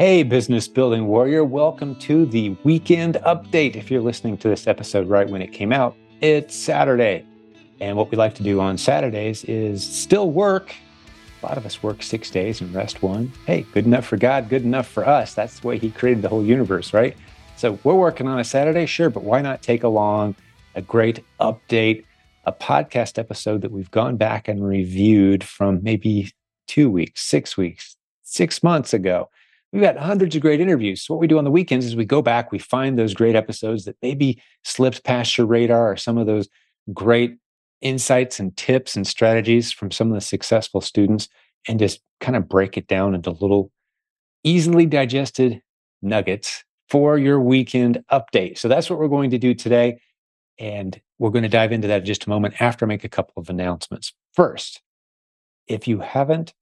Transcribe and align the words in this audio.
Hey, 0.00 0.24
business 0.24 0.66
building 0.66 1.06
warrior, 1.06 1.44
welcome 1.44 1.94
to 2.00 2.26
the 2.26 2.50
weekend 2.64 3.14
update. 3.24 3.76
If 3.76 3.92
you're 3.92 4.02
listening 4.02 4.36
to 4.38 4.48
this 4.48 4.66
episode 4.66 5.06
right 5.06 5.30
when 5.30 5.40
it 5.40 5.52
came 5.52 5.72
out, 5.72 5.94
it's 6.20 6.52
Saturday. 6.52 7.24
And 7.78 7.96
what 7.96 8.10
we 8.10 8.16
like 8.16 8.34
to 8.34 8.42
do 8.42 8.58
on 8.58 8.76
Saturdays 8.76 9.44
is 9.44 9.86
still 9.86 10.32
work. 10.32 10.74
A 11.40 11.46
lot 11.46 11.56
of 11.56 11.64
us 11.64 11.80
work 11.80 12.02
six 12.02 12.28
days 12.28 12.60
and 12.60 12.74
rest 12.74 13.04
one. 13.04 13.30
Hey, 13.46 13.64
good 13.72 13.86
enough 13.86 14.04
for 14.04 14.16
God, 14.16 14.48
good 14.48 14.64
enough 14.64 14.88
for 14.88 15.06
us. 15.06 15.32
That's 15.32 15.60
the 15.60 15.68
way 15.68 15.78
He 15.78 15.92
created 15.92 16.22
the 16.24 16.28
whole 16.28 16.44
universe, 16.44 16.92
right? 16.92 17.16
So 17.56 17.78
we're 17.84 17.94
working 17.94 18.26
on 18.26 18.40
a 18.40 18.44
Saturday, 18.44 18.86
sure, 18.86 19.10
but 19.10 19.22
why 19.22 19.42
not 19.42 19.62
take 19.62 19.84
along 19.84 20.34
a 20.74 20.82
great 20.82 21.24
update, 21.38 22.04
a 22.46 22.52
podcast 22.52 23.16
episode 23.16 23.62
that 23.62 23.70
we've 23.70 23.92
gone 23.92 24.16
back 24.16 24.48
and 24.48 24.66
reviewed 24.66 25.44
from 25.44 25.84
maybe 25.84 26.32
two 26.66 26.90
weeks, 26.90 27.22
six 27.22 27.56
weeks, 27.56 27.96
six 28.24 28.60
months 28.60 28.92
ago? 28.92 29.30
We've 29.74 29.82
got 29.82 29.96
hundreds 29.96 30.36
of 30.36 30.42
great 30.42 30.60
interviews. 30.60 31.02
So 31.02 31.14
what 31.14 31.20
we 31.20 31.26
do 31.26 31.36
on 31.36 31.42
the 31.42 31.50
weekends 31.50 31.84
is 31.84 31.96
we 31.96 32.04
go 32.04 32.22
back, 32.22 32.52
we 32.52 32.60
find 32.60 32.96
those 32.96 33.12
great 33.12 33.34
episodes 33.34 33.86
that 33.86 33.96
maybe 34.02 34.40
slipped 34.62 35.02
past 35.02 35.36
your 35.36 35.48
radar 35.48 35.90
or 35.90 35.96
some 35.96 36.16
of 36.16 36.28
those 36.28 36.48
great 36.92 37.38
insights 37.80 38.38
and 38.38 38.56
tips 38.56 38.94
and 38.94 39.04
strategies 39.04 39.72
from 39.72 39.90
some 39.90 40.12
of 40.12 40.14
the 40.14 40.20
successful 40.20 40.80
students 40.80 41.28
and 41.66 41.80
just 41.80 41.98
kind 42.20 42.36
of 42.36 42.48
break 42.48 42.78
it 42.78 42.86
down 42.86 43.16
into 43.16 43.32
little 43.32 43.72
easily 44.44 44.86
digested 44.86 45.60
nuggets 46.02 46.62
for 46.88 47.18
your 47.18 47.40
weekend 47.40 48.00
update. 48.12 48.58
So 48.58 48.68
that's 48.68 48.88
what 48.88 49.00
we're 49.00 49.08
going 49.08 49.30
to 49.30 49.38
do 49.38 49.54
today. 49.54 49.98
And 50.56 51.00
we're 51.18 51.30
going 51.30 51.42
to 51.42 51.48
dive 51.48 51.72
into 51.72 51.88
that 51.88 52.02
in 52.02 52.06
just 52.06 52.26
a 52.26 52.30
moment 52.30 52.62
after 52.62 52.84
I 52.84 52.88
make 52.88 53.02
a 53.02 53.08
couple 53.08 53.34
of 53.38 53.50
announcements. 53.50 54.14
First, 54.34 54.82
if 55.66 55.88
you 55.88 55.98
haven't 55.98 56.54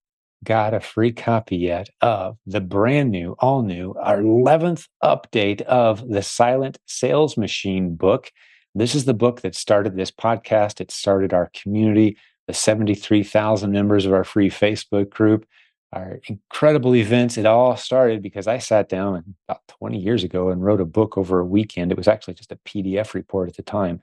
got 0.45 0.75
a 0.75 0.81
free 0.81 1.13
copy 1.13 1.57
yet 1.57 1.89
of 2.01 2.37
the 2.47 2.61
brand 2.61 3.11
new, 3.11 3.37
all 3.39 3.63
new, 3.63 3.95
our 4.01 4.19
11th 4.19 4.89
update 5.03 5.61
of 5.63 6.09
the 6.09 6.23
Silent 6.23 6.79
Sales 6.87 7.37
Machine 7.37 7.95
book. 7.95 8.31
This 8.75 8.95
is 8.95 9.05
the 9.05 9.15
book 9.15 9.43
that 9.43 9.55
started 9.55 9.97
this 9.97 10.11
podcast. 10.11 10.81
It 10.81 10.91
started 10.91 11.33
our 11.33 11.51
community, 11.55 12.17
the 12.47 12.55
73,000 12.55 13.71
members 13.71 14.07
of 14.07 14.13
our 14.13 14.25
free 14.25 14.51
Facebook 14.51 15.11
group, 15.11 15.47
our 15.93 16.19
incredible 16.27 16.97
events. 16.97 17.37
It 17.37 17.47
all 17.47 17.77
started 17.77 18.23
because 18.23 18.47
I 18.47 18.59
sat 18.59 18.89
down 18.89 19.37
about 19.49 19.61
20 19.69 19.99
years 19.99 20.25
ago 20.25 20.49
and 20.49 20.65
wrote 20.65 20.81
a 20.81 20.87
book 20.87 21.19
over 21.19 21.41
a 21.41 21.45
weekend. 21.45 21.93
It 21.93 21.99
was 21.99 22.09
actually 22.09 22.35
just 22.35 22.53
a 22.53 22.59
PDF 22.65 23.15
report 23.15 23.49
at 23.49 23.57
the 23.57 23.63
time. 23.63 24.01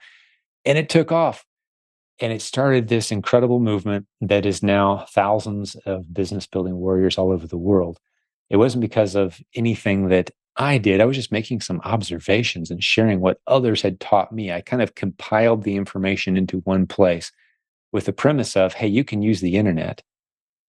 And 0.65 0.77
it 0.77 0.89
took 0.89 1.11
off. 1.11 1.45
And 2.21 2.33
it 2.33 2.41
started 2.41 2.87
this 2.87 3.11
incredible 3.11 3.59
movement 3.59 4.05
that 4.21 4.45
is 4.45 4.61
now 4.61 5.05
thousands 5.11 5.75
of 5.85 6.13
business 6.13 6.47
building 6.47 6.75
warriors 6.75 7.17
all 7.17 7.31
over 7.31 7.47
the 7.47 7.57
world. 7.57 7.99
It 8.49 8.57
wasn't 8.57 8.81
because 8.81 9.15
of 9.15 9.39
anything 9.55 10.09
that 10.09 10.31
I 10.57 10.77
did. 10.77 10.99
I 10.99 11.05
was 11.05 11.15
just 11.15 11.31
making 11.31 11.61
some 11.61 11.79
observations 11.85 12.69
and 12.71 12.83
sharing 12.83 13.21
what 13.21 13.39
others 13.47 13.81
had 13.81 14.01
taught 14.01 14.33
me. 14.33 14.51
I 14.51 14.59
kind 14.59 14.81
of 14.81 14.95
compiled 14.95 15.63
the 15.63 15.75
information 15.75 16.35
into 16.35 16.59
one 16.59 16.85
place 16.85 17.31
with 17.93 18.05
the 18.05 18.13
premise 18.13 18.57
of, 18.57 18.73
hey, 18.73 18.87
you 18.87 19.05
can 19.05 19.21
use 19.21 19.39
the 19.39 19.55
internet 19.55 20.03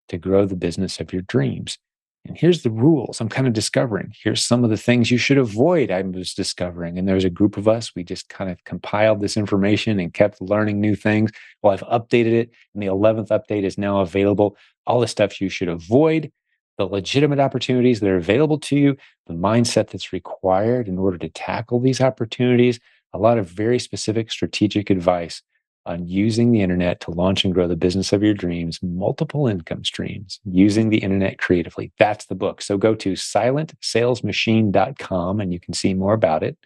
to 0.09 0.19
grow 0.19 0.45
the 0.45 0.57
business 0.57 1.01
of 1.01 1.13
your 1.13 1.23
dreams. 1.23 1.79
And 2.27 2.37
here's 2.37 2.63
the 2.63 2.71
rules 2.71 3.21
I'm 3.21 3.29
kind 3.29 3.47
of 3.47 3.55
discovering. 3.55 4.13
Here's 4.23 4.45
some 4.45 4.63
of 4.63 4.71
the 4.71 4.77
things 4.77 5.11
you 5.11 5.19
should 5.19 5.39
avoid. 5.39 5.91
I 5.91 6.03
was 6.03 6.35
discovering. 6.35 6.99
And 6.99 7.09
there's 7.09 7.25
a 7.25 7.31
group 7.31 7.57
of 7.57 7.67
us. 7.67 7.95
We 7.95 8.05
just 8.05 8.29
kind 8.29 8.51
of 8.51 8.63
compiled 8.65 9.21
this 9.21 9.37
information 9.37 9.99
and 9.99 10.13
kept 10.13 10.41
learning 10.41 10.81
new 10.81 10.95
things. 10.95 11.31
Well, 11.63 11.73
I've 11.73 11.81
updated 11.81 12.33
it. 12.33 12.51
And 12.75 12.83
the 12.83 12.89
11th 12.89 13.29
update 13.29 13.65
is 13.65 13.79
now 13.79 14.01
available. 14.01 14.57
All 14.87 15.01
the 15.01 15.09
stuff 15.09 15.41
you 15.41 15.49
should 15.49 15.69
avoid, 15.69 16.31
the 16.77 16.85
legitimate 16.85 17.41
opportunities 17.41 18.01
that 18.01 18.11
are 18.11 18.17
available 18.17 18.59
to 18.59 18.77
you, 18.77 18.97
the 19.27 19.35
mindset 19.35 19.89
that's 19.89 20.13
required 20.13 20.89
in 20.89 20.99
order 20.99 21.17
to 21.19 21.29
tackle 21.31 21.81
these 21.81 22.01
opportunities, 22.01 22.81
a 23.13 23.19
lot 23.19 23.39
of 23.39 23.47
very 23.47 23.79
specific 23.79 24.31
strategic 24.31 24.91
advice 24.91 25.43
on 25.87 26.07
using 26.07 26.53
the 26.53 26.61
internet 26.63 27.01
to 27.01 27.11
launch 27.11 27.45
and 27.45 27.53
grow 27.55 27.67
the 27.67 27.77
business 27.77 28.13
of 28.13 28.23
your 28.23 28.35
dreams, 28.35 28.79
multiple 28.83 29.47
income 29.47 29.83
streams, 29.85 30.39
using 30.45 30.91
the 30.91 30.99
internet 30.99 31.39
creatively. 31.39 31.91
That's 31.99 32.27
the 32.27 32.35
book. 32.35 32.61
So 32.63 32.77
go 32.77 32.95
to 32.97 33.15
silentsalesmachine.com 33.15 35.41
and 35.41 35.53
you 35.53 35.61
can 35.61 35.75
see 35.75 35.95
more 35.95 36.15
about 36.15 36.43
it. 36.43 36.59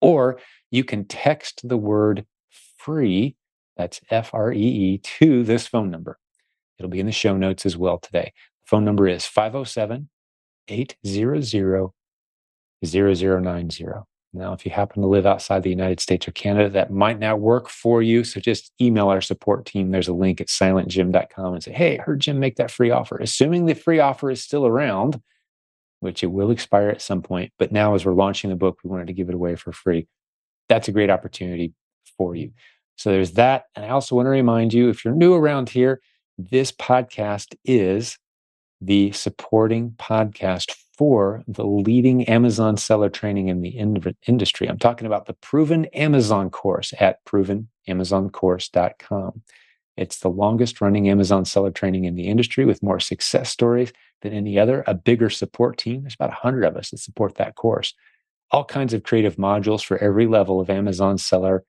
Or 0.00 0.38
you 0.70 0.84
can 0.84 1.04
text 1.04 1.68
the 1.68 1.76
word 1.76 2.24
free, 2.78 3.34
that's 3.76 4.00
F 4.10 4.30
R 4.32 4.52
E 4.52 4.58
E, 4.58 4.98
to 4.98 5.44
this 5.44 5.66
phone 5.66 5.90
number. 5.90 6.18
It'll 6.78 6.90
be 6.90 7.00
in 7.00 7.06
the 7.06 7.12
show 7.12 7.36
notes 7.36 7.66
as 7.66 7.76
well 7.76 7.98
today. 7.98 8.32
The 8.64 8.68
phone 8.68 8.84
number 8.84 9.06
is 9.06 9.26
507 9.26 10.08
800 10.68 11.90
0090. 12.84 14.11
Now, 14.34 14.54
if 14.54 14.64
you 14.64 14.72
happen 14.72 15.02
to 15.02 15.08
live 15.08 15.26
outside 15.26 15.62
the 15.62 15.70
United 15.70 16.00
States 16.00 16.26
or 16.26 16.32
Canada, 16.32 16.70
that 16.70 16.90
might 16.90 17.18
not 17.18 17.40
work 17.40 17.68
for 17.68 18.02
you. 18.02 18.24
So 18.24 18.40
just 18.40 18.72
email 18.80 19.08
our 19.08 19.20
support 19.20 19.66
team. 19.66 19.90
There's 19.90 20.08
a 20.08 20.14
link 20.14 20.40
at 20.40 20.46
silentjim.com 20.46 21.54
and 21.54 21.62
say, 21.62 21.72
hey, 21.72 21.98
I 21.98 22.02
heard 22.02 22.20
Jim 22.20 22.40
make 22.40 22.56
that 22.56 22.70
free 22.70 22.90
offer. 22.90 23.18
Assuming 23.18 23.66
the 23.66 23.74
free 23.74 23.98
offer 23.98 24.30
is 24.30 24.42
still 24.42 24.66
around, 24.66 25.20
which 26.00 26.22
it 26.22 26.28
will 26.28 26.50
expire 26.50 26.88
at 26.88 27.02
some 27.02 27.20
point. 27.20 27.52
But 27.58 27.72
now, 27.72 27.94
as 27.94 28.06
we're 28.06 28.14
launching 28.14 28.48
the 28.48 28.56
book, 28.56 28.78
we 28.82 28.88
wanted 28.88 29.08
to 29.08 29.12
give 29.12 29.28
it 29.28 29.34
away 29.34 29.54
for 29.54 29.70
free. 29.70 30.08
That's 30.68 30.88
a 30.88 30.92
great 30.92 31.10
opportunity 31.10 31.74
for 32.16 32.34
you. 32.34 32.52
So 32.96 33.10
there's 33.10 33.32
that. 33.32 33.64
And 33.76 33.84
I 33.84 33.90
also 33.90 34.16
want 34.16 34.26
to 34.26 34.30
remind 34.30 34.72
you 34.72 34.88
if 34.88 35.04
you're 35.04 35.14
new 35.14 35.34
around 35.34 35.68
here, 35.68 36.00
this 36.38 36.72
podcast 36.72 37.54
is 37.66 38.16
the 38.80 39.12
supporting 39.12 39.90
podcast 39.92 40.74
for 40.96 41.42
the 41.48 41.64
leading 41.64 42.28
Amazon 42.28 42.76
seller 42.76 43.08
training 43.08 43.48
in 43.48 43.62
the 43.62 43.70
in- 43.70 44.14
industry. 44.26 44.68
I'm 44.68 44.78
talking 44.78 45.06
about 45.06 45.26
the 45.26 45.34
Proven 45.34 45.86
Amazon 45.86 46.50
course 46.50 46.92
at 47.00 47.24
provenamazoncourse.com. 47.24 49.42
It's 49.96 50.20
the 50.20 50.30
longest 50.30 50.80
running 50.80 51.08
Amazon 51.08 51.44
seller 51.44 51.70
training 51.70 52.04
in 52.04 52.14
the 52.14 52.28
industry 52.28 52.64
with 52.64 52.82
more 52.82 53.00
success 53.00 53.50
stories 53.50 53.92
than 54.22 54.32
any 54.32 54.58
other, 54.58 54.84
a 54.86 54.94
bigger 54.94 55.28
support 55.28 55.76
team. 55.76 56.02
There's 56.02 56.14
about 56.14 56.30
100 56.30 56.64
of 56.64 56.76
us 56.76 56.90
that 56.90 56.98
support 56.98 57.34
that 57.36 57.56
course. 57.56 57.94
All 58.50 58.64
kinds 58.64 58.94
of 58.94 59.02
creative 59.02 59.36
modules 59.36 59.84
for 59.84 59.98
every 59.98 60.26
level 60.26 60.60
of 60.60 60.70
Amazon 60.70 61.18
seller 61.18 61.64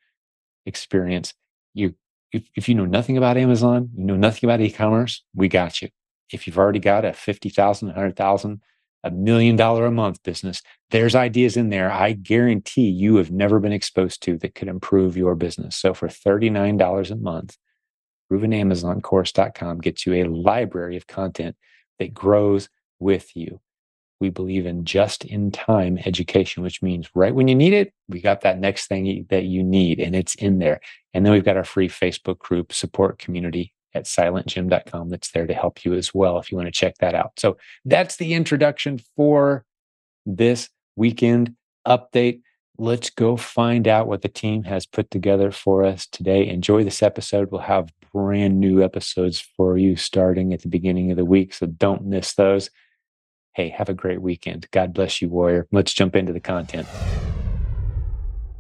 experience. 0.66 1.34
You 1.74 1.96
if, 2.32 2.50
if 2.56 2.68
you 2.68 2.76
know 2.76 2.86
nothing 2.86 3.18
about 3.18 3.38
Amazon, 3.38 3.90
you 3.96 4.04
know 4.04 4.16
nothing 4.16 4.50
about 4.50 4.60
e-commerce, 4.60 5.24
we 5.36 5.48
got 5.48 5.82
you. 5.82 5.90
If 6.32 6.48
you've 6.48 6.58
already 6.58 6.80
got 6.80 7.06
a 7.06 7.14
50,000, 7.14 7.90
100,000 7.90 8.62
a 9.04 9.12
million 9.12 9.56
dollar 9.56 9.86
a 9.86 9.92
month 9.92 10.24
business. 10.24 10.62
There's 10.92 11.16
ideas 11.16 11.58
in 11.58 11.70
there 11.70 11.92
I 11.92 12.14
guarantee 12.14 12.90
you 12.90 13.18
have 13.18 13.32
never 13.32 13.60
been 13.60 13.74
exposed 13.74 14.24
to 14.24 14.38
that 14.38 14.56
could 14.56 14.68
improve 14.68 15.18
your 15.18 15.36
business. 15.36 15.76
So 15.76 15.94
for 15.94 16.08
$39 16.08 17.12
a 17.12 17.16
month, 17.16 17.58
provenamazoncourse.com 18.32 19.80
gets 19.80 20.06
you 20.06 20.14
a 20.14 20.24
library 20.30 20.98
of 20.98 21.08
content 21.08 21.56
that 22.00 22.14
grows 22.14 22.70
with 23.00 23.36
you. 23.36 23.60
We 24.20 24.30
believe 24.30 24.66
in 24.66 24.86
just 24.86 25.26
in 25.26 25.52
time 25.52 26.00
education, 26.06 26.64
which 26.64 26.82
means 26.82 27.10
right 27.14 27.36
when 27.36 27.50
you 27.50 27.56
need 27.56 27.74
it, 27.74 27.94
we 28.08 28.22
got 28.22 28.42
that 28.42 28.60
next 28.60 28.88
thing 28.88 29.26
that 29.30 29.44
you 29.44 29.64
need 29.64 30.00
and 30.00 30.16
it's 30.16 30.36
in 30.36 30.60
there. 30.60 30.80
And 31.14 31.26
then 31.26 31.34
we've 31.34 31.44
got 31.44 31.58
our 31.58 31.66
free 31.66 31.90
Facebook 31.90 32.40
group 32.40 32.72
support 32.72 33.20
community 33.20 33.74
at 33.94 34.06
silentjim.com 34.06 35.10
that's 35.10 35.32
there 35.32 35.48
to 35.48 35.54
help 35.54 35.86
you 35.86 35.94
as 35.94 36.14
well 36.14 36.38
if 36.40 36.52
you 36.52 36.58
want 36.58 36.68
to 36.68 36.72
check 36.72 36.98
that 37.00 37.16
out. 37.16 37.34
So 37.38 37.58
that's 37.86 38.18
the 38.18 38.34
introduction 38.34 39.00
for 39.16 39.66
this 40.26 40.70
weekend 40.96 41.56
update. 41.88 42.42
Let's 42.78 43.10
go 43.10 43.38
find 43.38 43.88
out 43.88 44.08
what 44.08 44.24
the 44.24 44.30
team 44.30 44.64
has 44.64 44.86
put 44.86 45.12
together 45.12 45.52
for 45.52 45.84
us 45.84 46.08
today. 46.08 46.48
Enjoy 46.48 46.84
this 46.84 47.04
episode. 47.04 47.52
We'll 47.52 47.62
have 47.62 47.94
brand 48.12 48.60
new 48.60 48.84
episodes 48.84 49.40
for 49.40 49.78
you 49.78 49.96
starting 49.96 50.54
at 50.54 50.62
the 50.62 50.68
beginning 50.68 51.12
of 51.12 51.18
the 51.18 51.26
week. 51.26 51.54
So 51.54 51.68
don't 51.68 52.06
miss 52.06 52.34
those. 52.34 52.70
Hey, 53.54 53.70
have 53.70 53.90
a 53.90 53.94
great 53.94 54.22
weekend. 54.22 54.68
God 54.72 54.94
bless 54.94 55.22
you, 55.22 55.30
warrior. 55.30 55.68
Let's 55.72 55.94
jump 55.94 56.16
into 56.16 56.34
the 56.34 56.40
content. 56.40 56.88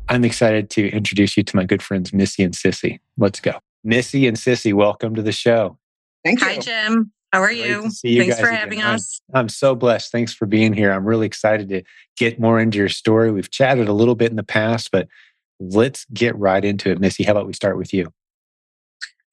I'm 0.09 0.25
excited 0.25 0.69
to 0.71 0.89
introduce 0.89 1.37
you 1.37 1.43
to 1.43 1.55
my 1.55 1.63
good 1.63 1.81
friends, 1.81 2.13
Missy 2.13 2.43
and 2.43 2.53
Sissy. 2.53 2.99
Let's 3.17 3.39
go. 3.39 3.59
Missy 3.83 4.27
and 4.27 4.37
Sissy, 4.37 4.73
welcome 4.73 5.15
to 5.15 5.21
the 5.21 5.31
show. 5.31 5.77
Thank 6.23 6.39
you. 6.41 6.47
Hi, 6.47 6.57
Jim. 6.57 7.11
How 7.33 7.41
are 7.41 7.51
you? 7.51 7.89
you? 8.03 8.21
Thanks 8.21 8.39
for 8.39 8.47
again. 8.47 8.59
having 8.59 8.81
I'm, 8.81 8.95
us. 8.95 9.21
I'm 9.33 9.49
so 9.49 9.75
blessed. 9.75 10.11
Thanks 10.11 10.33
for 10.33 10.45
being 10.45 10.71
here. 10.71 10.91
I'm 10.91 11.05
really 11.05 11.25
excited 11.25 11.67
to 11.69 11.83
get 12.15 12.39
more 12.39 12.59
into 12.59 12.77
your 12.77 12.89
story. 12.89 13.31
We've 13.31 13.49
chatted 13.49 13.87
a 13.87 13.93
little 13.93 14.15
bit 14.15 14.29
in 14.29 14.35
the 14.35 14.43
past, 14.43 14.89
but 14.91 15.07
let's 15.59 16.05
get 16.13 16.37
right 16.37 16.63
into 16.63 16.91
it. 16.91 16.99
Missy, 16.99 17.23
how 17.23 17.31
about 17.31 17.47
we 17.47 17.53
start 17.53 17.77
with 17.77 17.93
you? 17.93 18.13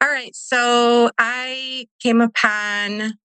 All 0.02 0.08
right. 0.08 0.34
So 0.34 1.10
I 1.18 1.86
came 2.02 2.22
upon 2.22 3.18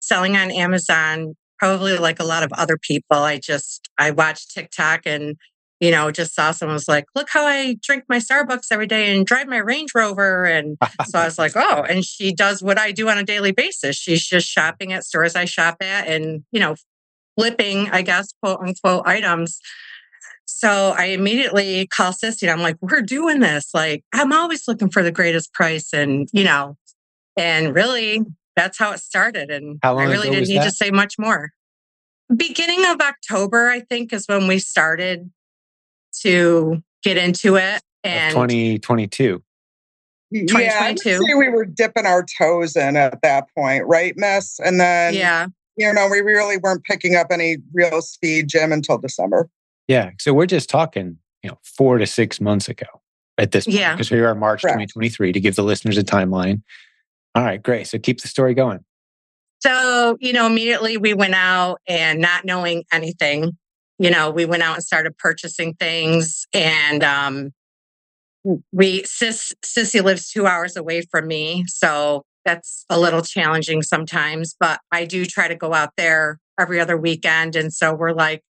selling 0.00 0.36
on 0.36 0.50
Amazon, 0.50 1.34
probably 1.58 1.96
like 1.96 2.20
a 2.20 2.24
lot 2.24 2.42
of 2.42 2.52
other 2.52 2.76
people. 2.76 3.16
I 3.16 3.38
just, 3.38 3.88
I 3.98 4.10
watched 4.10 4.52
TikTok 4.52 5.02
and 5.06 5.36
you 5.80 5.90
know, 5.90 6.10
just 6.10 6.34
saw 6.34 6.50
someone 6.50 6.74
was 6.74 6.88
like, 6.88 7.04
look 7.14 7.28
how 7.30 7.46
I 7.46 7.76
drink 7.82 8.04
my 8.08 8.18
Starbucks 8.18 8.66
every 8.72 8.86
day 8.86 9.14
and 9.14 9.24
drive 9.24 9.46
my 9.46 9.58
Range 9.58 9.90
Rover. 9.94 10.44
And 10.44 10.76
so 11.06 11.18
I 11.18 11.24
was 11.24 11.38
like, 11.38 11.52
oh, 11.54 11.84
and 11.88 12.04
she 12.04 12.34
does 12.34 12.62
what 12.62 12.78
I 12.78 12.90
do 12.90 13.08
on 13.08 13.18
a 13.18 13.22
daily 13.22 13.52
basis. 13.52 13.96
She's 13.96 14.26
just 14.26 14.48
shopping 14.48 14.92
at 14.92 15.04
stores 15.04 15.36
I 15.36 15.44
shop 15.44 15.76
at 15.80 16.08
and, 16.08 16.42
you 16.50 16.58
know, 16.58 16.74
flipping, 17.38 17.90
I 17.90 18.02
guess, 18.02 18.32
quote 18.42 18.60
unquote 18.60 19.06
items. 19.06 19.60
So 20.46 20.94
I 20.96 21.06
immediately 21.06 21.86
call 21.86 22.12
Sissy 22.12 22.42
and 22.42 22.50
I'm 22.50 22.62
like, 22.62 22.76
we're 22.80 23.02
doing 23.02 23.38
this. 23.38 23.70
Like, 23.72 24.02
I'm 24.12 24.32
always 24.32 24.66
looking 24.66 24.90
for 24.90 25.04
the 25.04 25.12
greatest 25.12 25.52
price. 25.52 25.92
And, 25.92 26.28
you 26.32 26.42
know, 26.42 26.76
and 27.36 27.72
really 27.72 28.22
that's 28.56 28.78
how 28.78 28.90
it 28.90 28.98
started. 28.98 29.50
And 29.50 29.78
I 29.84 29.90
really 29.90 30.30
didn't 30.30 30.48
need 30.48 30.58
that? 30.58 30.64
to 30.64 30.70
say 30.72 30.90
much 30.90 31.14
more. 31.16 31.50
Beginning 32.34 32.84
of 32.86 33.00
October, 33.00 33.68
I 33.68 33.80
think, 33.80 34.12
is 34.12 34.26
when 34.26 34.48
we 34.48 34.58
started 34.58 35.30
to 36.22 36.82
get 37.02 37.16
into 37.16 37.56
it. 37.56 37.82
And 38.04 38.32
2022. 38.32 39.42
Yeah, 40.30 40.78
I 40.80 40.90
would 40.90 40.98
say 40.98 41.18
we 41.18 41.48
were 41.48 41.64
dipping 41.64 42.04
our 42.04 42.24
toes 42.38 42.76
in 42.76 42.96
at 42.96 43.20
that 43.22 43.46
point, 43.56 43.86
right, 43.86 44.12
Miss? 44.16 44.60
And 44.60 44.78
then, 44.78 45.14
yeah, 45.14 45.46
you 45.76 45.90
know, 45.92 46.06
we 46.10 46.20
really 46.20 46.58
weren't 46.58 46.84
picking 46.84 47.16
up 47.16 47.28
any 47.30 47.56
real 47.72 48.02
speed, 48.02 48.48
Jim, 48.48 48.70
until 48.70 48.98
December. 48.98 49.48
Yeah, 49.86 50.10
so 50.18 50.34
we're 50.34 50.46
just 50.46 50.68
talking, 50.68 51.16
you 51.42 51.50
know, 51.50 51.58
four 51.62 51.96
to 51.96 52.06
six 52.06 52.42
months 52.42 52.68
ago 52.68 52.86
at 53.38 53.52
this 53.52 53.64
point, 53.64 53.78
yeah, 53.78 53.94
because 53.94 54.10
we 54.10 54.20
are 54.20 54.34
March 54.34 54.60
Correct. 54.60 54.74
2023 54.74 55.32
to 55.32 55.40
give 55.40 55.56
the 55.56 55.62
listeners 55.62 55.96
a 55.96 56.04
timeline. 56.04 56.62
All 57.34 57.42
right, 57.42 57.62
great. 57.62 57.86
So 57.86 57.98
keep 57.98 58.20
the 58.20 58.28
story 58.28 58.52
going. 58.52 58.84
So, 59.60 60.18
you 60.20 60.32
know, 60.32 60.46
immediately 60.46 60.98
we 60.98 61.14
went 61.14 61.34
out 61.34 61.80
and 61.88 62.20
not 62.20 62.44
knowing 62.44 62.84
anything, 62.92 63.56
you 63.98 64.10
know, 64.10 64.30
we 64.30 64.44
went 64.44 64.62
out 64.62 64.74
and 64.74 64.84
started 64.84 65.16
purchasing 65.18 65.74
things 65.74 66.46
and 66.54 67.02
um 67.02 67.52
we 68.72 69.02
sis 69.04 69.52
sissy 69.64 70.02
lives 70.02 70.30
two 70.30 70.46
hours 70.46 70.76
away 70.76 71.02
from 71.02 71.26
me 71.26 71.64
so 71.66 72.22
that's 72.44 72.84
a 72.88 72.98
little 72.98 73.20
challenging 73.20 73.82
sometimes 73.82 74.54
but 74.58 74.80
i 74.92 75.04
do 75.04 75.26
try 75.26 75.48
to 75.48 75.54
go 75.54 75.74
out 75.74 75.90
there 75.96 76.38
every 76.58 76.80
other 76.80 76.96
weekend 76.96 77.56
and 77.56 77.72
so 77.72 77.92
we're 77.92 78.12
like 78.12 78.42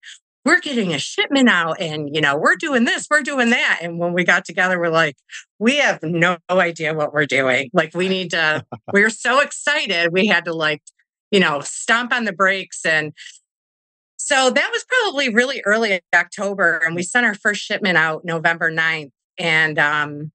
we're 0.45 0.61
getting 0.61 0.95
a 0.95 0.99
shipment 0.99 1.49
out 1.49 1.81
and 1.81 2.15
you 2.15 2.21
know 2.21 2.37
we're 2.37 2.57
doing 2.57 2.85
this 2.85 3.07
we're 3.11 3.23
doing 3.23 3.51
that 3.51 3.81
and 3.83 3.99
when 3.99 4.13
we 4.13 4.25
got 4.25 4.45
together 4.45 4.79
we're 4.79 4.89
like 4.89 5.17
we 5.59 5.79
have 5.79 6.03
no 6.03 6.37
idea 6.51 6.95
what 6.95 7.13
we're 7.13 7.27
doing 7.27 7.71
like 7.73 7.95
we 7.95 8.09
need 8.09 8.31
to 8.31 8.65
we 8.93 9.03
are 9.03 9.11
so 9.11 9.41
excited 9.41 10.13
we 10.13 10.27
had 10.27 10.45
to 10.45 10.53
like 10.53 10.83
you 11.31 11.41
know 11.41 11.61
stomp 11.61 12.13
on 12.13 12.25
the 12.25 12.33
brakes 12.33 12.85
and 12.85 13.13
so 14.29 14.51
that 14.51 14.71
was 14.73 14.85
probably 14.85 15.29
really 15.29 15.63
early 15.65 16.01
october 16.15 16.83
and 16.85 16.95
we 16.95 17.03
sent 17.03 17.25
our 17.25 17.35
first 17.35 17.61
shipment 17.61 17.97
out 17.97 18.25
november 18.25 18.71
9th 18.71 19.11
and 19.39 19.79
um, 19.79 20.33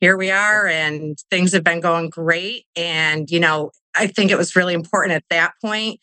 here 0.00 0.16
we 0.16 0.30
are, 0.30 0.66
and 0.66 1.18
things 1.30 1.52
have 1.52 1.64
been 1.64 1.80
going 1.80 2.10
great. 2.10 2.64
And, 2.76 3.30
you 3.30 3.40
know, 3.40 3.70
I 3.96 4.06
think 4.06 4.30
it 4.30 4.38
was 4.38 4.54
really 4.54 4.74
important 4.74 5.14
at 5.14 5.24
that 5.30 5.52
point 5.62 6.00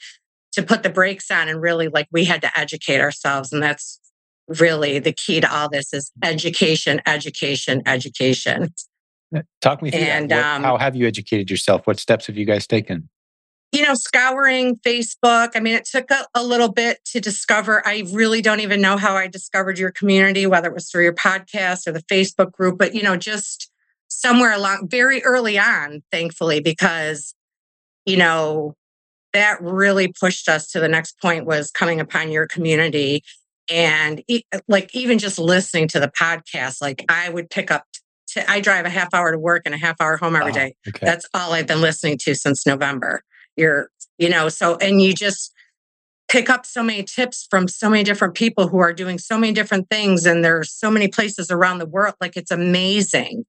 to 0.53 0.63
put 0.63 0.83
the 0.83 0.89
brakes 0.89 1.29
on 1.31 1.47
and 1.47 1.61
really 1.61 1.87
like 1.87 2.07
we 2.11 2.25
had 2.25 2.41
to 2.41 2.59
educate 2.59 3.01
ourselves. 3.01 3.53
And 3.53 3.61
that's 3.61 3.99
really 4.47 4.99
the 4.99 5.13
key 5.13 5.41
to 5.41 5.51
all 5.55 5.69
this 5.69 5.93
is 5.93 6.11
education, 6.23 7.01
education, 7.05 7.81
education. 7.85 8.73
Talk 9.61 9.81
me 9.81 9.89
through 9.89 9.99
and, 9.99 10.29
that. 10.29 10.37
What, 10.37 10.55
um, 10.55 10.63
how 10.63 10.77
have 10.77 10.95
you 10.95 11.07
educated 11.07 11.49
yourself? 11.49 11.87
What 11.87 11.99
steps 11.99 12.27
have 12.27 12.37
you 12.37 12.45
guys 12.45 12.67
taken? 12.67 13.09
You 13.73 13.81
know, 13.81 13.95
scouring 13.95 14.77
Facebook. 14.77 15.51
I 15.55 15.59
mean, 15.59 15.73
it 15.73 15.85
took 15.85 16.11
a, 16.11 16.27
a, 16.35 16.43
little 16.43 16.71
bit 16.71 17.03
to 17.05 17.19
discover. 17.19 17.85
I 17.85 18.03
really 18.13 18.39
don't 18.39 18.59
even 18.59 18.81
know 18.81 18.97
how 18.97 19.15
I 19.15 19.27
discovered 19.27 19.79
your 19.79 19.91
community, 19.91 20.45
whether 20.45 20.67
it 20.67 20.75
was 20.75 20.91
through 20.91 21.03
your 21.03 21.15
podcast 21.15 21.87
or 21.87 21.91
the 21.91 22.03
Facebook 22.03 22.51
group, 22.51 22.77
but, 22.77 22.93
you 22.93 23.01
know, 23.01 23.17
just 23.17 23.71
somewhere 24.09 24.53
along 24.53 24.89
very 24.91 25.23
early 25.23 25.57
on, 25.57 26.03
thankfully, 26.11 26.59
because, 26.59 27.33
you 28.05 28.15
know, 28.15 28.75
that 29.33 29.59
really 29.59 30.13
pushed 30.19 30.47
us 30.47 30.69
to 30.69 30.79
the 30.79 30.87
next 30.87 31.19
point 31.19 31.47
was 31.47 31.71
coming 31.71 31.99
upon 31.99 32.31
your 32.31 32.45
community. 32.45 33.23
And 33.71 34.23
like 34.67 34.93
even 34.93 35.17
just 35.17 35.39
listening 35.39 35.87
to 35.89 35.99
the 35.99 36.09
podcast, 36.09 36.79
like 36.79 37.03
I 37.09 37.29
would 37.29 37.49
pick 37.49 37.71
up 37.71 37.85
I 38.47 38.61
drive 38.61 38.85
a 38.85 38.89
half 38.89 39.13
hour 39.13 39.31
to 39.31 39.37
work 39.37 39.63
and 39.65 39.75
a 39.75 39.77
half 39.77 39.95
hour 39.99 40.17
home 40.17 40.35
every 40.35 40.51
day. 40.51 40.75
Okay. 40.87 41.05
That's 41.05 41.27
all 41.35 41.53
I've 41.53 41.67
been 41.67 41.81
listening 41.81 42.17
to 42.23 42.33
since 42.33 42.65
November 42.65 43.21
you're 43.55 43.89
you 44.17 44.29
know 44.29 44.49
so 44.49 44.77
and 44.77 45.01
you 45.01 45.13
just 45.13 45.53
pick 46.29 46.49
up 46.49 46.65
so 46.65 46.81
many 46.81 47.03
tips 47.03 47.47
from 47.49 47.67
so 47.67 47.89
many 47.89 48.03
different 48.03 48.33
people 48.33 48.67
who 48.67 48.79
are 48.79 48.93
doing 48.93 49.19
so 49.19 49.37
many 49.37 49.53
different 49.53 49.89
things 49.89 50.25
and 50.25 50.43
there's 50.43 50.71
so 50.71 50.89
many 50.89 51.07
places 51.07 51.51
around 51.51 51.79
the 51.79 51.85
world 51.85 52.15
like 52.21 52.35
it's 52.37 52.51
amazing 52.51 53.45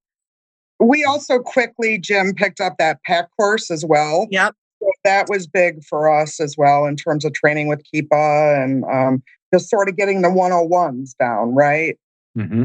we 0.80 1.04
also 1.04 1.38
quickly 1.38 1.98
jim 1.98 2.34
picked 2.34 2.60
up 2.60 2.74
that 2.78 2.98
PAC 3.04 3.28
course 3.38 3.70
as 3.70 3.84
well 3.84 4.26
yep 4.30 4.54
so 4.80 4.90
that 5.04 5.28
was 5.28 5.46
big 5.46 5.82
for 5.84 6.12
us 6.12 6.40
as 6.40 6.56
well 6.58 6.84
in 6.84 6.96
terms 6.96 7.24
of 7.24 7.32
training 7.32 7.68
with 7.68 7.82
keepa 7.92 8.62
and 8.62 8.84
um, 8.84 9.22
just 9.52 9.70
sort 9.70 9.88
of 9.88 9.96
getting 9.96 10.22
the 10.22 10.28
101s 10.28 11.16
down 11.18 11.54
right 11.54 11.98
mm-hmm. 12.36 12.64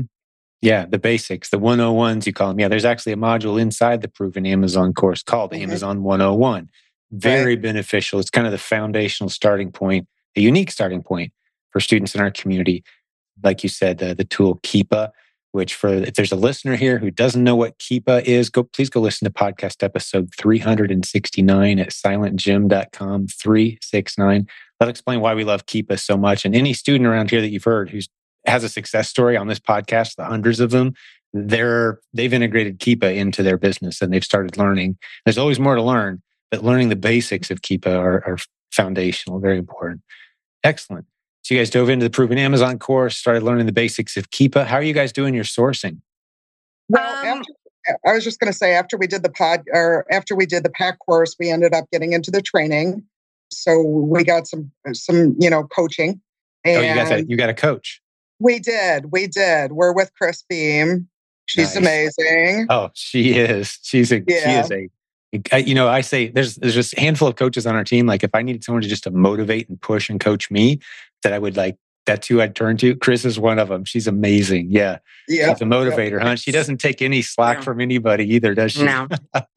Yeah, 0.62 0.86
the 0.86 1.00
basics, 1.00 1.52
the 1.52 1.58
101s 1.58 2.26
you 2.26 2.34
call 2.34 2.50
them. 2.50 2.60
Yeah, 2.60 2.68
there's 2.68 2.84
actually 2.84 3.14
a 3.14 3.18
module 3.18 3.60
inside 3.60 4.02
the 4.02 4.10
proven 4.10 4.46
Amazon 4.46 4.94
course 4.94 5.24
called 5.24 5.52
mm-hmm. 5.52 5.64
Amazon 5.64 6.04
101 6.04 6.70
very 7.12 7.56
right. 7.56 7.62
beneficial. 7.62 8.20
It's 8.20 8.30
kind 8.30 8.48
of 8.48 8.52
the 8.52 8.58
foundational 8.58 9.30
starting 9.30 9.72
point, 9.72 10.08
a 10.36 10.42
unique 10.42 10.72
starting 10.72 11.02
point 11.02 11.32
for 11.72 11.80
students 11.80 12.16
in 12.16 12.22
our 12.22 12.32
community. 12.32 12.84
Like 13.44 13.64
you 13.64 13.70
said, 13.70 14.00
the, 14.00 14.14
the 14.14 14.26
tool 14.26 14.60
Keepa, 14.64 15.12
which 15.52 15.74
for 15.74 15.90
if 15.90 16.16
there's 16.16 16.32
a 16.32 16.38
listener 16.38 16.76
here 16.76 17.00
who 17.00 17.10
doesn't 17.10 17.44
know 17.44 17.56
what 17.56 17.80
Keepa 17.80 18.24
is, 18.24 18.50
go 18.50 18.64
please 18.64 18.90
go 18.90 19.02
listen 19.02 19.26
to 19.26 19.34
podcast 19.34 19.84
episode 19.84 20.30
369 20.38 21.80
at 21.80 21.90
silentjim.com 21.90 23.28
369. 23.28 24.48
That'll 24.80 24.90
explain 24.90 25.22
why 25.22 25.34
we 25.34 25.44
love 25.44 25.66
Keepa 25.66 26.00
so 26.00 26.18
much. 26.18 26.46
And 26.46 26.56
any 26.56 26.74
student 26.74 27.06
around 27.06 27.32
here 27.32 27.42
that 27.42 27.50
you've 27.50 27.64
heard 27.64 27.90
who's 27.90 28.08
has 28.46 28.64
a 28.64 28.70
success 28.70 29.10
story 29.10 29.36
on 29.36 29.48
this 29.48 29.60
podcast, 29.60 30.16
the 30.16 30.26
hundreds 30.26 30.60
of 30.60 30.72
them, 30.72 30.94
they're 31.34 32.00
they've 32.14 32.34
integrated 32.34 32.80
Keepa 32.80 33.16
into 33.16 33.44
their 33.44 33.58
business 33.58 34.02
and 34.02 34.12
they've 34.12 34.24
started 34.24 34.58
learning. 34.58 34.98
There's 35.26 35.38
always 35.38 35.60
more 35.60 35.76
to 35.76 35.82
learn, 35.82 36.22
but 36.52 36.64
learning 36.64 36.90
the 36.90 36.96
basics 36.96 37.52
of 37.52 37.62
Keepa 37.62 37.88
are, 37.88 38.24
are 38.26 38.38
foundational, 38.72 39.40
very 39.40 39.58
important. 39.58 40.02
Excellent. 40.64 41.06
So 41.44 41.56
you 41.56 41.60
guys 41.60 41.70
dove 41.70 41.90
into 41.90 42.06
the 42.06 42.10
Proven 42.10 42.38
Amazon 42.38 42.80
course, 42.80 43.18
started 43.18 43.44
learning 43.44 43.66
the 43.66 43.72
basics 43.72 44.18
of 44.18 44.30
Keepa. 44.30 44.66
How 44.66 44.76
are 44.76 44.84
you 44.84 44.94
guys 44.94 45.12
doing 45.12 45.34
your 45.34 45.44
sourcing? 45.44 46.02
Well, 46.90 47.08
um, 47.26 47.40
after, 47.40 48.00
I 48.06 48.14
was 48.14 48.24
just 48.24 48.40
going 48.40 48.52
to 48.52 48.58
say 48.58 48.74
after 48.74 48.98
we 48.98 49.08
did 49.08 49.24
the 49.24 49.32
pod 49.32 49.64
or 49.72 50.06
after 50.12 50.36
we 50.36 50.46
did 50.46 50.64
the 50.64 50.70
PAC 50.70 51.00
course, 51.00 51.36
we 51.40 51.50
ended 51.50 51.74
up 51.74 51.86
getting 51.92 52.14
into 52.14 52.32
the 52.32 52.42
training. 52.42 53.04
So 53.52 53.82
we 53.82 54.24
got 54.24 54.48
some 54.48 54.72
some 54.94 55.36
you 55.40 55.50
know 55.50 55.64
coaching. 55.64 56.22
And 56.66 56.78
oh, 56.78 56.82
you 56.82 56.94
got 56.94 57.10
that. 57.10 57.30
You 57.30 57.38
got 57.38 57.50
a 57.50 57.54
coach. 57.54 58.02
We 58.40 58.60
did. 58.60 59.12
We 59.12 59.28
did. 59.28 59.72
We're 59.72 59.94
with 59.94 60.12
Chris 60.16 60.44
Beam. 60.48 61.08
She's 61.46 61.76
nice. 61.76 61.78
amazing. 61.78 62.68
Oh, 62.70 62.92
she 62.94 63.32
is. 63.32 63.80
She's 63.82 64.12
a 64.12 64.22
yeah. 64.28 64.40
she 64.44 64.50
is 64.52 64.72
a 64.72 64.90
you 65.32 65.76
know, 65.76 65.88
I 65.88 66.02
say 66.02 66.30
there's 66.30 66.56
there's 66.56 66.74
just 66.74 66.98
a 66.98 67.00
handful 67.00 67.28
of 67.28 67.36
coaches 67.36 67.68
on 67.68 67.76
our 67.76 67.84
team. 67.84 68.06
Like 68.06 68.24
if 68.24 68.32
I 68.34 68.42
needed 68.42 68.64
someone 68.64 68.82
to 68.82 68.88
just 68.88 69.04
to 69.04 69.12
motivate 69.12 69.70
and 69.70 69.80
push 69.80 70.10
and 70.10 70.20
coach 70.20 70.50
me, 70.50 70.80
that 71.24 71.34
I 71.34 71.40
would 71.40 71.56
like 71.56 71.78
that's 72.06 72.28
who 72.28 72.42
I'd 72.42 72.56
turn 72.56 72.78
to. 72.78 72.96
Chris 72.96 73.24
is 73.24 73.40
one 73.40 73.60
of 73.60 73.70
them. 73.70 73.86
She's 73.86 74.08
amazing. 74.08 74.68
Yeah. 74.72 74.98
Yeah. 75.28 75.54
She's 75.54 75.62
a 75.62 75.66
motivator, 75.66 76.20
yeah. 76.20 76.30
huh? 76.30 76.36
She 76.36 76.52
doesn't 76.52 76.78
take 76.78 77.02
any 77.02 77.22
slack 77.22 77.58
no. 77.58 77.64
from 77.64 77.82
anybody 77.82 78.34
either, 78.34 78.56
does 78.56 78.72
she? 78.72 78.84
No. 78.84 79.08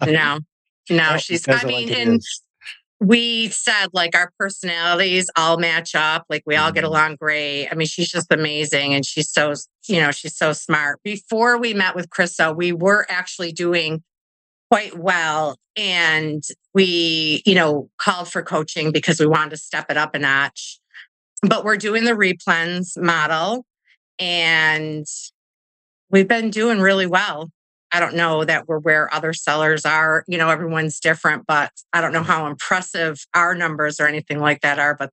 No. 0.07 0.41
No. 0.91 1.17
She's 1.19 1.49
I 1.49 1.65
mean, 1.65 1.89
like 1.89 1.99
and 1.99 2.21
we 3.01 3.49
said 3.49 3.89
like 3.93 4.15
our 4.15 4.33
personalities 4.39 5.31
all 5.37 5.57
match 5.57 5.95
up. 5.95 6.27
Like 6.29 6.43
we 6.47 6.55
all 6.55 6.69
mm-hmm. 6.69 6.75
get 6.75 6.85
along 6.85 7.17
great. 7.17 7.69
I 7.69 7.75
mean, 7.75 7.89
she's 7.89 8.09
just 8.09 8.31
amazing 8.31 8.95
and 8.95 9.05
she's 9.05 9.31
so, 9.31 9.55
you 9.89 10.01
know, 10.01 10.13
she's 10.13 10.37
so 10.37 10.53
smart. 10.53 11.01
Before 11.03 11.59
we 11.59 11.75
met 11.75 11.97
with 11.97 12.11
Krista, 12.11 12.55
we 12.55 12.73
were 12.73 13.07
actually 13.09 13.51
doing 13.51 14.05
quite 14.73 14.97
well. 14.97 15.59
And 15.77 16.43
we, 16.73 17.43
you 17.45 17.55
know, 17.55 17.91
called 17.99 18.33
for 18.33 18.41
coaching 18.43 18.91
because 18.91 19.21
we 19.21 19.27
wanted 19.27 19.51
to 19.51 19.59
step 19.59 19.91
it 19.91 19.99
up 19.99 20.15
a 20.15 20.19
notch. 20.19 20.81
But 21.43 21.63
we're 21.63 21.77
doing 21.77 22.05
the 22.05 22.13
replens 22.13 22.97
model 22.97 23.67
and 24.19 25.05
we've 26.11 26.29
been 26.29 26.49
doing 26.49 26.81
really 26.81 27.05
well. 27.07 27.51
I 27.93 28.01
don't 28.01 28.15
know 28.15 28.47
that 28.47 28.67
we're 28.67 28.79
where 28.79 29.13
other 29.13 29.35
sellers 29.35 29.85
are. 29.85 30.25
You 30.27 30.39
know, 30.39 30.49
everyone's 30.49 31.01
different, 31.01 31.45
but 31.47 31.71
I 31.93 32.01
don't 32.01 32.15
know 32.15 32.23
how 32.23 32.47
impressive 32.47 33.27
our 33.35 33.55
numbers 33.55 34.01
or 34.01 34.07
anything 34.07 34.39
like 34.39 34.63
that 34.63 34.79
are. 34.79 34.95
But 34.95 35.11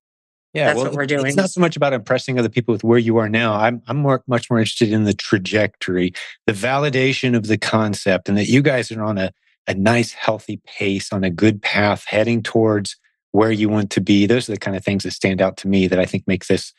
yeah, 0.53 0.67
that's 0.67 0.77
well, 0.77 0.85
what 0.85 0.93
we're 0.93 1.05
doing. 1.05 1.25
It's 1.25 1.35
not 1.35 1.49
so 1.49 1.59
much 1.59 1.75
about 1.75 1.91
impressing 1.91 2.39
other 2.39 2.47
people 2.47 2.71
with 2.71 2.85
where 2.85 2.97
you 2.97 3.17
are 3.17 3.27
now. 3.27 3.55
I'm 3.55 3.81
I'm 3.87 3.97
more 3.97 4.23
much 4.25 4.49
more 4.49 4.59
interested 4.59 4.93
in 4.93 5.03
the 5.03 5.13
trajectory, 5.13 6.13
the 6.47 6.53
validation 6.53 7.35
of 7.35 7.47
the 7.47 7.57
concept, 7.57 8.29
and 8.29 8.37
that 8.37 8.47
you 8.47 8.61
guys 8.61 8.89
are 8.89 9.03
on 9.03 9.17
a 9.17 9.31
a 9.69 9.73
nice, 9.75 10.11
healthy 10.11 10.59
pace 10.65 11.13
on 11.13 11.23
a 11.23 11.29
good 11.29 11.61
path 11.61 12.03
heading 12.07 12.43
towards 12.43 12.97
where 13.31 13.51
you 13.51 13.69
want 13.69 13.91
to 13.91 14.01
be. 14.01 14.25
Those 14.25 14.49
are 14.49 14.53
the 14.53 14.59
kind 14.59 14.75
of 14.75 14.83
things 14.83 15.03
that 15.03 15.11
stand 15.11 15.41
out 15.41 15.55
to 15.57 15.67
me 15.67 15.87
that 15.87 15.99
I 15.99 16.05
think 16.05 16.23
make 16.27 16.47
this 16.47 16.73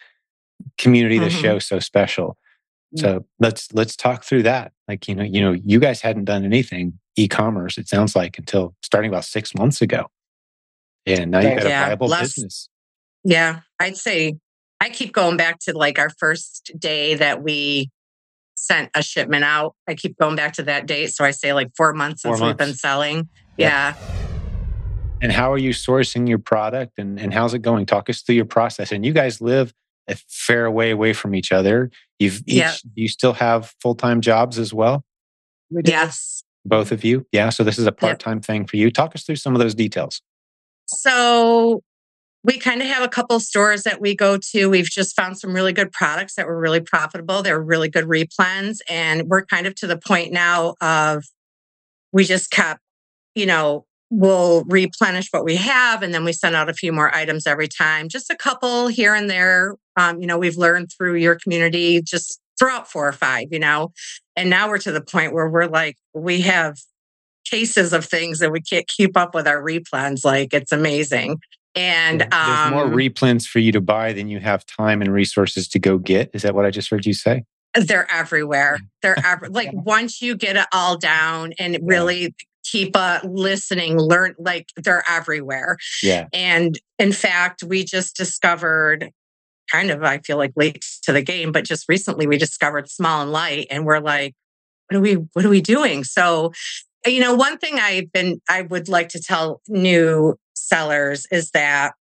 community, 0.77 1.15
mm-hmm. 1.17 1.25
this 1.25 1.35
show 1.35 1.59
so 1.59 1.79
special. 1.79 2.37
So 2.97 3.25
let's 3.39 3.73
let's 3.73 3.95
talk 3.95 4.25
through 4.25 4.43
that. 4.43 4.73
Like, 4.89 5.07
you 5.07 5.15
know, 5.15 5.23
you 5.23 5.41
know, 5.41 5.53
you 5.53 5.79
guys 5.79 6.01
hadn't 6.01 6.25
done 6.25 6.45
anything 6.45 6.99
e-commerce, 7.15 7.79
it 7.79 7.89
sounds 7.89 8.17
like, 8.17 8.37
until 8.37 8.75
starting 8.83 9.09
about 9.09 9.25
six 9.25 9.55
months 9.55 9.81
ago. 9.81 10.07
And 11.07 11.31
now 11.31 11.39
you've 11.39 11.59
got 11.59 11.69
yeah, 11.69 11.83
a 11.83 11.87
viable 11.87 12.09
less, 12.09 12.35
business. 12.35 12.69
Yeah, 13.23 13.61
I'd 13.79 13.97
say 13.97 14.39
I 14.81 14.89
keep 14.89 15.13
going 15.13 15.37
back 15.37 15.61
to 15.61 15.73
like 15.73 16.01
our 16.01 16.11
first 16.19 16.73
day 16.79 17.15
that 17.15 17.43
we 17.45 17.91
sent 18.61 18.91
a 18.95 19.03
shipment 19.03 19.45
out. 19.45 19.75
I 19.89 19.95
keep 19.95 20.17
going 20.19 20.37
back 20.37 20.53
to 20.55 20.63
that 20.65 20.87
date. 20.87 21.09
So 21.15 21.25
I 21.25 21.31
say 21.31 21.53
like 21.53 21.69
four 21.77 21.93
months 21.93 22.23
Four 22.23 22.37
since 22.37 22.47
we've 22.47 22.57
been 22.57 22.75
selling. 22.75 23.29
Yeah. 23.57 23.95
Yeah. 23.97 24.17
And 25.23 25.33
how 25.33 25.53
are 25.53 25.59
you 25.59 25.71
sourcing 25.71 26.29
your 26.29 26.39
product 26.39 26.99
and, 26.99 27.21
and 27.21 27.33
how's 27.35 27.53
it 27.53 27.61
going? 27.61 27.87
Talk 27.87 28.09
us 28.09 28.23
through 28.23 28.37
your 28.37 28.47
process. 28.47 28.91
And 28.93 29.05
you 29.05 29.13
guys 29.13 29.41
live 29.41 29.73
a 30.09 30.17
fair 30.29 30.71
way 30.71 30.91
away 30.91 31.13
from 31.13 31.35
each 31.35 31.53
other. 31.53 31.91
You've 32.19 32.39
each, 32.47 32.55
Yeah. 32.57 32.73
you 32.95 33.09
still 33.09 33.35
have 33.35 33.75
full 33.83 33.95
time 33.95 34.21
jobs 34.21 34.59
as 34.59 34.73
well, 34.73 35.05
Yes. 35.71 36.43
both 36.65 36.91
of 36.91 37.05
you. 37.05 37.27
Yeah. 37.33 37.51
So 37.51 37.65
this 37.65 37.79
is 37.79 37.87
a 37.87 37.93
part 37.93 38.19
time 38.19 38.41
thing 38.41 38.67
for 38.67 38.77
you. 38.77 38.91
Talk 38.91 39.15
us 39.15 39.25
through 39.25 39.37
some 39.37 39.55
of 39.55 39.61
those 39.61 39.75
details. 39.75 40.23
So 40.87 41.83
we 42.43 42.59
kind 42.59 42.81
of 42.81 42.89
have 42.89 43.03
a 43.03 43.09
couple 43.09 43.39
stores 43.39 43.83
that 43.83 44.01
we 44.01 44.15
go 44.15 44.39
to. 44.53 44.71
We've 44.71 44.89
just 44.89 45.15
found 45.15 45.39
some 45.39 45.55
really 45.55 45.73
good 45.73 45.93
products 45.93 46.35
that 46.35 46.47
were 46.47 46.59
really 46.59 46.81
profitable. 46.81 47.43
They're 47.43 47.61
really 47.61 47.89
good 47.89 48.07
replens. 48.07 48.79
And 48.89 49.29
we're 49.29 49.45
kind 49.45 49.67
of 49.67 49.75
to 49.77 49.87
the 49.87 49.99
point 49.99 50.33
now 50.33 50.75
of 50.81 51.25
we 52.13 52.25
just 52.25 52.51
kept, 52.51 52.81
you 53.35 53.47
know, 53.47 53.85
we'll 54.11 54.65
replenish 54.65 55.29
what 55.31 55.45
we 55.45 55.57
have 55.57 56.03
and 56.03 56.13
then 56.13 56.25
we 56.25 56.33
send 56.33 56.57
out 56.57 56.69
a 56.69 56.75
few 56.75 56.93
more 56.93 57.15
items 57.15 57.47
every 57.47 57.69
time. 57.69 58.09
Just 58.09 58.31
a 58.31 58.37
couple 58.37 58.89
here 58.89 59.15
and 59.15 59.31
there. 59.31 59.77
Um, 59.97 60.21
you 60.21 60.27
know, 60.27 60.39
we've 60.39 60.57
learned 60.57 60.91
through 60.97 61.17
your 61.17 61.37
community, 61.37 62.03
just 62.03 62.41
throw 62.59 62.71
out 62.71 62.91
four 62.91 63.07
or 63.07 63.13
five, 63.13 63.49
you 63.51 63.59
know. 63.59 63.93
And 64.35 64.51
now 64.51 64.69
we're 64.69 64.79
to 64.79 64.93
the 64.93 65.01
point 65.01 65.33
where 65.35 65.49
we're 65.49 65.67
like, 65.67 65.97
we 66.15 66.41
have 66.41 66.79
cases 67.45 67.93
of 67.93 68.05
things 68.05 68.39
that 68.39 68.51
we 68.51 68.61
can't 68.61 68.87
keep 68.87 69.17
up 69.17 69.35
with 69.35 69.47
our 69.47 69.63
replens. 69.63 70.25
Like 70.25 70.55
it's 70.55 70.73
amazing. 70.73 71.39
And 71.75 72.21
There's 72.21 72.71
more 72.71 72.85
um, 72.85 72.93
replens 72.93 73.47
for 73.47 73.61
you 73.61 73.71
to 73.73 73.81
buy 73.81 74.13
than 74.13 74.29
you 74.29 74.41
have 74.41 74.67
time 74.67 75.01
and 75.01 75.13
resources 75.13 75.69
to 75.69 75.79
go 75.79 75.99
get. 75.99 76.31
Is 76.33 76.43
that 76.43 76.55
what 76.55 76.65
I 76.65 76.71
just 76.71 76.91
heard 76.91 77.07
you 77.07 77.15
say? 77.15 77.45
they're 77.75 78.11
everywhere. 78.11 78.81
They're 79.03 79.19
ever, 79.25 79.49
like 79.49 79.71
once 79.73 80.21
you 80.21 80.37
get 80.37 80.57
it 80.57 80.67
all 80.73 80.97
down 80.97 81.53
and 81.59 81.79
really 81.83 82.35
keep 82.65 82.97
uh, 82.97 83.21
listening, 83.25 83.99
learn 83.99 84.35
like 84.39 84.69
they're 84.77 85.05
everywhere. 85.09 85.77
Yeah. 86.03 86.27
And 86.33 86.79
in 86.99 87.13
fact, 87.13 87.63
we 87.63 87.85
just 87.85 88.17
discovered 88.17 89.11
kind 89.71 89.91
of, 89.91 90.03
I 90.03 90.19
feel 90.19 90.37
like 90.37 90.53
late 90.57 90.85
to 91.05 91.13
the 91.13 91.23
game, 91.23 91.53
but 91.53 91.65
just 91.65 91.89
recently 91.89 92.27
we 92.27 92.37
discovered 92.37 92.91
small 92.91 93.23
and 93.23 93.33
light 93.33 93.69
and 93.71 93.85
we're 93.87 94.01
like, 94.01 94.35
what 94.89 94.99
are 94.99 95.01
we, 95.01 95.15
what 95.15 95.45
are 95.45 95.51
we 95.51 95.61
doing? 95.61 96.03
So, 96.05 96.53
you 97.07 97.21
know, 97.21 97.35
one 97.35 97.59
thing 97.59 97.79
I've 97.79 98.13
been, 98.13 98.41
I 98.49 98.63
would 98.63 98.89
like 98.89 99.09
to 99.11 99.21
tell 99.21 99.61
new 99.69 100.37
sellers 100.55 101.27
is 101.31 101.51
that 101.53 101.93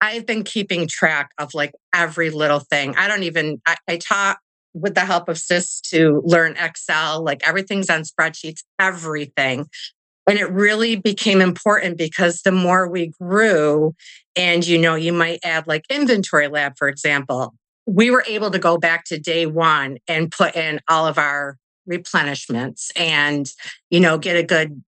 I've 0.00 0.26
been 0.26 0.44
keeping 0.44 0.86
track 0.88 1.30
of 1.38 1.54
like 1.54 1.72
every 1.94 2.30
little 2.30 2.60
thing. 2.60 2.94
I 2.96 3.08
don't 3.08 3.24
even, 3.24 3.60
I, 3.66 3.76
I 3.88 3.96
taught 3.96 4.38
with 4.74 4.94
the 4.94 5.00
help 5.00 5.28
of 5.28 5.38
SIS 5.38 5.80
to 5.80 6.22
learn 6.24 6.56
Excel, 6.56 7.22
like 7.22 7.46
everything's 7.46 7.90
on 7.90 8.02
spreadsheets, 8.02 8.62
everything. 8.78 9.66
And 10.28 10.38
it 10.38 10.50
really 10.50 10.96
became 10.96 11.40
important 11.40 11.96
because 11.96 12.42
the 12.42 12.52
more 12.52 12.86
we 12.88 13.12
grew, 13.20 13.94
and 14.36 14.66
you 14.66 14.78
know, 14.78 14.94
you 14.94 15.12
might 15.12 15.40
add 15.42 15.66
like 15.66 15.86
InventoryLab, 15.90 16.76
for 16.76 16.86
example, 16.86 17.54
we 17.86 18.10
were 18.10 18.24
able 18.28 18.50
to 18.50 18.58
go 18.58 18.76
back 18.76 19.04
to 19.06 19.18
day 19.18 19.46
one 19.46 19.96
and 20.06 20.30
put 20.30 20.54
in 20.54 20.80
all 20.88 21.06
of 21.06 21.16
our 21.16 21.56
replenishments 21.88 22.90
and, 22.96 23.50
you 23.90 24.00
know, 24.00 24.18
get 24.18 24.36
a 24.36 24.42
good 24.42 24.82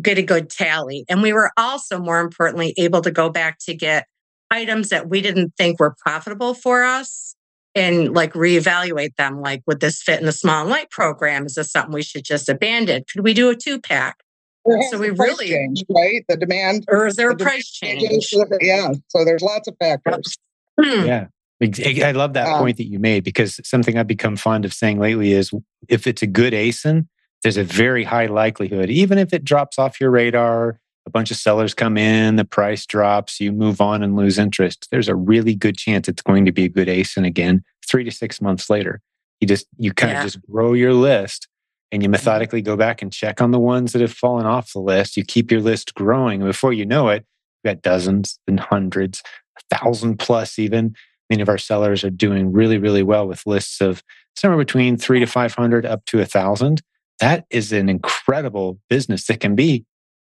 get 0.00 0.16
a 0.18 0.22
good 0.22 0.48
tally. 0.48 1.04
And 1.08 1.20
we 1.22 1.32
were 1.34 1.50
also 1.58 1.98
more 1.98 2.20
importantly 2.20 2.72
able 2.78 3.02
to 3.02 3.10
go 3.10 3.28
back 3.28 3.58
to 3.66 3.74
get 3.74 4.06
items 4.50 4.88
that 4.88 5.08
we 5.10 5.20
didn't 5.20 5.54
think 5.56 5.78
were 5.80 5.94
profitable 5.98 6.54
for 6.54 6.82
us 6.84 7.34
and 7.74 8.14
like 8.14 8.32
reevaluate 8.32 9.16
them. 9.16 9.40
Like, 9.42 9.62
would 9.66 9.80
this 9.80 10.02
fit 10.02 10.18
in 10.20 10.26
the 10.26 10.32
small 10.32 10.62
and 10.62 10.70
light 10.70 10.90
program? 10.90 11.44
Is 11.44 11.54
this 11.56 11.70
something 11.70 11.92
we 11.92 12.02
should 12.02 12.24
just 12.24 12.48
abandon? 12.48 13.04
Could 13.12 13.22
we 13.22 13.34
do 13.34 13.50
a 13.50 13.56
two 13.56 13.80
pack? 13.80 14.18
There 14.64 14.76
has 14.80 14.90
So 14.92 14.98
we 14.98 15.10
really- 15.10 15.48
changed, 15.48 15.84
right? 15.90 16.24
The 16.28 16.36
demand 16.36 16.84
Or 16.88 17.06
is 17.06 17.16
there 17.16 17.30
a 17.30 17.36
price 17.36 17.70
change? 17.70 18.02
changes. 18.02 18.34
Yeah. 18.60 18.92
So 19.08 19.24
there's 19.24 19.42
lots 19.42 19.68
of 19.68 19.74
factors. 19.78 20.38
Hmm. 20.80 21.04
Yeah. 21.06 21.26
I 21.62 22.12
love 22.12 22.32
that 22.34 22.48
Um, 22.48 22.58
point 22.58 22.76
that 22.78 22.86
you 22.88 22.98
made 22.98 23.24
because 23.24 23.60
something 23.64 23.96
I've 23.96 24.06
become 24.06 24.36
fond 24.36 24.64
of 24.64 24.72
saying 24.72 24.98
lately 24.98 25.32
is 25.32 25.50
if 25.88 26.06
it's 26.06 26.22
a 26.22 26.26
good 26.26 26.52
ASIN, 26.52 27.06
there's 27.42 27.56
a 27.56 27.64
very 27.64 28.04
high 28.04 28.26
likelihood, 28.26 28.90
even 28.90 29.18
if 29.18 29.32
it 29.32 29.44
drops 29.44 29.78
off 29.78 30.00
your 30.00 30.10
radar, 30.10 30.78
a 31.06 31.10
bunch 31.10 31.30
of 31.32 31.36
sellers 31.36 31.74
come 31.74 31.96
in, 31.96 32.36
the 32.36 32.44
price 32.44 32.86
drops, 32.86 33.40
you 33.40 33.50
move 33.52 33.80
on 33.80 34.02
and 34.02 34.14
lose 34.14 34.38
interest. 34.38 34.88
There's 34.90 35.08
a 35.08 35.16
really 35.16 35.54
good 35.54 35.76
chance 35.76 36.08
it's 36.08 36.22
going 36.22 36.44
to 36.44 36.52
be 36.52 36.64
a 36.64 36.68
good 36.68 36.88
ASIN 36.88 37.26
again 37.26 37.62
three 37.88 38.04
to 38.04 38.10
six 38.12 38.40
months 38.40 38.70
later. 38.70 39.00
You 39.40 39.48
just, 39.48 39.66
you 39.78 39.92
kind 39.92 40.12
Yeah. 40.12 40.18
of 40.20 40.24
just 40.32 40.46
grow 40.46 40.72
your 40.74 40.94
list 40.94 41.48
and 41.90 42.02
you 42.02 42.08
methodically 42.08 42.62
go 42.62 42.76
back 42.76 43.02
and 43.02 43.12
check 43.12 43.40
on 43.42 43.50
the 43.50 43.58
ones 43.58 43.92
that 43.92 44.00
have 44.00 44.12
fallen 44.12 44.46
off 44.46 44.72
the 44.72 44.78
list. 44.78 45.16
You 45.16 45.24
keep 45.24 45.50
your 45.50 45.60
list 45.60 45.94
growing. 45.94 46.40
And 46.40 46.48
before 46.48 46.72
you 46.72 46.86
know 46.86 47.08
it, 47.08 47.24
you've 47.64 47.74
got 47.74 47.82
dozens 47.82 48.38
and 48.46 48.60
hundreds, 48.60 49.20
a 49.58 49.76
thousand 49.76 50.18
plus 50.18 50.58
even 50.60 50.94
many 51.32 51.40
of 51.40 51.48
our 51.48 51.56
sellers 51.58 52.04
are 52.04 52.10
doing 52.10 52.52
really, 52.52 52.76
really 52.76 53.02
well 53.02 53.26
with 53.26 53.46
lists 53.46 53.80
of 53.80 54.02
somewhere 54.36 54.58
between 54.58 54.98
three 54.98 55.18
to 55.18 55.26
500 55.26 55.86
up 55.86 56.04
to 56.04 56.20
a 56.20 56.26
thousand. 56.26 56.82
That 57.20 57.46
is 57.48 57.72
an 57.72 57.88
incredible 57.88 58.78
business 58.90 59.26
that 59.28 59.40
can 59.40 59.54
be 59.54 59.86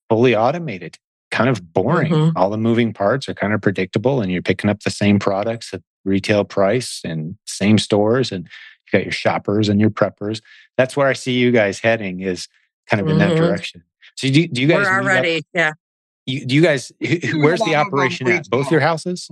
fully 0.10 0.34
automated, 0.34 0.98
kind 1.32 1.50
of 1.50 1.74
boring. 1.74 2.14
Mhm. 2.14 2.32
All 2.38 2.50
the 2.50 2.58
moving 2.58 2.94
parts 2.94 3.28
are 3.28 3.34
kind 3.34 3.54
of 3.54 3.62
predictable, 3.62 4.22
and 4.22 4.32
you're 4.32 4.42
picking 4.42 4.70
up 4.70 4.84
the 4.84 4.90
same 4.90 5.20
products 5.20 5.74
at 5.74 5.82
retail 6.06 6.46
price 6.46 7.02
and 7.04 7.36
same 7.46 7.78
stores, 7.78 8.32
and 8.32 8.46
you 8.46 8.98
got 9.00 9.04
your 9.04 9.12
shoppers 9.12 9.68
and 9.68 9.82
your 9.82 9.90
preppers. 9.90 10.42
That's 10.78 10.96
where 10.96 11.08
I 11.08 11.14
see 11.14 11.34
you 11.34 11.52
guys 11.52 11.80
heading 11.80 12.22
is 12.22 12.48
kind 12.90 13.02
of 13.02 13.08
in 13.10 13.18
that 13.18 13.32
Mhm. 13.34 13.38
direction. 13.38 13.84
So 14.16 14.30
do, 14.30 14.48
do 14.48 14.62
you 14.62 14.68
guys 14.70 14.86
We're 14.86 15.02
meet 15.02 15.08
up- 15.08 15.12
already, 15.14 15.42
yeah. 15.54 15.72
you, 16.25 16.46
do 16.46 16.56
you 16.56 16.62
guys 16.62 16.94
who- 17.02 17.08
who- 17.28 17.42
where's 17.42 17.60
the 17.60 17.72
lot 17.72 17.82
of, 17.82 17.88
operation 17.88 18.28
at? 18.30 18.50
Both 18.50 18.72
your 18.72 18.80
houses 18.82 19.30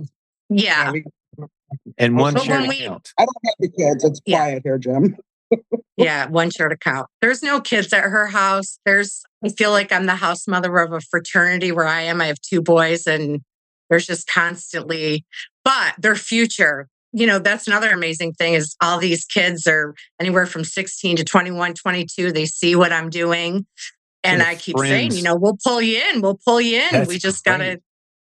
Yeah. 0.50 0.90
we- 0.92 1.04
and 1.98 2.16
one 2.16 2.34
But 2.34 2.44
shared 2.44 2.68
we- 2.68 2.80
account. 2.84 3.10
I 3.18 3.24
don't 3.24 3.36
have 3.44 3.54
the 3.58 3.68
kids. 3.70 4.04
It's 4.04 4.20
Yeah. 4.26 4.36
quiet 4.38 4.62
here, 4.64 4.78
Jim. 4.78 5.16
Yeah, 5.96 6.26
one 6.26 6.50
short 6.50 6.72
account. 6.72 7.06
There's 7.20 7.40
no 7.40 7.60
kids 7.60 7.92
at 7.92 8.02
her 8.02 8.26
house. 8.26 8.80
There's, 8.84 9.22
I 9.44 9.50
feel 9.50 9.70
like 9.70 9.92
I'm 9.92 10.06
the 10.06 10.16
house 10.16 10.48
mother 10.48 10.76
of 10.78 10.92
a 10.92 11.00
fraternity 11.00 11.70
where 11.70 11.86
I 11.86 12.00
am. 12.00 12.20
I 12.20 12.26
have 12.26 12.40
two 12.40 12.60
boys, 12.60 13.06
and 13.06 13.42
there's 13.88 14.04
just 14.06 14.26
constantly, 14.26 15.24
but 15.64 15.94
their 15.98 16.16
future, 16.16 16.88
you 17.12 17.28
know, 17.28 17.38
that's 17.38 17.68
another 17.68 17.92
amazing 17.92 18.32
thing 18.32 18.54
is 18.54 18.74
all 18.82 18.98
these 18.98 19.24
kids 19.24 19.68
are 19.68 19.94
anywhere 20.18 20.46
from 20.46 20.64
16 20.64 21.18
to 21.18 21.24
21, 21.24 21.74
22. 21.74 22.32
They 22.32 22.46
see 22.46 22.74
what 22.74 22.92
I'm 22.92 23.08
doing. 23.08 23.64
And 24.24 24.42
I 24.42 24.56
keep 24.56 24.76
saying, 24.78 25.12
you 25.12 25.22
know, 25.22 25.36
we'll 25.36 25.58
pull 25.62 25.80
you 25.80 26.02
in, 26.12 26.22
we'll 26.22 26.40
pull 26.44 26.60
you 26.60 26.78
in. 26.80 26.88
That's 26.90 27.08
we 27.08 27.18
just 27.18 27.44
got 27.44 27.58
to. 27.58 27.78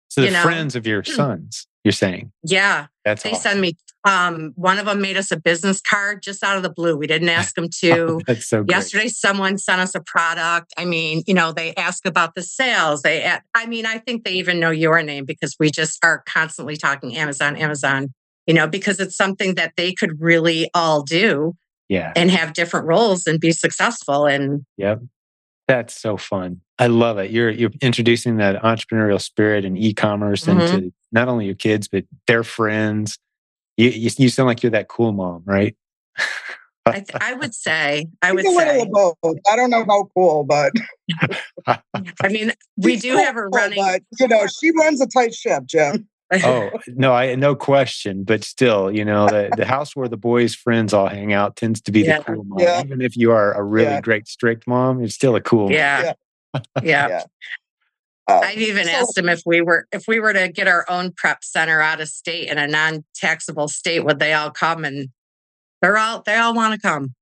So 0.09 0.21
the 0.21 0.27
you 0.27 0.33
know. 0.33 0.43
friends 0.43 0.77
of 0.77 0.87
your 0.87 1.03
sons, 1.03 1.67
you're 1.83 1.91
saying 1.91 2.31
yeah. 2.43 2.85
That's 3.07 3.23
They 3.23 3.31
awesome. 3.31 3.41
send 3.41 3.61
me, 3.61 3.77
um, 4.03 4.51
one 4.55 4.77
of 4.79 4.85
them 4.85 5.01
made 5.01 5.17
us 5.17 5.31
a 5.31 5.39
business 5.39 5.81
card 5.81 6.21
just 6.21 6.43
out 6.43 6.57
of 6.57 6.63
the 6.63 6.69
blue. 6.69 6.97
We 6.97 7.07
didn't 7.07 7.29
ask 7.29 7.55
them 7.55 7.69
to. 7.81 8.19
That's 8.27 8.47
so 8.47 8.63
great. 8.63 8.75
Yesterday, 8.75 9.07
someone 9.07 9.57
sent 9.57 9.79
us 9.81 9.95
a 9.95 10.01
product. 10.01 10.73
I 10.77 10.85
mean, 10.85 11.23
you 11.25 11.33
know, 11.33 11.51
they 11.51 11.73
ask 11.75 12.05
about 12.05 12.35
the 12.35 12.43
sales. 12.43 13.01
They, 13.01 13.31
I 13.55 13.65
mean, 13.65 13.85
I 13.85 13.97
think 13.99 14.23
they 14.23 14.33
even 14.33 14.59
know 14.59 14.71
your 14.71 15.01
name 15.03 15.25
because 15.25 15.55
we 15.59 15.71
just 15.71 16.03
are 16.03 16.23
constantly 16.27 16.75
talking 16.75 17.15
Amazon, 17.15 17.55
Amazon, 17.55 18.13
you 18.45 18.53
know, 18.53 18.67
because 18.67 18.99
it's 18.99 19.15
something 19.15 19.55
that 19.55 19.73
they 19.77 19.93
could 19.93 20.21
really 20.21 20.69
all 20.73 21.01
do 21.03 21.53
Yeah, 21.87 22.11
and 22.15 22.29
have 22.29 22.53
different 22.53 22.87
roles 22.87 23.25
and 23.25 23.39
be 23.39 23.51
successful. 23.51 24.25
And 24.25 24.65
yep. 24.77 24.99
That's 25.67 25.93
so 25.99 26.15
fun. 26.17 26.61
I 26.79 26.87
love 26.87 27.17
it. 27.17 27.31
You're 27.31 27.49
you're 27.49 27.71
introducing 27.81 28.37
that 28.37 28.61
entrepreneurial 28.61 29.21
spirit 29.21 29.65
and 29.65 29.77
e-commerce 29.77 30.45
Mhm. 30.45 30.61
into 30.61 30.93
not 31.11 31.27
only 31.27 31.45
your 31.45 31.55
kids 31.55 31.87
but 31.87 32.05
their 32.25 32.43
friends. 32.43 33.17
You, 33.75 33.89
you 33.89 34.09
you 34.17 34.29
sound 34.29 34.47
like 34.47 34.63
you're 34.63 34.71
that 34.71 34.87
cool 34.87 35.11
mom, 35.11 35.43
right? 35.45 35.75
I, 36.85 36.91
th- 37.01 37.09
I 37.19 37.33
would 37.33 37.53
say, 37.53 38.07
I 38.21 38.31
would 38.31 38.45
It's 38.45 38.55
a 38.55 38.57
little 38.57 38.73
say, 38.73 38.81
of 38.81 38.91
both. 38.91 39.37
I 39.51 39.55
don't 39.57 39.69
know 39.69 39.83
how 39.85 40.09
cool, 40.15 40.45
but 40.45 40.71
I 41.67 42.27
mean, 42.29 42.53
we 42.77 42.93
She's 42.93 43.01
do 43.01 43.17
have 43.17 43.35
a 43.35 43.47
running. 43.47 43.77
But 43.83 44.01
you 44.19 44.27
know, 44.29 44.47
she 44.47 44.71
runs 44.71 45.01
a 45.01 45.07
tight 45.07 45.35
ship, 45.35 45.65
Jim. 45.65 46.07
Oh 46.33 46.69
no, 46.87 47.13
I 47.13 47.35
no 47.35 47.55
question. 47.55 48.23
But 48.23 48.43
still, 48.43 48.91
you 48.91 49.05
know, 49.05 49.27
the, 49.27 49.49
the 49.55 49.65
house 49.65 49.95
where 49.95 50.07
the 50.07 50.17
boys' 50.17 50.55
friends 50.55 50.93
all 50.93 51.07
hang 51.07 51.33
out 51.33 51.55
tends 51.55 51.81
to 51.81 51.91
be 51.91 52.01
Yeah. 52.01 52.19
the 52.19 52.23
cool 52.25 52.43
mom. 52.43 52.59
Yeah. 52.59 52.83
Even 52.83 53.01
if 53.01 53.15
you 53.15 53.31
are 53.31 53.53
a 53.53 53.63
really 53.63 53.87
Yeah. 53.91 54.01
great 54.01 54.27
strict 54.27 54.67
mom, 54.67 54.99
you're 54.99 55.09
still 55.09 55.35
a 55.35 55.41
cool. 55.41 55.63
mom. 55.65 55.71
yeah. 55.71 56.13
Yeah. 56.83 57.07
Yeah. 57.07 57.23
Uh, 58.29 58.41
I've 58.43 58.57
even 58.57 58.85
so- 58.85 58.91
asked 58.91 59.15
them 59.15 59.29
if 59.29 59.41
we 59.45 59.61
were 59.61 59.87
if 59.91 60.03
we 60.07 60.19
were 60.19 60.33
to 60.33 60.49
get 60.49 60.67
our 60.67 60.85
own 60.89 61.13
prep 61.15 61.43
center 61.43 61.79
out 61.81 62.01
of 62.01 62.09
state 62.09 62.49
in 62.49 62.57
a 62.57 62.67
non-taxable 62.67 63.67
state, 63.69 64.01
would 64.03 64.19
they 64.19 64.33
all 64.33 64.51
come? 64.51 64.83
And 64.83 65.09
they're 65.81 65.97
all 65.97 66.23
they 66.25 66.35
all 66.35 66.53
want 66.53 66.73
to 66.73 66.79
come. 66.79 67.13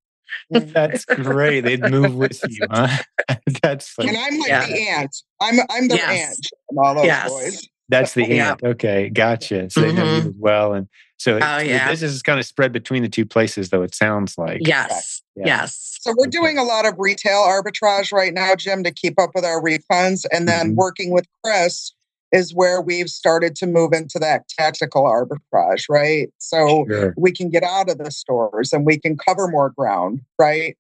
That's 0.50 1.06
great. 1.06 1.62
They'd 1.62 1.82
move 1.92 2.16
with 2.16 2.42
you, 2.50 2.66
huh? 2.72 3.04
That's 3.62 3.88
funny. 3.90 4.10
and 4.10 4.18
I'm 4.18 4.40
like 4.40 4.50
Yeah. 4.50 4.66
the 4.66 4.88
aunt. 4.90 5.16
I'm 5.40 5.60
I'm 5.70 5.88
the 5.90 5.96
Yes. 5.98 6.28
aunt 6.30 6.48
of 6.72 6.78
all 6.84 6.96
those 6.96 7.06
Yes. 7.06 7.30
boys. 7.30 7.68
That's 7.90 8.14
the 8.14 8.26
yeah. 8.28 8.52
aunt. 8.52 8.64
Okay, 8.64 9.10
gotcha. 9.10 9.70
So 9.70 9.82
mm-hmm. 9.82 9.96
they 9.96 10.04
know 10.04 10.12
you 10.12 10.30
as 10.30 10.36
well, 10.38 10.74
and 10.74 10.88
so 11.18 11.36
oh, 11.36 11.58
yeah. 11.60 11.86
the 11.86 11.92
business 11.92 12.14
is 12.14 12.22
kind 12.22 12.40
of 12.40 12.46
spread 12.46 12.72
between 12.72 13.04
the 13.04 13.10
two 13.10 13.26
places, 13.26 13.70
though. 13.70 13.84
It 13.84 13.94
sounds 13.94 14.38
like 14.38 14.62
yes, 14.66 15.22
yeah. 15.36 15.44
yes. 15.46 15.98
So 16.02 16.14
we're 16.18 16.28
doing 16.28 16.58
a 16.58 16.64
lot 16.64 16.86
of 16.86 16.96
retail 16.98 17.44
arbitrage 17.44 18.12
right 18.12 18.34
now, 18.34 18.56
Jim, 18.56 18.84
to 18.84 18.92
keep 18.92 19.20
up 19.20 19.32
with 19.36 19.46
our 19.46 19.62
refunds, 19.62 20.26
and 20.32 20.48
then 20.48 20.68
mm-hmm. 20.68 20.76
working 20.76 21.12
with 21.12 21.26
Chris 21.44 21.94
is 22.32 22.54
where 22.54 22.82
we've 22.82 23.10
started 23.10 23.56
to 23.56 23.68
move 23.68 23.94
into 23.94 24.20
that 24.20 24.48
tactical 24.50 25.04
arbitrage, 25.04 25.86
right? 25.90 26.30
So 26.38 26.86
sure. 26.90 27.14
we 27.18 27.32
can 27.32 27.50
get 27.50 27.64
out 27.64 27.90
of 27.90 27.98
the 27.98 28.12
stores 28.12 28.74
and 28.74 28.86
we 28.86 29.00
can 29.00 29.16
cover 29.16 29.48
more 29.48 29.70
ground, 29.70 30.22
right? 30.38 30.78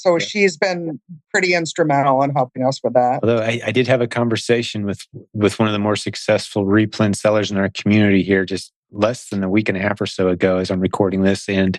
So 0.00 0.12
yeah. 0.14 0.18
she's 0.24 0.56
been 0.56 1.00
pretty 1.32 1.54
instrumental 1.54 2.22
in 2.22 2.30
helping 2.30 2.64
us 2.64 2.80
with 2.82 2.94
that. 2.94 3.20
Although 3.22 3.38
I, 3.38 3.60
I, 3.66 3.72
did 3.72 3.86
have 3.88 4.00
a 4.00 4.06
conversation 4.06 4.84
with 4.84 5.06
with 5.32 5.58
one 5.58 5.68
of 5.68 5.72
the 5.72 5.78
more 5.78 5.96
successful 5.96 6.66
replen 6.66 7.14
sellers 7.14 7.50
in 7.50 7.56
our 7.56 7.70
community 7.70 8.22
here 8.22 8.44
just 8.44 8.72
less 8.90 9.28
than 9.28 9.42
a 9.42 9.48
week 9.48 9.68
and 9.68 9.76
a 9.76 9.80
half 9.80 10.00
or 10.00 10.06
so 10.06 10.28
ago 10.28 10.58
as 10.58 10.70
I'm 10.70 10.80
recording 10.80 11.22
this. 11.22 11.48
And 11.48 11.78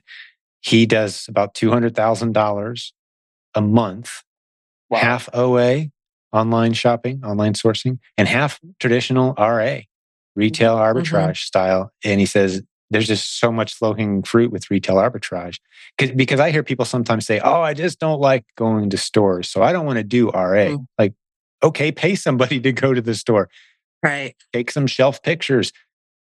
he 0.62 0.86
does 0.86 1.26
about 1.28 1.54
two 1.54 1.72
hundred 1.72 1.96
thousand 1.96 2.34
dollars 2.34 2.94
a 3.56 3.62
month, 3.62 4.24
wow. 4.90 5.00
half 5.00 5.30
OA, 5.34 5.86
online 6.32 6.74
shopping, 6.74 7.24
online 7.24 7.54
sourcing, 7.54 8.00
and 8.18 8.28
half 8.28 8.60
traditional 8.80 9.34
RA, 9.38 9.80
retail 10.36 10.76
mm-hmm. 10.76 10.98
arbitrage 10.98 11.24
mm-hmm. 11.24 11.34
style. 11.34 11.92
And 12.04 12.20
he 12.20 12.26
says 12.26 12.62
there's 12.89 13.08
just 13.08 13.39
so 13.39 13.51
much 13.51 13.82
low 13.82 13.94
hanging 13.94 14.24
fruit 14.24 14.51
with 14.51 14.72
retail 14.72 14.96
arbitrage. 14.96 15.60
Because 15.98 16.39
I 16.39 16.51
hear 16.51 16.63
people 16.63 16.86
sometimes 16.86 17.25
say, 17.25 17.39
Oh, 17.39 17.62
I 17.62 17.74
just 17.74 18.00
don't 18.00 18.20
like 18.20 18.46
going 18.56 18.89
to 18.89 18.98
stores. 18.98 19.50
So 19.50 19.62
I 19.62 19.72
don't 19.72 19.86
want 19.86 19.98
to 19.98 20.03
do 20.03 20.29
RA. 20.29 20.67
Mm. 20.67 20.88
Like, 20.98 21.13
okay, 21.63 21.91
pay 21.91 22.15
somebody 22.15 22.60
to 22.60 22.72
go 22.72 22.94
to 22.94 23.01
the 23.01 23.15
store. 23.15 23.50
Right. 24.03 24.36
Take 24.53 24.72
some 24.72 24.88
shelf 24.88 25.22
pictures, 25.24 25.74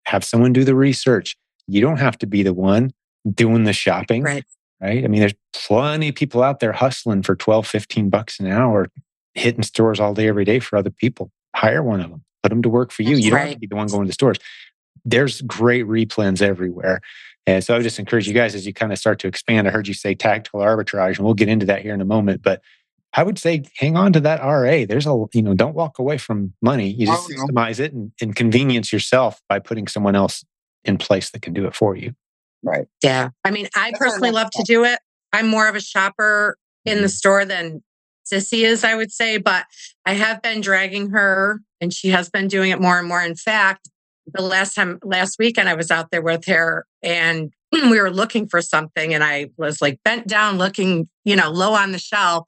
have 0.06 0.24
someone 0.24 0.52
do 0.52 0.64
the 0.64 0.74
research. 0.74 1.36
You 1.66 1.80
don't 1.80 1.98
have 1.98 2.18
to 2.18 2.26
be 2.26 2.42
the 2.42 2.54
one 2.54 2.92
doing 3.32 3.64
the 3.64 3.72
shopping. 3.72 4.22
Right. 4.22 4.44
Right. 4.80 5.04
I 5.04 5.08
mean, 5.08 5.20
there's 5.20 5.34
plenty 5.52 6.08
of 6.08 6.14
people 6.14 6.42
out 6.42 6.60
there 6.60 6.72
hustling 6.72 7.22
for 7.22 7.36
12, 7.36 7.66
15 7.66 8.08
bucks 8.08 8.40
an 8.40 8.46
hour, 8.46 8.88
hitting 9.34 9.62
stores 9.62 10.00
all 10.00 10.14
day, 10.14 10.26
every 10.26 10.46
day 10.46 10.58
for 10.58 10.78
other 10.78 10.90
people. 10.90 11.30
Hire 11.54 11.82
one 11.82 12.00
of 12.00 12.10
them, 12.10 12.24
put 12.42 12.48
them 12.48 12.62
to 12.62 12.70
work 12.70 12.90
for 12.90 13.02
you. 13.02 13.10
That's 13.10 13.24
you 13.24 13.30
don't 13.30 13.38
right. 13.38 13.44
have 13.48 13.54
to 13.54 13.60
be 13.60 13.66
the 13.66 13.76
one 13.76 13.88
going 13.88 14.06
to 14.06 14.12
stores 14.12 14.38
there's 15.04 15.40
great 15.42 15.86
replens 15.86 16.42
everywhere. 16.42 17.00
And 17.46 17.64
so 17.64 17.74
I 17.74 17.78
would 17.78 17.82
just 17.82 17.98
encourage 17.98 18.28
you 18.28 18.34
guys 18.34 18.54
as 18.54 18.66
you 18.66 18.72
kind 18.72 18.92
of 18.92 18.98
start 18.98 19.18
to 19.20 19.28
expand. 19.28 19.66
I 19.66 19.70
heard 19.70 19.88
you 19.88 19.94
say 19.94 20.14
tactical 20.14 20.60
arbitrage, 20.60 21.16
and 21.16 21.24
we'll 21.24 21.34
get 21.34 21.48
into 21.48 21.66
that 21.66 21.82
here 21.82 21.94
in 21.94 22.00
a 22.00 22.04
moment. 22.04 22.42
But 22.42 22.62
I 23.12 23.22
would 23.22 23.38
say 23.38 23.64
hang 23.76 23.96
on 23.96 24.12
to 24.12 24.20
that 24.20 24.40
RA. 24.40 24.84
There's 24.86 25.06
a, 25.06 25.26
you 25.32 25.42
know, 25.42 25.54
don't 25.54 25.74
walk 25.74 25.98
away 25.98 26.18
from 26.18 26.52
money. 26.62 26.90
You 26.90 27.06
just 27.06 27.28
oh, 27.28 27.34
systemize 27.34 27.80
it 27.80 27.92
and, 27.92 28.12
and 28.20 28.36
convenience 28.36 28.92
yourself 28.92 29.40
by 29.48 29.58
putting 29.58 29.88
someone 29.88 30.14
else 30.14 30.44
in 30.84 30.96
place 30.96 31.30
that 31.30 31.42
can 31.42 31.52
do 31.52 31.66
it 31.66 31.74
for 31.74 31.96
you. 31.96 32.14
Right. 32.62 32.86
Yeah. 33.02 33.30
I 33.44 33.50
mean, 33.50 33.68
I 33.74 33.90
That's 33.90 33.98
personally 33.98 34.30
love 34.30 34.50
to 34.52 34.62
do 34.62 34.84
it. 34.84 35.00
I'm 35.32 35.48
more 35.48 35.68
of 35.68 35.74
a 35.74 35.80
shopper 35.80 36.56
in 36.84 36.98
the 36.98 37.04
mm-hmm. 37.04 37.08
store 37.08 37.44
than 37.44 37.82
Sissy 38.30 38.62
is, 38.64 38.84
I 38.84 38.94
would 38.94 39.10
say, 39.10 39.38
but 39.38 39.64
I 40.06 40.12
have 40.12 40.42
been 40.42 40.60
dragging 40.60 41.10
her 41.10 41.60
and 41.80 41.92
she 41.92 42.10
has 42.10 42.30
been 42.30 42.48
doing 42.48 42.70
it 42.70 42.80
more 42.80 42.98
and 42.98 43.08
more. 43.08 43.22
In 43.22 43.34
fact, 43.34 43.88
the 44.34 44.42
last 44.42 44.74
time 44.74 44.98
last 45.02 45.36
weekend 45.38 45.68
I 45.68 45.74
was 45.74 45.90
out 45.90 46.10
there 46.10 46.22
with 46.22 46.44
her 46.46 46.86
and 47.02 47.52
we 47.72 48.00
were 48.00 48.10
looking 48.10 48.48
for 48.48 48.60
something 48.60 49.14
and 49.14 49.22
I 49.24 49.50
was 49.56 49.80
like 49.80 50.00
bent 50.04 50.26
down 50.26 50.58
looking, 50.58 51.08
you 51.24 51.36
know, 51.36 51.50
low 51.50 51.74
on 51.74 51.92
the 51.92 51.98
shelf. 51.98 52.46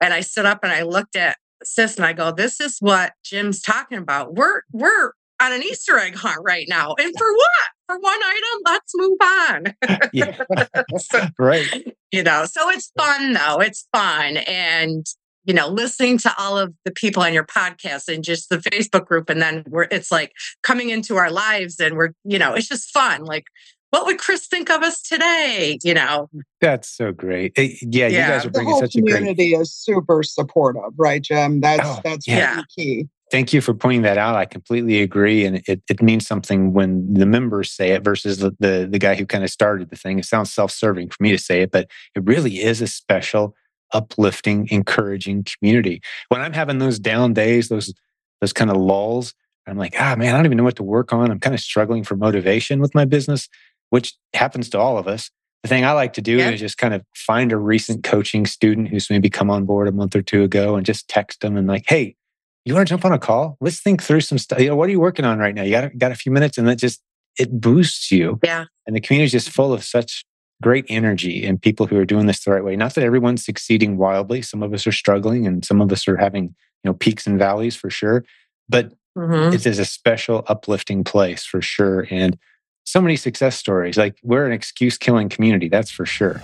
And 0.00 0.14
I 0.14 0.20
stood 0.20 0.46
up 0.46 0.60
and 0.62 0.72
I 0.72 0.82
looked 0.82 1.16
at 1.16 1.36
sis 1.62 1.96
and 1.96 2.06
I 2.06 2.12
go, 2.12 2.32
this 2.32 2.60
is 2.60 2.78
what 2.80 3.12
Jim's 3.24 3.60
talking 3.60 3.98
about. 3.98 4.34
We're 4.34 4.62
we're 4.72 5.12
on 5.40 5.52
an 5.52 5.62
Easter 5.62 5.98
egg 5.98 6.14
hunt 6.14 6.38
right 6.42 6.66
now. 6.68 6.94
And 6.98 7.12
for 7.16 7.32
what? 7.32 7.68
For 7.86 7.98
one 7.98 8.20
item, 8.22 8.60
let's 8.66 8.92
move 8.94 9.18
on. 9.22 10.08
yeah. 10.12 10.38
so, 10.98 11.26
right. 11.38 11.96
You 12.12 12.22
know, 12.22 12.44
so 12.44 12.68
it's 12.70 12.92
fun 12.96 13.32
though. 13.32 13.58
It's 13.60 13.88
fun. 13.92 14.36
And 14.38 15.06
you 15.50 15.54
know, 15.54 15.66
listening 15.66 16.16
to 16.16 16.32
all 16.38 16.56
of 16.56 16.72
the 16.84 16.92
people 16.92 17.24
on 17.24 17.34
your 17.34 17.44
podcast 17.44 18.06
and 18.06 18.22
just 18.22 18.50
the 18.50 18.58
Facebook 18.58 19.04
group. 19.04 19.28
And 19.28 19.42
then 19.42 19.64
we're, 19.66 19.88
it's 19.90 20.12
like 20.12 20.32
coming 20.62 20.90
into 20.90 21.16
our 21.16 21.28
lives 21.28 21.80
and 21.80 21.96
we're, 21.96 22.10
you 22.22 22.38
know, 22.38 22.54
it's 22.54 22.68
just 22.68 22.92
fun. 22.92 23.24
Like, 23.24 23.46
what 23.90 24.06
would 24.06 24.18
Chris 24.18 24.46
think 24.46 24.70
of 24.70 24.82
us 24.82 25.02
today? 25.02 25.76
You 25.82 25.94
know, 25.94 26.30
that's 26.60 26.88
so 26.88 27.10
great. 27.10 27.52
It, 27.56 27.82
yeah, 27.82 28.06
yeah, 28.06 28.26
you 28.26 28.32
guys 28.32 28.46
are 28.46 28.50
bringing 28.50 28.76
such 28.76 28.94
a 28.94 29.00
great 29.00 29.16
community 29.16 29.54
is 29.54 29.74
super 29.74 30.22
supportive, 30.22 30.92
right, 30.96 31.20
Jim? 31.20 31.60
That's 31.60 31.82
oh, 31.84 31.98
that's 32.04 32.28
yeah. 32.28 32.50
really 32.50 32.66
key. 32.76 33.08
Thank 33.32 33.52
you 33.52 33.60
for 33.60 33.74
pointing 33.74 34.02
that 34.02 34.18
out. 34.18 34.36
I 34.36 34.44
completely 34.44 35.02
agree, 35.02 35.44
and 35.44 35.62
it, 35.66 35.82
it 35.90 36.00
means 36.00 36.28
something 36.28 36.72
when 36.72 37.12
the 37.12 37.26
members 37.26 37.72
say 37.72 37.90
it 37.90 38.04
versus 38.04 38.38
the, 38.38 38.54
the 38.60 38.86
the 38.88 39.00
guy 39.00 39.16
who 39.16 39.26
kind 39.26 39.42
of 39.42 39.50
started 39.50 39.90
the 39.90 39.96
thing. 39.96 40.20
It 40.20 40.26
sounds 40.26 40.52
self 40.52 40.70
serving 40.70 41.08
for 41.08 41.20
me 41.20 41.32
to 41.32 41.38
say 41.38 41.62
it, 41.62 41.72
but 41.72 41.90
it 42.14 42.22
really 42.24 42.62
is 42.62 42.80
a 42.80 42.86
special 42.86 43.56
uplifting, 43.92 44.68
encouraging 44.70 45.44
community. 45.44 46.00
When 46.28 46.40
I'm 46.40 46.52
having 46.52 46.78
those 46.78 46.98
down 46.98 47.32
days, 47.32 47.68
those 47.68 47.92
those 48.40 48.52
kind 48.52 48.70
of 48.70 48.76
lulls, 48.76 49.34
I'm 49.66 49.76
like, 49.76 49.94
ah 49.98 50.16
man, 50.16 50.34
I 50.34 50.38
don't 50.38 50.46
even 50.46 50.56
know 50.56 50.64
what 50.64 50.76
to 50.76 50.82
work 50.82 51.12
on. 51.12 51.30
I'm 51.30 51.40
kind 51.40 51.54
of 51.54 51.60
struggling 51.60 52.04
for 52.04 52.16
motivation 52.16 52.80
with 52.80 52.94
my 52.94 53.04
business, 53.04 53.48
which 53.90 54.14
happens 54.34 54.68
to 54.70 54.78
all 54.78 54.98
of 54.98 55.06
us. 55.06 55.30
The 55.62 55.68
thing 55.68 55.84
I 55.84 55.92
like 55.92 56.14
to 56.14 56.22
do 56.22 56.38
yeah. 56.38 56.50
is 56.50 56.60
just 56.60 56.78
kind 56.78 56.94
of 56.94 57.04
find 57.14 57.52
a 57.52 57.58
recent 57.58 58.02
coaching 58.02 58.46
student 58.46 58.88
who's 58.88 59.10
maybe 59.10 59.28
come 59.28 59.50
on 59.50 59.66
board 59.66 59.88
a 59.88 59.92
month 59.92 60.16
or 60.16 60.22
two 60.22 60.42
ago 60.42 60.76
and 60.76 60.86
just 60.86 61.06
text 61.08 61.42
them 61.42 61.56
and 61.56 61.68
like, 61.68 61.84
hey, 61.86 62.16
you 62.64 62.74
want 62.74 62.86
to 62.86 62.92
jump 62.92 63.04
on 63.04 63.12
a 63.12 63.18
call? 63.18 63.56
Let's 63.60 63.80
think 63.80 64.02
through 64.02 64.22
some 64.22 64.38
stuff. 64.38 64.60
You 64.60 64.68
know, 64.68 64.76
what 64.76 64.88
are 64.88 64.92
you 64.92 65.00
working 65.00 65.24
on 65.24 65.38
right 65.38 65.54
now? 65.54 65.62
You 65.62 65.72
got 65.72 65.98
got 65.98 66.12
a 66.12 66.16
few 66.16 66.32
minutes, 66.32 66.56
and 66.56 66.66
that 66.68 66.76
just 66.76 67.02
it 67.38 67.60
boosts 67.60 68.10
you. 68.10 68.38
Yeah. 68.42 68.66
And 68.86 68.96
the 68.96 69.00
community 69.00 69.26
is 69.26 69.32
just 69.32 69.50
full 69.50 69.72
of 69.72 69.84
such 69.84 70.24
great 70.62 70.84
energy 70.88 71.46
and 71.46 71.60
people 71.60 71.86
who 71.86 71.96
are 71.96 72.04
doing 72.04 72.26
this 72.26 72.44
the 72.44 72.50
right 72.50 72.64
way. 72.64 72.76
Not 72.76 72.94
that 72.94 73.04
everyone's 73.04 73.44
succeeding 73.44 73.96
wildly. 73.96 74.42
Some 74.42 74.62
of 74.62 74.72
us 74.74 74.86
are 74.86 74.92
struggling 74.92 75.46
and 75.46 75.64
some 75.64 75.80
of 75.80 75.90
us 75.90 76.06
are 76.06 76.16
having, 76.16 76.44
you 76.44 76.90
know, 76.90 76.94
peaks 76.94 77.26
and 77.26 77.38
valleys 77.38 77.76
for 77.76 77.90
sure. 77.90 78.24
But 78.68 78.92
mm-hmm. 79.16 79.54
it 79.54 79.66
is 79.66 79.78
a 79.78 79.84
special 79.84 80.44
uplifting 80.48 81.04
place 81.04 81.44
for 81.44 81.62
sure. 81.62 82.06
And 82.10 82.38
so 82.84 83.00
many 83.00 83.16
success 83.16 83.56
stories. 83.56 83.96
Like 83.96 84.18
we're 84.22 84.46
an 84.46 84.52
excuse 84.52 84.98
killing 84.98 85.28
community, 85.28 85.68
that's 85.68 85.90
for 85.90 86.06
sure. 86.06 86.42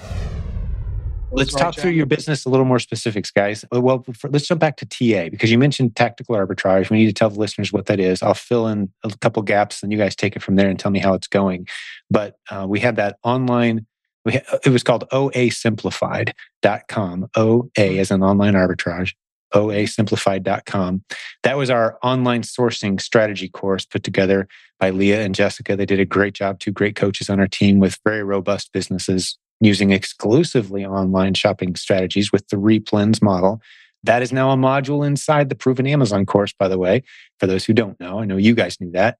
Let's 1.32 1.52
talk 1.52 1.74
through 1.74 1.90
your 1.90 2.06
business 2.06 2.46
a 2.46 2.48
little 2.48 2.64
more 2.64 2.78
specifics, 2.78 3.30
guys. 3.30 3.64
Uh, 3.74 3.80
well, 3.80 4.04
for, 4.14 4.30
let's 4.30 4.46
jump 4.46 4.60
back 4.60 4.76
to 4.78 4.86
TA 4.86 5.28
because 5.28 5.50
you 5.50 5.58
mentioned 5.58 5.96
tactical 5.96 6.36
arbitrage. 6.36 6.88
We 6.88 6.98
need 6.98 7.06
to 7.06 7.12
tell 7.12 7.28
the 7.28 7.38
listeners 7.38 7.72
what 7.72 7.86
that 7.86 8.00
is. 8.00 8.22
I'll 8.22 8.32
fill 8.32 8.68
in 8.68 8.90
a 9.02 9.10
couple 9.20 9.42
gaps 9.42 9.82
and 9.82 9.92
you 9.92 9.98
guys 9.98 10.16
take 10.16 10.36
it 10.36 10.42
from 10.42 10.56
there 10.56 10.70
and 10.70 10.78
tell 10.78 10.90
me 10.90 11.00
how 11.00 11.12
it's 11.14 11.26
going. 11.26 11.66
But 12.10 12.38
uh, 12.48 12.66
we 12.68 12.80
have 12.80 12.96
that 12.96 13.18
online 13.22 13.86
we, 14.26 14.40
it 14.64 14.70
was 14.70 14.82
called 14.82 15.08
oasimplified.com. 15.10 17.30
OA 17.36 17.68
hmm. 17.76 17.98
as 17.98 18.10
an 18.10 18.22
online 18.22 18.54
arbitrage, 18.54 19.14
oasimplified.com. 19.54 21.04
That 21.44 21.56
was 21.56 21.70
our 21.70 21.98
online 22.02 22.42
sourcing 22.42 23.00
strategy 23.00 23.48
course 23.48 23.86
put 23.86 24.02
together 24.02 24.48
by 24.78 24.90
Leah 24.90 25.22
and 25.22 25.34
Jessica. 25.34 25.76
They 25.76 25.86
did 25.86 26.00
a 26.00 26.04
great 26.04 26.34
job. 26.34 26.58
Two 26.58 26.72
great 26.72 26.96
coaches 26.96 27.30
on 27.30 27.40
our 27.40 27.48
team 27.48 27.78
with 27.78 27.98
very 28.04 28.22
robust 28.22 28.72
businesses 28.72 29.38
using 29.60 29.90
exclusively 29.90 30.84
online 30.84 31.32
shopping 31.32 31.74
strategies 31.76 32.30
with 32.30 32.46
the 32.48 32.56
replens 32.56 33.22
model. 33.22 33.62
That 34.02 34.22
is 34.22 34.32
now 34.32 34.50
a 34.50 34.56
module 34.56 35.06
inside 35.06 35.48
the 35.48 35.54
Proven 35.54 35.86
Amazon 35.86 36.26
course, 36.26 36.52
by 36.52 36.68
the 36.68 36.78
way, 36.78 37.02
for 37.40 37.46
those 37.46 37.64
who 37.64 37.72
don't 37.72 37.98
know. 37.98 38.20
I 38.20 38.26
know 38.26 38.36
you 38.36 38.54
guys 38.54 38.78
knew 38.80 38.90
that. 38.92 39.18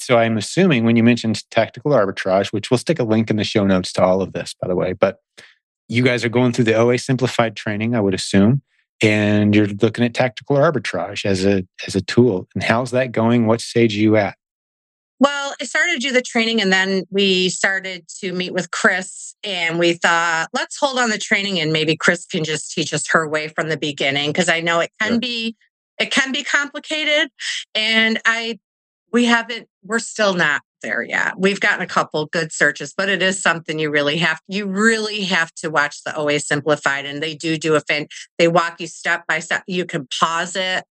So 0.00 0.18
I'm 0.18 0.36
assuming 0.36 0.84
when 0.84 0.96
you 0.96 1.02
mentioned 1.02 1.48
tactical 1.50 1.92
arbitrage, 1.92 2.52
which 2.52 2.70
we'll 2.70 2.78
stick 2.78 2.98
a 2.98 3.04
link 3.04 3.30
in 3.30 3.36
the 3.36 3.44
show 3.44 3.66
notes 3.66 3.92
to 3.94 4.02
all 4.02 4.22
of 4.22 4.32
this, 4.32 4.54
by 4.60 4.66
the 4.66 4.76
way, 4.76 4.92
but 4.92 5.20
you 5.88 6.02
guys 6.02 6.24
are 6.24 6.30
going 6.30 6.52
through 6.52 6.64
the 6.64 6.74
OA 6.74 6.98
simplified 6.98 7.56
training, 7.56 7.94
I 7.94 8.00
would 8.00 8.14
assume, 8.14 8.62
and 9.02 9.54
you're 9.54 9.66
looking 9.66 10.04
at 10.04 10.14
tactical 10.14 10.56
arbitrage 10.56 11.24
as 11.24 11.44
a 11.44 11.66
as 11.86 11.94
a 11.94 12.00
tool. 12.00 12.48
And 12.54 12.62
how's 12.62 12.92
that 12.92 13.12
going? 13.12 13.46
What 13.46 13.60
stage 13.60 13.96
are 13.96 14.00
you 14.00 14.16
at? 14.16 14.36
Well, 15.18 15.54
I 15.60 15.64
started 15.64 15.94
to 15.94 15.98
do 15.98 16.12
the 16.12 16.22
training 16.22 16.62
and 16.62 16.72
then 16.72 17.04
we 17.10 17.50
started 17.50 18.08
to 18.20 18.32
meet 18.32 18.54
with 18.54 18.70
Chris 18.70 19.34
and 19.44 19.78
we 19.78 19.92
thought, 19.92 20.48
let's 20.54 20.78
hold 20.78 20.98
on 20.98 21.10
the 21.10 21.18
training 21.18 21.60
and 21.60 21.74
maybe 21.74 21.94
Chris 21.94 22.24
can 22.24 22.42
just 22.42 22.72
teach 22.72 22.94
us 22.94 23.06
her 23.08 23.28
way 23.28 23.48
from 23.48 23.68
the 23.68 23.76
beginning. 23.76 24.32
Cause 24.32 24.48
I 24.48 24.60
know 24.60 24.80
it 24.80 24.92
can 24.98 25.18
be 25.18 25.56
it 25.98 26.10
can 26.10 26.32
be 26.32 26.42
complicated. 26.42 27.30
And 27.74 28.18
I 28.24 28.58
we 29.12 29.26
haven't 29.26 29.68
we're 29.84 29.98
still 29.98 30.34
not 30.34 30.62
there 30.82 31.02
yet. 31.02 31.34
We've 31.38 31.60
gotten 31.60 31.82
a 31.82 31.86
couple 31.86 32.26
good 32.26 32.52
searches 32.52 32.94
but 32.96 33.08
it 33.08 33.22
is 33.22 33.40
something 33.40 33.78
you 33.78 33.90
really 33.90 34.16
have 34.18 34.40
you 34.48 34.66
really 34.66 35.22
have 35.22 35.52
to 35.56 35.70
watch 35.70 36.02
the 36.04 36.16
oa 36.16 36.38
simplified 36.40 37.04
and 37.04 37.22
they 37.22 37.34
do 37.34 37.56
do 37.56 37.74
a 37.74 37.80
fan 37.80 38.06
they 38.38 38.48
walk 38.48 38.80
you 38.80 38.86
step 38.86 39.26
by 39.26 39.40
step. 39.40 39.62
You 39.66 39.84
can 39.84 40.08
pause 40.18 40.56
it. 40.56 40.84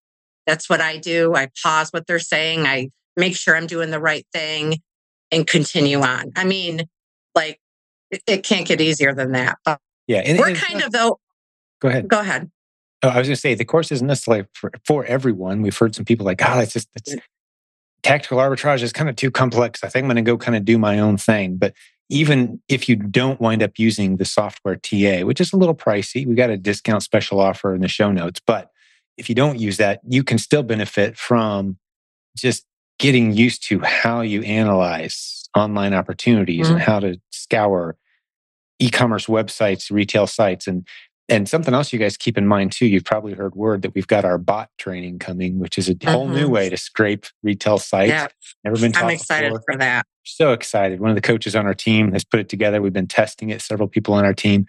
That's 0.46 0.68
what 0.68 0.80
i 0.80 0.96
do. 0.96 1.34
I 1.34 1.48
pause 1.62 1.90
what 1.90 2.06
they're 2.06 2.18
saying. 2.18 2.66
I 2.66 2.88
make 3.16 3.36
sure 3.36 3.56
i'm 3.56 3.66
doing 3.66 3.90
the 3.90 4.00
right 4.00 4.26
thing 4.32 4.80
and 5.30 5.46
continue 5.46 6.00
on. 6.00 6.32
I 6.36 6.44
mean 6.44 6.82
like 7.34 7.60
it, 8.10 8.22
it 8.26 8.44
can't 8.44 8.66
get 8.66 8.80
easier 8.80 9.14
than 9.14 9.32
that 9.32 9.58
but 9.64 9.80
yeah 10.06 10.22
and, 10.24 10.38
we're 10.38 10.54
kind 10.54 10.82
of 10.82 10.92
though 10.92 11.18
go 11.80 11.88
ahead. 11.88 12.08
Go 12.08 12.20
ahead. 12.20 12.50
Oh, 13.02 13.08
I 13.08 13.18
was 13.18 13.28
going 13.28 13.36
to 13.36 13.40
say 13.40 13.54
the 13.54 13.64
course 13.64 13.92
isn't 13.92 14.06
necessarily 14.06 14.46
for, 14.54 14.72
for 14.84 15.04
everyone. 15.04 15.62
We've 15.62 15.76
heard 15.76 15.94
some 15.94 16.04
people 16.04 16.26
like, 16.26 16.42
ah, 16.42 16.56
"Oh, 16.56 16.60
it's 16.60 16.72
just 16.72 16.88
it's 16.96 17.14
tactical 18.08 18.38
arbitrage 18.38 18.82
is 18.82 18.90
kind 18.90 19.10
of 19.10 19.16
too 19.16 19.30
complex. 19.30 19.84
I 19.84 19.90
think 19.90 20.04
I'm 20.04 20.08
going 20.08 20.16
to 20.16 20.22
go 20.22 20.38
kind 20.38 20.56
of 20.56 20.64
do 20.64 20.78
my 20.78 20.98
own 20.98 21.18
thing. 21.18 21.58
But 21.58 21.74
even 22.08 22.58
if 22.66 22.88
you 22.88 22.96
don't 22.96 23.38
wind 23.38 23.62
up 23.62 23.72
using 23.76 24.16
the 24.16 24.24
software 24.24 24.76
TA, 24.76 25.26
which 25.26 25.42
is 25.42 25.52
a 25.52 25.58
little 25.58 25.74
pricey, 25.74 26.26
we 26.26 26.34
got 26.34 26.48
a 26.48 26.56
discount 26.56 27.02
special 27.02 27.38
offer 27.38 27.74
in 27.74 27.82
the 27.82 27.88
show 27.88 28.10
notes. 28.10 28.40
But 28.46 28.70
if 29.18 29.28
you 29.28 29.34
don't 29.34 29.58
use 29.58 29.76
that, 29.76 30.00
you 30.08 30.24
can 30.24 30.38
still 30.38 30.62
benefit 30.62 31.18
from 31.18 31.76
just 32.34 32.64
getting 32.98 33.34
used 33.34 33.62
to 33.64 33.80
how 33.80 34.22
you 34.22 34.42
analyze 34.42 35.50
online 35.54 35.92
opportunities 35.92 36.66
mm-hmm. 36.66 36.76
and 36.76 36.82
how 36.82 37.00
to 37.00 37.20
scour 37.30 37.98
e-commerce 38.78 39.26
websites, 39.26 39.90
retail 39.90 40.26
sites, 40.26 40.66
and 40.66 40.86
and 41.28 41.48
something 41.48 41.74
else 41.74 41.92
you 41.92 41.98
guys 41.98 42.16
keep 42.16 42.38
in 42.38 42.46
mind 42.46 42.72
too. 42.72 42.86
You've 42.86 43.04
probably 43.04 43.34
heard 43.34 43.54
word 43.54 43.82
that 43.82 43.94
we've 43.94 44.06
got 44.06 44.24
our 44.24 44.38
bot 44.38 44.70
training 44.78 45.18
coming, 45.18 45.58
which 45.58 45.76
is 45.76 45.88
a 45.88 45.94
mm-hmm. 45.94 46.10
whole 46.10 46.28
new 46.28 46.44
mm-hmm. 46.44 46.52
way 46.52 46.70
to 46.70 46.76
scrape 46.76 47.26
retail 47.42 47.78
sites. 47.78 48.34
Never 48.64 48.76
been. 48.78 48.96
I'm 48.96 49.10
excited 49.10 49.52
before. 49.52 49.62
for 49.72 49.76
that. 49.78 50.06
So 50.24 50.52
excited! 50.52 51.00
One 51.00 51.10
of 51.10 51.16
the 51.16 51.22
coaches 51.22 51.54
on 51.54 51.66
our 51.66 51.74
team 51.74 52.12
has 52.12 52.24
put 52.24 52.40
it 52.40 52.48
together. 52.48 52.80
We've 52.80 52.92
been 52.92 53.06
testing 53.06 53.50
it. 53.50 53.60
Several 53.60 53.88
people 53.88 54.14
on 54.14 54.24
our 54.24 54.34
team. 54.34 54.66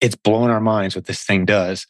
It's 0.00 0.16
blowing 0.16 0.50
our 0.50 0.60
minds 0.60 0.96
what 0.96 1.06
this 1.06 1.22
thing 1.22 1.44
does. 1.44 1.86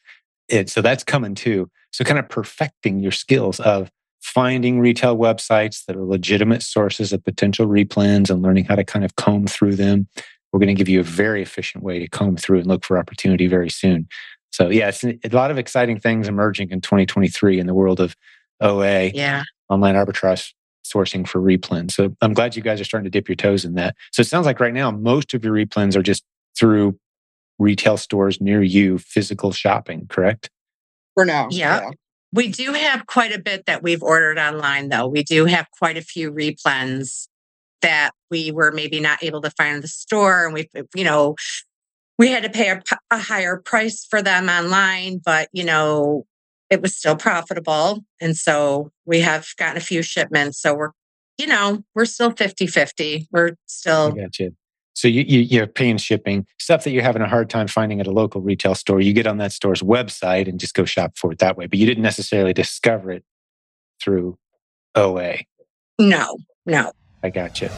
It 0.48 0.68
so 0.68 0.83
that's 0.83 1.04
coming 1.04 1.35
too. 1.35 1.70
So 1.92 2.04
kind 2.04 2.18
of 2.18 2.28
perfecting 2.28 3.00
your 3.00 3.12
skills 3.12 3.59
of 3.61 3.90
finding 4.20 4.80
retail 4.80 5.16
websites 5.16 5.85
that 5.87 5.96
are 5.96 6.04
legitimate 6.04 6.62
sources 6.62 7.12
of 7.12 7.24
potential 7.24 7.66
replens 7.66 8.30
and 8.30 8.42
learning 8.42 8.64
how 8.64 8.74
to 8.74 8.85
kind 8.85 9.04
of 9.04 9.16
comb 9.16 9.46
through 9.46 9.74
them 9.76 10.09
we're 10.52 10.58
going 10.60 10.68
to 10.68 10.74
give 10.74 10.88
you 10.88 11.00
a 11.00 11.04
very 11.04 11.42
efficient 11.42 11.84
way 11.84 11.98
to 11.98 12.08
comb 12.08 12.36
through 12.36 12.58
and 12.58 12.66
look 12.66 12.84
for 12.84 12.98
opportunity 12.98 13.46
very 13.46 13.70
soon. 13.70 14.08
So, 14.52 14.68
yeah, 14.68 14.88
it's 14.88 15.04
a 15.04 15.18
lot 15.32 15.50
of 15.50 15.58
exciting 15.58 16.00
things 16.00 16.26
emerging 16.26 16.70
in 16.70 16.80
2023 16.80 17.60
in 17.60 17.66
the 17.66 17.74
world 17.74 18.00
of 18.00 18.16
OA, 18.60 19.06
yeah. 19.08 19.44
online 19.68 19.94
arbitrage 19.94 20.52
sourcing 20.84 21.26
for 21.26 21.40
replen. 21.40 21.90
So, 21.90 22.16
I'm 22.20 22.34
glad 22.34 22.56
you 22.56 22.62
guys 22.62 22.80
are 22.80 22.84
starting 22.84 23.04
to 23.04 23.10
dip 23.10 23.28
your 23.28 23.36
toes 23.36 23.64
in 23.64 23.74
that. 23.74 23.94
So, 24.12 24.22
it 24.22 24.26
sounds 24.26 24.46
like 24.46 24.58
right 24.58 24.74
now, 24.74 24.90
most 24.90 25.34
of 25.34 25.44
your 25.44 25.54
replens 25.54 25.94
are 25.94 26.02
just 26.02 26.24
through 26.58 26.98
retail 27.60 27.96
stores 27.96 28.40
near 28.40 28.62
you, 28.62 28.98
physical 28.98 29.52
shopping, 29.52 30.06
correct? 30.08 30.50
For 31.14 31.24
now. 31.24 31.48
Yeah. 31.50 31.82
yeah. 31.82 31.90
We 32.32 32.48
do 32.48 32.72
have 32.72 33.06
quite 33.06 33.32
a 33.32 33.40
bit 33.40 33.66
that 33.66 33.82
we've 33.82 34.02
ordered 34.02 34.38
online, 34.38 34.88
though. 34.88 35.06
We 35.06 35.22
do 35.22 35.46
have 35.46 35.66
quite 35.78 35.96
a 35.96 36.02
few 36.02 36.32
replens 36.32 37.28
that 37.82 38.10
we 38.30 38.50
were 38.50 38.72
maybe 38.72 39.00
not 39.00 39.22
able 39.22 39.40
to 39.40 39.50
find 39.50 39.76
in 39.76 39.80
the 39.80 39.88
store 39.88 40.44
and 40.44 40.54
we 40.54 40.68
you 40.94 41.04
know 41.04 41.34
we 42.18 42.28
had 42.28 42.42
to 42.42 42.50
pay 42.50 42.68
a, 42.68 42.82
a, 43.10 43.18
higher 43.18 43.56
price 43.56 44.06
for 44.08 44.20
them 44.20 44.48
online 44.48 45.20
but 45.24 45.48
you 45.52 45.64
know 45.64 46.26
it 46.70 46.80
was 46.80 46.96
still 46.96 47.16
profitable. 47.16 48.04
And 48.20 48.36
so 48.36 48.92
we 49.04 49.20
have 49.20 49.48
gotten 49.58 49.76
a 49.76 49.80
few 49.80 50.02
shipments 50.02 50.60
so 50.62 50.74
we're 50.74 50.90
you 51.36 51.46
know 51.46 51.82
we're 51.94 52.04
still 52.04 52.30
50 52.30 52.66
50 52.66 53.28
we're 53.32 53.56
still 53.66 54.12
I 54.14 54.22
got 54.22 54.38
you. 54.38 54.54
so 54.94 55.08
you, 55.08 55.22
you 55.22 55.40
you're 55.40 55.66
paying 55.66 55.96
shipping. 55.96 56.46
Stuff 56.58 56.84
that 56.84 56.90
you're 56.90 57.02
having 57.02 57.22
a 57.22 57.28
hard 57.28 57.50
time 57.50 57.66
finding 57.66 58.00
at 58.00 58.06
a 58.06 58.12
local 58.12 58.40
retail 58.40 58.74
store 58.74 59.00
you 59.00 59.12
get 59.12 59.26
on 59.26 59.38
that 59.38 59.52
store's 59.52 59.82
website 59.82 60.48
and 60.48 60.60
just 60.60 60.74
go 60.74 60.84
shop 60.84 61.16
for 61.16 61.32
it 61.32 61.38
that 61.38 61.56
way 61.56 61.66
but 61.66 61.78
you 61.78 61.86
didn't 61.86 62.02
necessarily 62.02 62.52
discover 62.52 63.10
it 63.10 63.24
through 64.02 64.38
oa 64.94 65.38
no 65.98 66.36
no 66.66 66.92
I 67.22 67.30
got 67.30 67.61
you. 67.61 67.68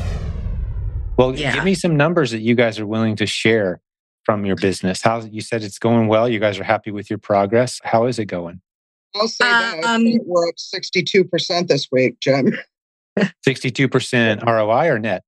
Well, 1.16 1.36
yeah. 1.36 1.54
give 1.54 1.64
me 1.64 1.74
some 1.74 1.96
numbers 1.96 2.30
that 2.30 2.40
you 2.40 2.54
guys 2.54 2.78
are 2.78 2.86
willing 2.86 3.16
to 3.16 3.26
share 3.26 3.80
from 4.24 4.46
your 4.46 4.56
business. 4.56 5.02
How 5.02 5.20
you 5.20 5.40
said 5.40 5.62
it's 5.62 5.78
going 5.78 6.08
well. 6.08 6.28
You 6.28 6.38
guys 6.38 6.58
are 6.58 6.64
happy 6.64 6.90
with 6.90 7.10
your 7.10 7.18
progress. 7.18 7.80
How 7.84 8.06
is 8.06 8.18
it 8.18 8.26
going? 8.26 8.60
I'll 9.14 9.28
say 9.28 9.44
that 9.44 9.84
um, 9.84 10.06
we're 10.24 10.48
up 10.48 10.58
sixty-two 10.58 11.24
percent 11.24 11.68
this 11.68 11.88
week, 11.92 12.18
Jim. 12.20 12.56
Sixty-two 13.44 13.88
percent 13.88 14.42
ROI 14.46 14.88
or 14.88 14.98
net? 14.98 15.22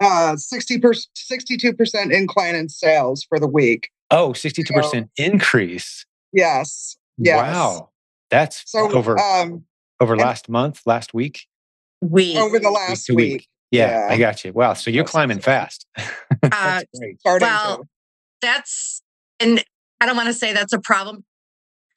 Uh, 0.00 0.36
60 0.36 0.80
62 1.14 1.72
percent 1.72 2.12
incline 2.12 2.54
in 2.54 2.68
sales 2.68 3.24
for 3.28 3.40
the 3.40 3.48
week. 3.48 3.90
Oh, 4.12 4.32
62 4.32 4.72
percent 4.72 5.10
so, 5.18 5.24
increase. 5.24 6.06
Yes. 6.32 6.96
Yes. 7.16 7.36
Wow, 7.36 7.90
that's 8.30 8.62
so 8.70 8.92
over 8.92 9.18
um, 9.18 9.64
over 10.00 10.16
last 10.16 10.48
month, 10.48 10.82
last 10.86 11.12
week 11.14 11.47
week 12.00 12.36
over 12.36 12.58
the 12.58 12.70
last 12.70 13.08
week. 13.08 13.16
week. 13.16 13.48
Yeah, 13.70 14.06
yeah, 14.06 14.14
I 14.14 14.18
got 14.18 14.44
you. 14.44 14.52
Wow, 14.52 14.72
so 14.74 14.90
you're 14.90 15.04
that's 15.04 15.12
climbing 15.12 15.40
fast. 15.40 15.86
uh, 16.42 16.82
well, 17.24 17.86
that's 18.40 19.02
and 19.40 19.62
I 20.00 20.06
don't 20.06 20.16
want 20.16 20.28
to 20.28 20.32
say 20.32 20.52
that's 20.52 20.72
a 20.72 20.80
problem 20.80 21.24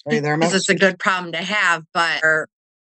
because 0.05 0.53
it's 0.53 0.69
a 0.69 0.75
good 0.75 0.99
problem 0.99 1.31
to 1.31 1.37
have, 1.37 1.83
but 1.93 2.21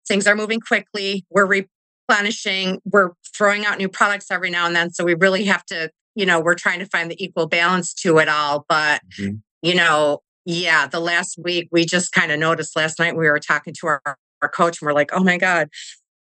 things 0.09 0.27
are 0.27 0.35
moving 0.35 0.61
quickly. 0.61 1.25
We're 1.31 1.65
replenishing. 2.09 2.81
We're 2.85 3.11
throwing 3.37 3.65
out 3.65 3.79
new 3.79 3.89
products 3.89 4.31
every 4.31 4.51
now 4.51 4.67
and 4.67 4.75
then, 4.75 4.91
so 4.91 5.05
we 5.05 5.15
really 5.15 5.45
have 5.45 5.65
to. 5.67 5.91
You 6.17 6.27
know, 6.27 6.41
we're 6.41 6.55
trying 6.55 6.79
to 6.79 6.87
find 6.87 7.11
the 7.11 7.23
equal 7.23 7.49
balance 7.49 7.93
to 7.95 8.19
it 8.19 8.29
all, 8.29 8.65
but 8.69 9.01
mm-hmm. 9.19 9.37
you 9.63 9.75
know, 9.75 10.23
yeah, 10.45 10.87
the 10.87 11.01
last 11.01 11.39
week 11.43 11.69
we 11.73 11.85
just 11.85 12.13
kind 12.13 12.31
of 12.31 12.39
noticed 12.39 12.77
last 12.77 12.99
night 12.99 13.17
we 13.17 13.29
were 13.29 13.41
talking 13.41 13.75
to 13.81 13.87
our, 13.87 14.03
our 14.41 14.49
coach 14.49 14.81
and 14.81 14.87
we're 14.87 14.93
like, 14.93 15.11
oh 15.13 15.25
my 15.25 15.39
God, 15.39 15.69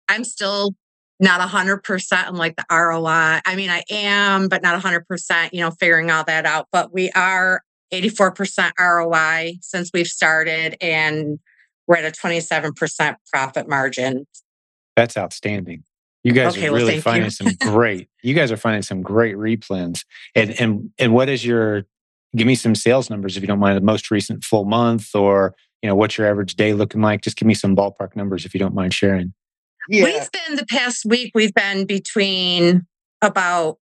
I'm 0.10 0.24
still 0.24 0.76
not 1.20 1.42
100% 1.42 2.28
on 2.28 2.36
like 2.36 2.56
the 2.56 2.66
ROI. 2.72 3.42
I 3.46 3.56
mean, 3.56 3.70
I 3.70 3.84
am, 3.90 4.48
but 4.50 4.62
not 4.62 4.82
100%, 4.82 5.50
you 5.52 5.62
know, 5.62 5.72
figuring 5.72 6.12
all 6.12 6.24
that 6.26 6.46
out. 6.46 6.68
But 6.72 6.94
we 6.94 7.10
are 7.12 7.64
84% 7.94 8.72
ROI 8.80 9.58
since 9.62 9.92
we've 9.94 10.08
started, 10.08 10.78
and 10.82 11.40
we're 11.88 11.98
at 11.98 12.06
a 12.06 12.12
27% 12.12 13.16
profit 13.32 13.68
margin. 13.68 14.28
That's 14.96 15.18
outstanding. 15.18 15.84
You 16.24 16.34
guys 16.34 16.58
okay, 16.58 16.68
are 16.68 16.74
really 16.74 16.94
well, 16.94 17.02
finding 17.02 17.30
some 17.30 17.54
great. 17.62 18.10
You 18.22 18.34
guys 18.34 18.52
are 18.52 18.58
finding 18.58 18.82
some 18.82 19.02
great 19.02 19.36
replens. 19.36 20.04
And 20.36 20.60
and 20.60 20.92
and 21.00 21.14
what 21.14 21.30
is 21.30 21.46
your? 21.46 21.86
Give 22.36 22.46
me 22.46 22.56
some 22.56 22.76
sales 22.76 23.10
numbers 23.10 23.38
if 23.38 23.44
you 23.44 23.48
don't 23.48 23.60
mind. 23.60 23.78
The 23.78 23.82
most 23.82 24.12
recent 24.12 24.44
full 24.44 24.66
month, 24.66 25.16
or 25.16 25.56
you 25.82 25.88
know, 25.88 25.96
what's 25.96 26.18
your 26.18 26.28
average 26.28 26.56
day 26.56 26.74
looking 26.74 27.02
like? 27.02 27.22
Just 27.22 27.38
give 27.38 27.48
me 27.48 27.54
some 27.54 27.76
ballpark 27.76 28.16
numbers 28.16 28.46
if 28.46 28.54
you 28.54 28.60
don't 28.60 28.76
mind 28.76 28.94
sharing. 28.94 29.34
Yeah. 29.90 30.04
We've 30.04 30.32
been 30.32 30.56
the 30.56 30.66
past 30.66 31.06
week, 31.06 31.32
we've 31.34 31.54
been 31.54 31.86
between 31.86 32.86
about 33.22 33.78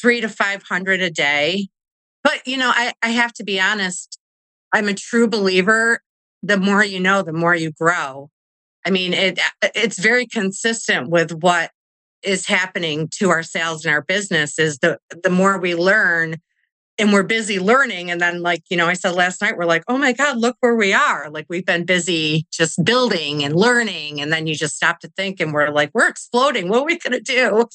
three 0.00 0.20
to 0.20 0.28
500 0.28 1.00
a 1.00 1.10
day. 1.10 1.68
But, 2.22 2.46
you 2.46 2.56
know, 2.56 2.70
I, 2.74 2.92
I 3.02 3.10
have 3.10 3.32
to 3.34 3.44
be 3.44 3.60
honest, 3.60 4.18
I'm 4.72 4.88
a 4.88 4.94
true 4.94 5.28
believer. 5.28 6.00
The 6.42 6.58
more 6.58 6.84
you 6.84 7.00
know, 7.00 7.22
the 7.22 7.32
more 7.32 7.54
you 7.54 7.72
grow. 7.72 8.30
I 8.86 8.90
mean, 8.90 9.12
it 9.12 9.38
uh, 9.62 9.68
it's 9.74 9.98
very 9.98 10.26
consistent 10.26 11.10
with 11.10 11.32
what 11.32 11.70
is 12.22 12.46
happening 12.46 13.08
to 13.18 13.30
our 13.30 13.42
sales 13.42 13.84
and 13.84 13.92
our 13.92 14.02
business 14.02 14.58
is 14.58 14.78
the 14.78 14.98
the 15.22 15.30
more 15.30 15.58
we 15.58 15.74
learn, 15.74 16.36
and 16.98 17.12
we're 17.12 17.22
busy 17.22 17.58
learning. 17.58 18.10
And 18.10 18.20
then, 18.20 18.42
like, 18.42 18.62
you 18.68 18.76
know, 18.76 18.86
I 18.86 18.94
said 18.94 19.14
last 19.14 19.40
night, 19.40 19.56
we're 19.56 19.64
like, 19.64 19.84
oh 19.88 19.98
my 19.98 20.12
God, 20.12 20.38
look 20.38 20.56
where 20.60 20.74
we 20.74 20.92
are. 20.92 21.30
Like, 21.30 21.46
we've 21.48 21.64
been 21.64 21.84
busy 21.84 22.46
just 22.52 22.84
building 22.84 23.44
and 23.44 23.54
learning. 23.54 24.20
And 24.20 24.32
then 24.32 24.46
you 24.46 24.54
just 24.54 24.76
stop 24.76 25.00
to 25.00 25.08
think 25.16 25.40
and 25.40 25.52
we're 25.52 25.70
like, 25.70 25.90
we're 25.94 26.08
exploding. 26.08 26.68
What 26.68 26.80
are 26.80 26.86
we 26.86 26.98
going 26.98 27.12
to 27.12 27.20
do? 27.20 27.66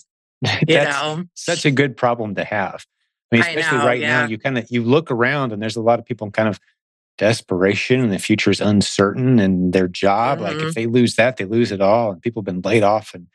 You 0.67 0.75
know, 0.75 1.23
such 1.35 1.63
a 1.63 1.71
good 1.71 1.95
problem 1.95 2.35
to 2.35 2.43
have. 2.43 2.85
I 3.31 3.35
mean, 3.35 3.41
especially 3.43 3.77
I 3.77 3.79
know, 3.79 3.87
right 3.87 4.01
yeah. 4.01 4.21
now, 4.23 4.27
you 4.27 4.37
kind 4.37 4.57
of 4.57 4.67
you 4.69 4.83
look 4.83 5.09
around 5.09 5.53
and 5.53 5.61
there's 5.61 5.77
a 5.77 5.81
lot 5.81 5.99
of 5.99 6.05
people 6.05 6.27
in 6.27 6.31
kind 6.33 6.49
of 6.49 6.59
desperation 7.17 8.01
and 8.01 8.11
the 8.11 8.19
future 8.19 8.51
is 8.51 8.59
uncertain 8.59 9.39
and 9.39 9.71
their 9.71 9.87
job, 9.87 10.39
mm-hmm. 10.39 10.47
like 10.47 10.55
if 10.55 10.61
mm-hmm. 10.61 10.71
they 10.71 10.85
lose 10.85 11.15
that, 11.15 11.37
they 11.37 11.45
lose 11.45 11.71
it 11.71 11.79
all. 11.79 12.11
And 12.11 12.21
people 12.21 12.41
have 12.41 12.45
been 12.45 12.61
laid 12.61 12.83
off 12.83 13.13
and 13.13 13.27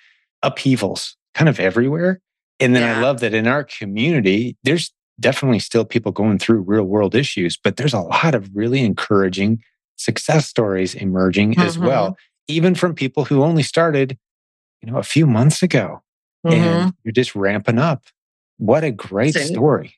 upheavals 0.43 1.17
kind 1.35 1.49
of 1.49 1.59
everywhere. 1.59 2.21
And 2.61 2.75
then 2.75 2.83
yeah. 2.83 2.99
I 2.99 3.03
love 3.03 3.21
that 3.21 3.35
in 3.35 3.47
our 3.47 3.65
community, 3.65 4.57
there's 4.65 4.93
definitely 5.21 5.59
still 5.59 5.85
people 5.85 6.13
going 6.13 6.39
through 6.39 6.61
real 6.61 6.85
world 6.85 7.15
issues, 7.15 7.57
but 7.57 7.77
there's 7.77 7.95
a 7.95 8.01
lot 8.01 8.35
of 8.35 8.55
really 8.55 8.81
encouraging 8.81 9.63
success 9.97 10.47
stories 10.47 10.95
emerging 10.95 11.53
mm-hmm. 11.53 11.63
as 11.63 11.79
well, 11.79 12.17
even 12.47 12.75
from 12.75 12.95
people 12.95 13.25
who 13.25 13.43
only 13.43 13.63
started, 13.63 14.17
you 14.83 14.91
know, 14.91 14.99
a 14.99 15.03
few 15.03 15.27
months 15.27 15.63
ago. 15.63 16.03
Mm-hmm. 16.47 16.63
And 16.63 16.95
you're 17.05 17.13
just 17.13 17.35
ramping 17.35 17.79
up. 17.79 18.05
What 18.59 18.85
a 18.85 18.91
great 18.91 19.35
story. 19.35 19.95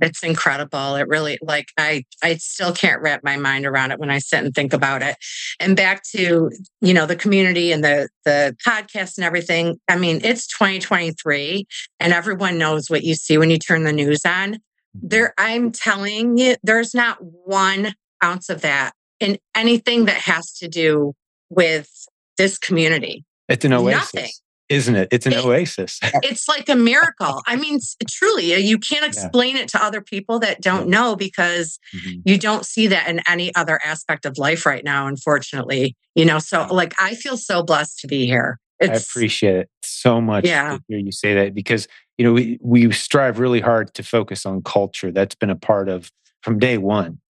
It's 0.00 0.22
incredible. 0.22 0.96
It 0.96 1.08
really 1.08 1.38
like 1.42 1.68
I 1.76 2.04
I 2.22 2.36
still 2.36 2.72
can't 2.72 3.02
wrap 3.02 3.22
my 3.24 3.36
mind 3.36 3.66
around 3.66 3.90
it 3.90 3.98
when 3.98 4.10
I 4.10 4.18
sit 4.18 4.44
and 4.44 4.54
think 4.54 4.72
about 4.72 5.02
it. 5.02 5.16
And 5.58 5.76
back 5.76 6.02
to, 6.14 6.50
you 6.80 6.94
know, 6.94 7.06
the 7.06 7.16
community 7.16 7.72
and 7.72 7.82
the 7.82 8.08
the 8.24 8.56
podcast 8.66 9.18
and 9.18 9.24
everything. 9.24 9.78
I 9.88 9.96
mean, 9.96 10.20
it's 10.22 10.46
2023 10.46 11.66
and 12.00 12.12
everyone 12.12 12.58
knows 12.58 12.88
what 12.88 13.02
you 13.02 13.14
see 13.14 13.38
when 13.38 13.50
you 13.50 13.58
turn 13.58 13.84
the 13.84 13.92
news 13.92 14.24
on. 14.24 14.54
Mm-hmm. 14.54 15.08
There 15.08 15.34
I'm 15.38 15.72
telling 15.72 16.38
you 16.38 16.56
there's 16.62 16.94
not 16.94 17.18
one 17.20 17.94
ounce 18.22 18.48
of 18.48 18.60
that 18.62 18.92
in 19.18 19.38
anything 19.54 20.04
that 20.04 20.18
has 20.18 20.52
to 20.54 20.68
do 20.68 21.14
with 21.50 21.90
this 22.38 22.58
community. 22.58 23.24
It's 23.48 23.64
an 23.64 23.72
oasis. 23.72 24.14
Nothing 24.14 24.30
isn't 24.72 24.96
it? 24.96 25.08
It's 25.12 25.26
an 25.26 25.34
it, 25.34 25.44
oasis. 25.44 26.00
it's 26.22 26.48
like 26.48 26.68
a 26.68 26.74
miracle. 26.74 27.42
I 27.46 27.56
mean, 27.56 27.78
truly, 28.08 28.54
uh, 28.54 28.58
you 28.58 28.78
can't 28.78 29.04
explain 29.04 29.56
yeah. 29.56 29.62
it 29.62 29.68
to 29.68 29.84
other 29.84 30.00
people 30.00 30.38
that 30.40 30.62
don't 30.62 30.88
know 30.88 31.14
because 31.14 31.78
mm-hmm. 31.94 32.20
you 32.24 32.38
don't 32.38 32.64
see 32.64 32.86
that 32.86 33.08
in 33.08 33.20
any 33.28 33.54
other 33.54 33.78
aspect 33.84 34.24
of 34.24 34.38
life 34.38 34.64
right 34.64 34.82
now, 34.82 35.06
unfortunately. 35.06 35.96
You 36.14 36.24
know, 36.24 36.38
so 36.38 36.66
like 36.70 36.94
I 36.98 37.14
feel 37.14 37.36
so 37.36 37.62
blessed 37.62 37.98
to 38.00 38.06
be 38.06 38.26
here. 38.26 38.58
I 38.80 38.86
appreciate 38.86 39.56
it 39.56 39.68
so 39.84 40.20
much 40.20 40.44
yeah. 40.44 40.76
to 40.76 40.82
hear 40.88 40.98
you 40.98 41.12
say 41.12 41.34
that 41.34 41.54
because 41.54 41.86
you 42.18 42.24
know 42.24 42.32
we, 42.32 42.58
we 42.60 42.90
strive 42.90 43.38
really 43.38 43.60
hard 43.60 43.94
to 43.94 44.02
focus 44.02 44.44
on 44.44 44.62
culture. 44.62 45.12
That's 45.12 45.34
been 45.34 45.50
a 45.50 45.56
part 45.56 45.88
of 45.88 46.10
from 46.42 46.58
day 46.58 46.78
one. 46.78 47.20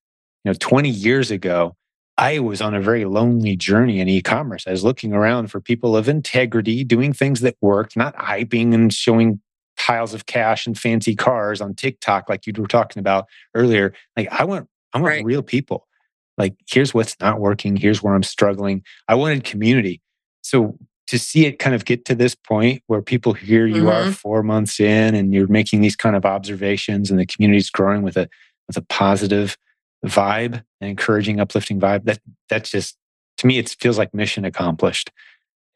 You 0.44 0.50
know, 0.50 0.56
20 0.58 0.88
years 0.88 1.30
ago, 1.30 1.76
I 2.18 2.38
was 2.38 2.60
on 2.60 2.74
a 2.74 2.80
very 2.80 3.04
lonely 3.04 3.56
journey 3.56 4.00
in 4.00 4.08
e-commerce. 4.08 4.66
I 4.66 4.70
was 4.70 4.84
looking 4.84 5.12
around 5.12 5.48
for 5.48 5.60
people 5.60 5.96
of 5.96 6.08
integrity 6.08 6.84
doing 6.84 7.12
things 7.12 7.40
that 7.40 7.56
worked, 7.60 7.96
not 7.96 8.16
hyping 8.16 8.74
and 8.74 8.92
showing 8.92 9.40
piles 9.78 10.14
of 10.14 10.26
cash 10.26 10.66
and 10.66 10.78
fancy 10.78 11.16
cars 11.16 11.60
on 11.60 11.74
TikTok 11.74 12.28
like 12.28 12.46
you 12.46 12.52
were 12.56 12.66
talking 12.66 13.00
about 13.00 13.26
earlier. 13.54 13.94
Like 14.16 14.28
I 14.30 14.44
want 14.44 14.68
I 14.92 14.98
want 14.98 15.08
right. 15.08 15.24
real 15.24 15.42
people. 15.42 15.88
Like 16.36 16.54
here's 16.68 16.94
what's 16.94 17.16
not 17.20 17.40
working, 17.40 17.76
here's 17.76 18.02
where 18.02 18.14
I'm 18.14 18.22
struggling. 18.22 18.82
I 19.08 19.14
wanted 19.14 19.44
community. 19.44 20.00
So 20.42 20.76
to 21.08 21.18
see 21.18 21.46
it 21.46 21.58
kind 21.58 21.74
of 21.74 21.84
get 21.84 22.04
to 22.06 22.14
this 22.14 22.34
point 22.34 22.82
where 22.86 23.02
people 23.02 23.32
hear 23.32 23.66
you 23.66 23.84
mm-hmm. 23.84 24.08
are 24.08 24.12
4 24.12 24.42
months 24.42 24.80
in 24.80 25.14
and 25.14 25.34
you're 25.34 25.48
making 25.48 25.80
these 25.80 25.96
kind 25.96 26.16
of 26.16 26.24
observations 26.24 27.10
and 27.10 27.18
the 27.18 27.26
community's 27.26 27.70
growing 27.70 28.02
with 28.02 28.16
a 28.16 28.28
with 28.68 28.76
a 28.76 28.82
positive 28.82 29.56
vibe, 30.04 30.64
an 30.80 30.88
encouraging, 30.88 31.40
uplifting 31.40 31.80
vibe. 31.80 32.04
That 32.04 32.20
that's 32.48 32.70
just 32.70 32.96
to 33.38 33.46
me, 33.46 33.58
it 33.58 33.74
feels 33.80 33.98
like 33.98 34.12
mission 34.14 34.44
accomplished. 34.44 35.10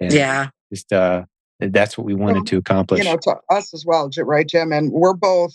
And 0.01 0.13
yeah, 0.13 0.51
just 0.73 0.93
uh, 0.93 1.25
that's 1.61 1.97
what 1.97 2.05
we 2.05 2.15
wanted 2.15 2.37
well, 2.37 2.45
to 2.45 2.57
accomplish. 2.59 2.99
You 2.99 3.05
know, 3.05 3.19
to 3.23 3.37
us 3.51 3.73
as 3.73 3.85
well, 3.87 4.11
right, 4.19 4.47
Jim? 4.47 4.73
And 4.73 4.93
we're 4.93 5.15
both 5.15 5.55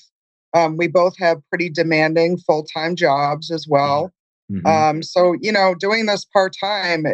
um, 0.53 0.77
we 0.77 0.87
both 0.87 1.17
have 1.17 1.41
pretty 1.49 1.69
demanding 1.69 2.37
full 2.37 2.63
time 2.63 2.95
jobs 2.95 3.51
as 3.51 3.67
well. 3.67 4.11
Mm-hmm. 4.51 4.67
Um, 4.67 5.03
so 5.03 5.35
you 5.39 5.51
know, 5.51 5.75
doing 5.75 6.05
this 6.05 6.25
part 6.25 6.53
time, 6.59 7.05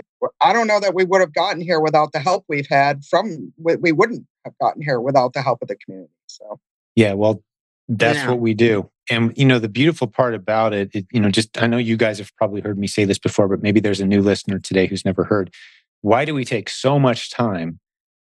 I 0.42 0.54
don't 0.54 0.68
know 0.68 0.80
that 0.80 0.96
we 0.96 1.04
would 1.06 1.22
have 1.22 1.34
gotten 1.34 1.62
here 1.62 1.80
without 1.80 2.12
the 2.12 2.20
help 2.20 2.46
we've 2.48 2.68
had 2.68 3.06
from. 3.06 3.54
We 3.58 3.92
wouldn't 3.92 4.26
have 4.46 4.58
gotten 4.60 4.82
here 4.82 5.00
without 5.00 5.34
the 5.34 5.42
help 5.42 5.62
of 5.62 5.68
the 5.68 5.76
community. 5.76 6.12
So 6.28 6.60
yeah, 6.96 7.14
well, 7.14 7.44
that's 7.88 8.20
yeah. 8.20 8.30
what 8.30 8.40
we 8.40 8.54
do. 8.54 8.90
And 9.10 9.34
you 9.38 9.46
know, 9.46 9.60
the 9.60 9.70
beautiful 9.70 10.08
part 10.08 10.36
about 10.36 10.74
it, 10.74 10.90
it, 10.94 11.06
you 11.12 11.20
know, 11.20 11.30
just 11.30 11.62
I 11.62 11.68
know 11.68 11.78
you 11.78 11.98
guys 11.98 12.18
have 12.18 12.36
probably 12.36 12.62
heard 12.62 12.78
me 12.78 12.88
say 12.88 13.06
this 13.06 13.20
before, 13.20 13.48
but 13.48 13.62
maybe 13.62 13.80
there's 13.80 14.02
a 14.02 14.06
new 14.06 14.22
listener 14.22 14.60
today 14.60 14.88
who's 14.88 15.06
never 15.06 15.24
heard. 15.24 15.54
Why 16.02 16.26
do 16.26 16.34
we 16.34 16.46
take 16.46 16.70
so 16.70 17.00
much 17.00 17.32
time? 17.32 17.80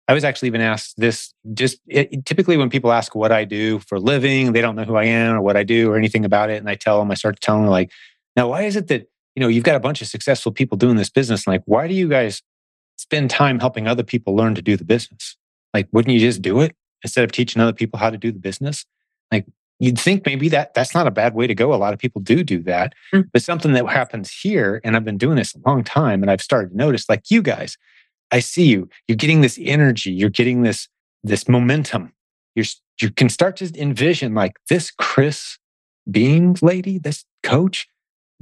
I 0.07 0.13
was 0.13 0.23
actually 0.23 0.47
even 0.47 0.61
asked 0.61 0.95
this 0.97 1.33
just 1.53 1.79
it, 1.87 2.25
typically 2.25 2.57
when 2.57 2.69
people 2.69 2.91
ask 2.91 3.13
what 3.13 3.31
I 3.31 3.45
do 3.45 3.79
for 3.79 3.95
a 3.95 3.99
living, 3.99 4.53
they 4.53 4.61
don't 4.61 4.75
know 4.75 4.83
who 4.83 4.95
I 4.95 5.03
am 5.03 5.35
or 5.35 5.41
what 5.41 5.55
I 5.55 5.63
do 5.63 5.91
or 5.91 5.97
anything 5.97 6.25
about 6.25 6.49
it. 6.49 6.57
And 6.57 6.69
I 6.69 6.75
tell 6.75 6.97
them, 6.97 7.11
I 7.11 7.13
start 7.13 7.39
telling 7.41 7.63
them 7.63 7.71
like, 7.71 7.91
now 8.35 8.49
why 8.49 8.63
is 8.63 8.75
it 8.75 8.87
that, 8.87 9.07
you 9.35 9.41
know, 9.41 9.47
you've 9.47 9.63
got 9.63 9.75
a 9.75 9.79
bunch 9.79 10.01
of 10.01 10.07
successful 10.07 10.51
people 10.51 10.77
doing 10.77 10.95
this 10.95 11.11
business? 11.11 11.45
And 11.45 11.53
like, 11.53 11.63
why 11.65 11.87
do 11.87 11.93
you 11.93 12.09
guys 12.09 12.41
spend 12.97 13.29
time 13.29 13.59
helping 13.59 13.87
other 13.87 14.01
people 14.01 14.35
learn 14.35 14.55
to 14.55 14.63
do 14.63 14.75
the 14.75 14.83
business? 14.83 15.37
Like, 15.75 15.87
wouldn't 15.91 16.11
you 16.11 16.19
just 16.19 16.41
do 16.41 16.61
it 16.61 16.75
instead 17.03 17.23
of 17.23 17.31
teaching 17.31 17.61
other 17.61 17.73
people 17.73 17.99
how 17.99 18.09
to 18.09 18.17
do 18.17 18.31
the 18.31 18.39
business? 18.39 18.85
Like, 19.31 19.45
you'd 19.79 19.99
think 19.99 20.25
maybe 20.25 20.49
that 20.49 20.73
that's 20.73 20.93
not 20.93 21.07
a 21.07 21.11
bad 21.11 21.33
way 21.33 21.47
to 21.47 21.55
go. 21.55 21.73
A 21.73 21.75
lot 21.75 21.93
of 21.93 21.99
people 21.99 22.21
do 22.21 22.43
do 22.43 22.61
that, 22.63 22.93
mm-hmm. 23.13 23.27
but 23.31 23.41
something 23.41 23.73
that 23.73 23.87
happens 23.87 24.31
here, 24.31 24.81
and 24.83 24.95
I've 24.95 25.05
been 25.05 25.17
doing 25.17 25.37
this 25.37 25.55
a 25.55 25.69
long 25.69 25.83
time, 25.83 26.21
and 26.21 26.29
I've 26.29 26.41
started 26.41 26.71
to 26.71 26.77
notice, 26.77 27.07
like 27.09 27.29
you 27.29 27.41
guys, 27.41 27.77
I 28.31 28.39
see 28.39 28.65
you. 28.65 28.89
You're 29.07 29.15
getting 29.15 29.41
this 29.41 29.57
energy. 29.61 30.11
You're 30.11 30.29
getting 30.29 30.61
this 30.63 30.87
this 31.23 31.47
momentum. 31.47 32.13
You're 32.55 32.65
you 33.01 33.11
can 33.11 33.29
start 33.29 33.55
to 33.57 33.71
envision 33.79 34.33
like 34.33 34.53
this 34.69 34.91
Chris 34.91 35.57
being 36.09 36.57
lady, 36.61 36.97
this 36.97 37.25
coach. 37.43 37.87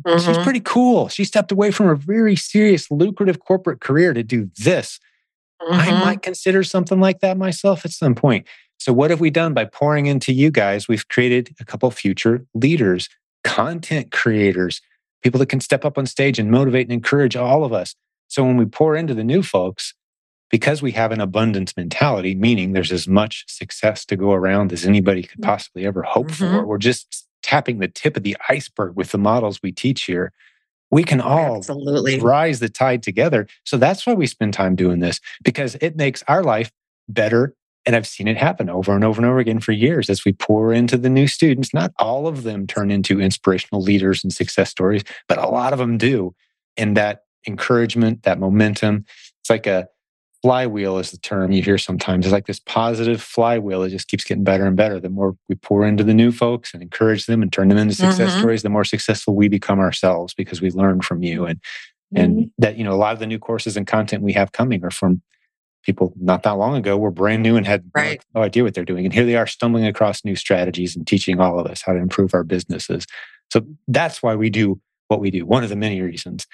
Mm-hmm. 0.06 0.26
She's 0.26 0.44
pretty 0.44 0.60
cool. 0.60 1.10
She 1.10 1.24
stepped 1.24 1.52
away 1.52 1.72
from 1.72 1.90
a 1.90 1.96
very 1.96 2.36
serious, 2.36 2.90
lucrative 2.92 3.40
corporate 3.40 3.82
career 3.82 4.14
to 4.14 4.24
do 4.24 4.50
this. 4.58 5.00
Mm-hmm. 5.62 5.74
I 5.74 6.06
might 6.06 6.22
consider 6.22 6.64
something 6.64 7.00
like 7.00 7.20
that 7.22 7.38
myself 7.38 7.84
at 7.86 7.92
some 7.92 8.16
point. 8.16 8.48
So, 8.78 8.94
what 8.94 9.10
have 9.10 9.20
we 9.20 9.30
done 9.30 9.54
by 9.54 9.66
pouring 9.66 10.06
into 10.06 10.34
you 10.34 10.52
guys? 10.52 10.88
We've 10.88 11.08
created 11.08 11.56
a 11.60 11.66
couple 11.66 11.90
future 11.92 12.46
leaders, 12.54 13.10
content 13.44 14.12
creators, 14.12 14.82
people 15.24 15.40
that 15.40 15.50
can 15.50 15.60
step 15.60 15.84
up 15.84 15.98
on 15.98 16.06
stage 16.06 16.40
and 16.40 16.52
motivate 16.52 16.88
and 16.88 16.94
encourage 16.94 17.36
all 17.36 17.64
of 17.64 17.74
us. 17.74 17.96
So, 18.28 18.44
when 18.44 18.58
we 18.58 18.66
pour 18.66 18.96
into 18.96 19.14
the 19.14 19.24
new 19.24 19.42
folks, 19.42 19.94
because 20.50 20.82
we 20.82 20.92
have 20.94 21.12
an 21.12 21.22
abundance 21.22 21.76
mentality, 21.76 22.36
meaning 22.36 22.74
there's 22.74 22.92
as 22.92 23.08
much 23.08 23.46
success 23.48 24.06
to 24.06 24.16
go 24.16 24.32
around 24.32 24.72
as 24.72 24.86
anybody 24.86 25.24
could 25.24 25.42
possibly 25.42 25.86
ever 25.86 26.04
hope 26.04 26.28
mm-hmm. 26.28 26.58
for, 26.58 26.66
we're 26.66 26.78
just 26.78 27.28
tapping 27.44 27.80
the 27.80 27.88
tip 27.88 28.18
of 28.18 28.24
the 28.24 28.38
iceberg 28.50 28.96
with 28.96 29.12
the 29.12 29.18
models 29.18 29.62
we 29.62 29.72
teach 29.72 30.04
here. 30.04 30.32
We 30.90 31.04
can 31.04 31.20
all 31.20 31.58
Absolutely. 31.58 32.20
rise 32.20 32.60
the 32.60 32.70
tide 32.70 33.04
together. 33.04 33.48
So 33.66 33.78
that's 33.78 34.06
why 34.08 34.14
we 34.14 34.26
spend 34.26 34.54
time 34.54 34.76
doing 34.76 35.00
this 35.00 35.20
because 35.44 35.76
it 35.76 35.98
makes 35.98 36.24
our 36.28 36.44
life 36.44 36.72
better 37.10 37.54
and 37.88 37.96
I've 37.96 38.06
seen 38.06 38.28
it 38.28 38.36
happen 38.36 38.70
over 38.70 38.94
and 38.94 39.04
over 39.06 39.22
and 39.22 39.26
over 39.26 39.40
again 39.40 39.62
for 39.62 39.72
years 39.72 40.10
as 40.10 40.26
we 40.26 40.34
pour 40.34 40.74
into 40.74 40.98
the 40.98 41.10
new 41.10 41.26
students. 41.26 41.74
Not 41.74 41.94
all 41.98 42.28
of 42.28 42.44
them 42.44 42.68
turn 42.68 42.92
into 42.92 43.22
inspirational 43.22 43.82
leaders 43.82 44.26
and 44.26 44.34
success 44.34 44.70
stories, 44.70 45.06
but 45.30 45.38
a 45.38 45.48
lot 45.48 45.72
of 45.72 45.80
them 45.80 45.98
do. 45.98 46.36
And 46.76 46.98
that 46.98 47.22
encouragement, 47.48 48.24
that 48.24 48.40
momentum, 48.40 49.06
it's 49.40 49.50
like 49.50 49.68
a 49.68 49.88
flywheel, 50.42 50.98
is 50.98 51.12
the 51.12 51.18
term 51.18 51.54
you 51.54 51.64
hear 51.64 51.78
sometimes. 51.78 52.26
It's 52.26 52.34
like 52.34 52.46
this 52.46 52.60
positive 52.60 53.22
flywheel. 53.22 53.84
It 53.84 53.92
just 53.92 54.10
keeps 54.10 54.26
getting 54.26 54.44
better 54.44 54.66
and 54.66 54.76
better. 54.76 55.00
The 55.00 55.10
more 55.10 55.38
we 55.48 55.56
pour 55.56 55.88
into 55.88 56.04
the 56.04 56.14
new 56.14 56.34
folks 56.34 56.74
and 56.74 56.84
encourage 56.84 57.26
them 57.26 57.42
and 57.42 57.54
turn 57.54 57.70
them 57.70 57.78
into 57.78 57.96
success 57.96 58.32
mm-hmm. 58.32 58.40
stories, 58.40 58.64
the 58.64 58.70
more 58.70 58.84
successful 58.84 59.34
we 59.34 59.48
become 59.48 59.80
ourselves 59.80 60.34
because 60.34 60.62
we 60.62 60.72
learn 60.72 61.00
from 61.00 61.24
you. 61.24 61.46
And 61.46 61.60
mm-hmm. 62.14 62.22
and 62.22 62.52
that, 62.58 62.78
you 62.78 62.84
know, 62.84 62.92
a 62.92 63.00
lot 63.00 63.14
of 63.14 63.20
the 63.20 63.28
new 63.28 63.40
courses 63.40 63.78
and 63.78 63.88
content 63.88 64.24
we 64.24 64.34
have 64.34 64.52
coming 64.52 64.84
are 64.84 64.92
from 64.92 65.22
people 65.84 66.14
not 66.20 66.44
that 66.44 66.52
long 66.52 66.76
ago 66.76 66.98
were 66.98 67.12
brand 67.12 67.44
new 67.44 67.56
and 67.56 67.66
had 67.66 67.90
right. 67.96 68.24
no 68.36 68.42
idea 68.42 68.64
what 68.64 68.74
they're 68.74 68.86
doing. 68.86 69.06
And 69.06 69.14
here 69.14 69.26
they 69.26 69.36
are 69.36 69.48
stumbling 69.48 69.86
across 69.86 70.26
new 70.26 70.36
strategies 70.36 70.96
and 70.96 71.08
teaching 71.08 71.40
all 71.40 71.60
of 71.60 71.68
us 71.68 71.82
how 71.82 71.94
to 71.94 72.00
improve 72.00 72.34
our 72.34 72.44
businesses. 72.44 73.06
So 73.52 73.66
that's 73.88 74.22
why 74.22 74.36
we 74.36 74.50
do 74.50 74.80
what 75.08 75.20
we 75.20 75.32
do. 75.32 75.46
One 75.46 75.64
of 75.64 75.70
the 75.70 75.76
many 75.76 76.02
reasons. 76.02 76.46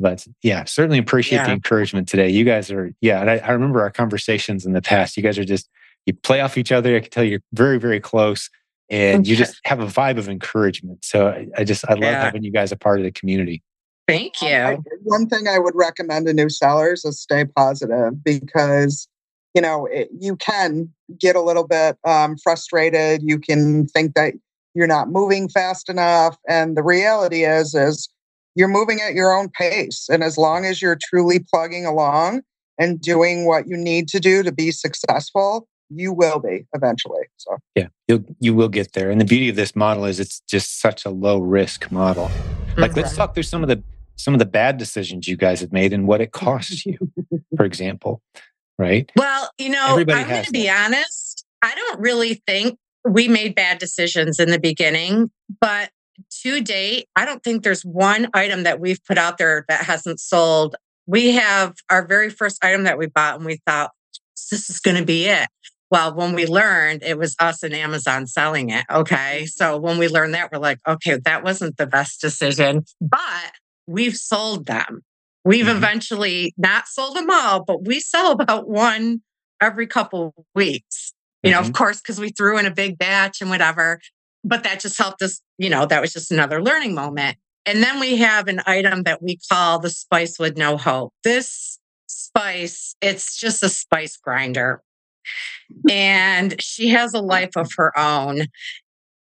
But 0.00 0.26
yeah, 0.42 0.64
certainly 0.64 0.98
appreciate 0.98 1.38
yeah. 1.38 1.46
the 1.46 1.52
encouragement 1.52 2.08
today. 2.08 2.28
You 2.28 2.44
guys 2.44 2.70
are, 2.70 2.92
yeah. 3.00 3.20
And 3.20 3.30
I, 3.30 3.38
I, 3.38 3.50
remember 3.50 3.82
our 3.82 3.90
conversations 3.90 4.64
in 4.64 4.72
the 4.72 4.80
past. 4.80 5.16
You 5.16 5.22
guys 5.22 5.38
are 5.38 5.44
just, 5.44 5.68
you 6.06 6.14
play 6.14 6.40
off 6.40 6.56
each 6.56 6.70
other. 6.70 6.96
I 6.96 7.00
can 7.00 7.10
tell 7.10 7.24
you're 7.24 7.40
very, 7.52 7.78
very 7.78 7.98
close 7.98 8.48
and 8.88 9.24
mm, 9.24 9.28
you 9.28 9.36
just 9.36 9.60
have 9.64 9.80
a 9.80 9.86
vibe 9.86 10.16
of 10.16 10.28
encouragement. 10.28 11.04
So 11.04 11.28
I, 11.28 11.48
I 11.56 11.64
just, 11.64 11.84
I 11.88 11.94
love 11.94 12.02
yeah. 12.02 12.22
having 12.22 12.44
you 12.44 12.52
guys 12.52 12.70
a 12.70 12.76
part 12.76 13.00
of 13.00 13.04
the 13.04 13.12
community. 13.12 13.62
Thank 14.08 14.40
you. 14.40 14.48
Um, 14.48 14.84
one 15.02 15.28
thing 15.28 15.46
I 15.46 15.58
would 15.58 15.74
recommend 15.76 16.26
to 16.26 16.32
new 16.32 16.48
sellers 16.48 17.04
is 17.04 17.20
stay 17.20 17.44
positive 17.44 18.24
because 18.24 19.06
you 19.54 19.60
know 19.60 19.86
it, 19.86 20.08
you 20.18 20.34
can 20.36 20.92
get 21.18 21.36
a 21.36 21.42
little 21.42 21.66
bit 21.66 21.98
um, 22.04 22.38
frustrated. 22.38 23.20
You 23.22 23.38
can 23.38 23.86
think 23.86 24.14
that 24.14 24.32
you're 24.74 24.86
not 24.86 25.10
moving 25.10 25.50
fast 25.50 25.90
enough, 25.90 26.38
and 26.48 26.74
the 26.74 26.82
reality 26.82 27.44
is 27.44 27.74
is 27.74 28.08
you're 28.54 28.66
moving 28.66 29.00
at 29.02 29.12
your 29.12 29.36
own 29.36 29.50
pace. 29.50 30.08
And 30.10 30.24
as 30.24 30.38
long 30.38 30.64
as 30.64 30.80
you're 30.80 30.98
truly 31.00 31.38
plugging 31.38 31.84
along 31.84 32.42
and 32.78 33.00
doing 33.00 33.44
what 33.44 33.68
you 33.68 33.76
need 33.76 34.08
to 34.08 34.20
do 34.20 34.42
to 34.42 34.50
be 34.50 34.72
successful, 34.72 35.68
you 35.90 36.14
will 36.14 36.38
be 36.38 36.66
eventually. 36.74 37.24
So 37.36 37.58
yeah, 37.74 37.88
you 38.08 38.24
you 38.40 38.54
will 38.54 38.70
get 38.70 38.94
there. 38.94 39.10
And 39.10 39.20
the 39.20 39.26
beauty 39.26 39.50
of 39.50 39.56
this 39.56 39.76
model 39.76 40.06
is 40.06 40.18
it's 40.18 40.40
just 40.48 40.80
such 40.80 41.04
a 41.04 41.10
low 41.10 41.40
risk 41.40 41.92
model. 41.92 42.30
Like 42.78 42.92
mm-hmm. 42.92 43.00
let's 43.00 43.14
talk 43.14 43.34
through 43.34 43.42
some 43.42 43.62
of 43.62 43.68
the 43.68 43.82
some 44.18 44.34
of 44.34 44.38
the 44.40 44.46
bad 44.46 44.76
decisions 44.76 45.26
you 45.26 45.36
guys 45.36 45.60
have 45.60 45.72
made 45.72 45.92
and 45.92 46.06
what 46.06 46.20
it 46.20 46.32
costs 46.32 46.84
you, 46.84 46.98
for 47.56 47.64
example. 47.64 48.20
Right? 48.78 49.10
Well, 49.16 49.50
you 49.58 49.70
know, 49.70 49.86
Everybody 49.90 50.20
I'm 50.20 50.28
going 50.28 50.44
to 50.44 50.52
be 50.52 50.70
honest. 50.70 51.44
I 51.62 51.74
don't 51.74 52.00
really 52.00 52.34
think 52.46 52.78
we 53.04 53.26
made 53.26 53.54
bad 53.54 53.78
decisions 53.78 54.38
in 54.38 54.50
the 54.50 54.60
beginning, 54.60 55.30
but 55.60 55.90
to 56.42 56.60
date, 56.60 57.06
I 57.16 57.24
don't 57.24 57.42
think 57.42 57.62
there's 57.62 57.82
one 57.82 58.28
item 58.34 58.64
that 58.64 58.78
we've 58.80 59.02
put 59.04 59.18
out 59.18 59.38
there 59.38 59.64
that 59.68 59.84
hasn't 59.84 60.20
sold. 60.20 60.76
We 61.06 61.32
have 61.32 61.74
our 61.90 62.06
very 62.06 62.30
first 62.30 62.64
item 62.64 62.84
that 62.84 62.98
we 62.98 63.06
bought 63.06 63.36
and 63.36 63.44
we 63.44 63.60
thought, 63.66 63.90
this 64.50 64.70
is 64.70 64.80
going 64.80 64.96
to 64.96 65.04
be 65.04 65.26
it. 65.26 65.48
Well, 65.90 66.14
when 66.14 66.34
we 66.34 66.46
learned 66.46 67.02
it 67.02 67.18
was 67.18 67.34
us 67.40 67.62
and 67.62 67.74
Amazon 67.74 68.26
selling 68.26 68.70
it. 68.70 68.84
Okay. 68.90 69.46
So 69.46 69.78
when 69.78 69.98
we 69.98 70.08
learned 70.08 70.34
that, 70.34 70.52
we're 70.52 70.58
like, 70.58 70.80
okay, 70.86 71.18
that 71.24 71.42
wasn't 71.42 71.76
the 71.76 71.86
best 71.86 72.20
decision. 72.20 72.84
But 73.00 73.52
we've 73.88 74.16
sold 74.16 74.66
them. 74.66 75.02
We've 75.44 75.66
mm-hmm. 75.66 75.76
eventually 75.76 76.54
not 76.56 76.86
sold 76.86 77.16
them 77.16 77.30
all, 77.30 77.64
but 77.64 77.86
we 77.86 78.00
sell 78.00 78.32
about 78.32 78.68
one 78.68 79.22
every 79.60 79.86
couple 79.86 80.34
weeks. 80.54 81.14
You 81.42 81.50
mm-hmm. 81.50 81.60
know, 81.62 81.66
of 81.66 81.72
course, 81.72 82.00
because 82.00 82.20
we 82.20 82.30
threw 82.30 82.58
in 82.58 82.66
a 82.66 82.70
big 82.70 82.98
batch 82.98 83.40
and 83.40 83.50
whatever. 83.50 84.00
But 84.44 84.62
that 84.64 84.80
just 84.80 84.98
helped 84.98 85.22
us, 85.22 85.40
you 85.56 85.70
know, 85.70 85.86
that 85.86 86.00
was 86.00 86.12
just 86.12 86.30
another 86.30 86.62
learning 86.62 86.94
moment. 86.94 87.38
And 87.66 87.82
then 87.82 87.98
we 88.00 88.16
have 88.16 88.48
an 88.48 88.60
item 88.66 89.02
that 89.02 89.22
we 89.22 89.38
call 89.50 89.78
the 89.78 89.90
spice 89.90 90.38
with 90.38 90.56
no 90.56 90.76
hope. 90.76 91.12
This 91.24 91.78
spice, 92.06 92.94
it's 93.00 93.36
just 93.36 93.62
a 93.62 93.68
spice 93.68 94.16
grinder. 94.16 94.82
And 95.90 96.60
she 96.62 96.88
has 96.88 97.12
a 97.14 97.20
life 97.20 97.56
of 97.56 97.70
her 97.76 97.96
own. 97.98 98.46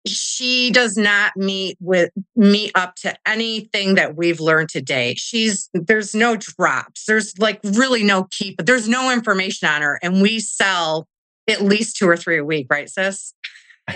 She 0.07 0.71
does 0.71 0.97
not 0.97 1.37
meet 1.37 1.79
with 1.81 2.11
meet 2.37 2.73
up 2.75 2.95
to 2.97 3.15
anything 3.27 3.95
that 3.95 4.17
we've 4.17 4.41
learned 4.41 4.69
today. 4.69 5.15
She's 5.15 5.71
there's 5.73 6.15
no 6.15 6.37
drops. 6.37 7.05
There's 7.07 7.39
like 7.39 7.61
really 7.63 8.03
no 8.03 8.29
keep, 8.31 8.57
but 8.57 8.67
there's 8.67 8.89
no 8.89 9.11
information 9.11 9.69
on 9.69 9.83
her. 9.83 9.99
And 10.03 10.21
we 10.21 10.41
sell 10.41 11.09
at 11.49 11.63
least 11.63 11.97
two 11.97 12.09
or 12.09 12.17
three 12.17 12.39
a 12.39 12.45
week, 12.45 12.67
right, 12.71 12.89
sis? 12.89 13.35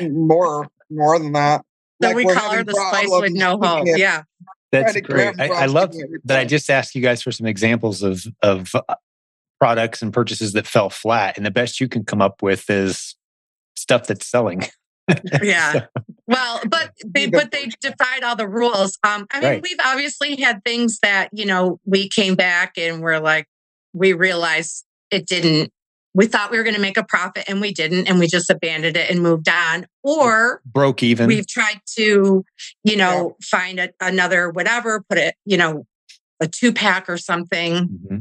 More, 0.00 0.68
more 0.90 1.18
than 1.18 1.32
that. 1.32 1.64
So 2.02 2.08
like 2.08 2.16
we 2.16 2.24
call 2.24 2.52
her 2.52 2.64
the 2.64 2.74
spice 2.74 3.08
with 3.08 3.32
no 3.32 3.58
hope. 3.60 3.86
Yeah. 3.86 4.22
That's 4.70 4.98
great. 5.00 5.34
I, 5.40 5.48
I 5.48 5.66
love 5.66 5.94
that 6.24 6.38
I 6.38 6.44
just 6.44 6.68
asked 6.68 6.94
you 6.94 7.00
guys 7.00 7.22
for 7.22 7.32
some 7.32 7.46
examples 7.46 8.02
of 8.02 8.26
of 8.42 8.74
uh, 8.74 8.94
products 9.58 10.02
and 10.02 10.12
purchases 10.12 10.52
that 10.52 10.66
fell 10.66 10.90
flat. 10.90 11.36
And 11.36 11.46
the 11.46 11.50
best 11.50 11.80
you 11.80 11.88
can 11.88 12.04
come 12.04 12.20
up 12.20 12.42
with 12.42 12.68
is 12.68 13.16
stuff 13.76 14.06
that's 14.06 14.26
selling. 14.26 14.64
yeah. 15.42 15.72
so. 15.72 15.80
Well, 16.26 16.60
but 16.68 16.92
they 17.06 17.26
but 17.26 17.50
they 17.50 17.70
defied 17.80 18.22
all 18.22 18.36
the 18.36 18.48
rules. 18.48 18.98
Um, 19.02 19.26
I 19.30 19.40
mean, 19.40 19.50
right. 19.50 19.62
we've 19.62 19.80
obviously 19.84 20.36
had 20.36 20.62
things 20.64 20.98
that, 21.02 21.30
you 21.32 21.46
know, 21.46 21.80
we 21.86 22.08
came 22.08 22.34
back 22.34 22.76
and 22.76 23.00
we're 23.00 23.18
like, 23.18 23.46
we 23.94 24.12
realized 24.12 24.84
it 25.10 25.26
didn't 25.26 25.72
we 26.14 26.26
thought 26.26 26.50
we 26.50 26.58
were 26.58 26.64
going 26.64 26.74
to 26.74 26.80
make 26.80 26.96
a 26.96 27.04
profit 27.04 27.44
and 27.48 27.60
we 27.60 27.72
didn't 27.72 28.08
and 28.08 28.18
we 28.18 28.26
just 28.26 28.50
abandoned 28.50 28.96
it 28.96 29.10
and 29.10 29.22
moved 29.22 29.48
on 29.48 29.86
or 30.02 30.60
broke 30.66 31.02
even 31.02 31.26
we've 31.26 31.46
tried 31.46 31.80
to 31.86 32.44
you 32.82 32.96
know 32.96 33.36
yeah. 33.40 33.58
find 33.58 33.78
a, 33.78 33.90
another 34.00 34.50
whatever 34.50 35.02
put 35.08 35.18
it 35.18 35.34
you 35.44 35.56
know 35.56 35.86
a 36.40 36.48
two 36.48 36.72
pack 36.72 37.08
or 37.08 37.18
something 37.18 37.74
mm-hmm. 37.74 38.18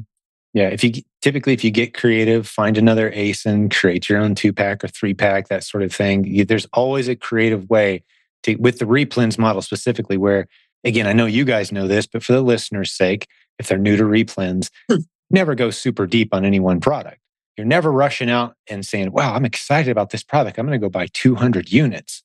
yeah 0.53 0.67
if 0.67 0.83
you 0.83 0.91
typically 1.27 1.51
if 1.51 1.61
you 1.61 1.71
get 1.71 1.93
creative 1.93 2.47
find 2.47 2.77
another 2.77 3.11
asin 3.11 3.69
create 3.69 4.07
your 4.07 4.17
own 4.17 4.33
two 4.33 4.53
pack 4.53 4.81
or 4.81 4.87
three 4.87 5.13
pack 5.13 5.49
that 5.49 5.61
sort 5.61 5.83
of 5.83 5.93
thing 5.93 6.23
you, 6.23 6.45
there's 6.45 6.67
always 6.71 7.09
a 7.09 7.15
creative 7.17 7.69
way 7.69 8.01
to 8.43 8.55
with 8.55 8.79
the 8.79 8.85
replens 8.85 9.37
model 9.37 9.61
specifically 9.61 10.15
where 10.15 10.47
again 10.85 11.05
i 11.05 11.11
know 11.11 11.25
you 11.25 11.43
guys 11.43 11.69
know 11.69 11.85
this 11.85 12.07
but 12.07 12.23
for 12.23 12.31
the 12.31 12.41
listeners 12.41 12.93
sake 12.93 13.27
if 13.59 13.67
they're 13.67 13.77
new 13.77 13.97
to 13.97 14.03
replens 14.03 14.69
hmm. 14.89 14.99
never 15.29 15.53
go 15.53 15.69
super 15.69 16.07
deep 16.07 16.33
on 16.33 16.45
any 16.45 16.61
one 16.61 16.79
product 16.79 17.19
you're 17.57 17.65
never 17.65 17.91
rushing 17.91 18.29
out 18.29 18.55
and 18.69 18.85
saying, 18.85 19.11
wow, 19.11 19.33
I'm 19.33 19.43
excited 19.43 19.89
about 19.89 20.11
this 20.11 20.23
product. 20.23 20.59
I'm 20.59 20.67
going 20.67 20.79
to 20.79 20.85
go 20.85 20.91
buy 20.91 21.07
200 21.11 21.71
units. 21.71 22.21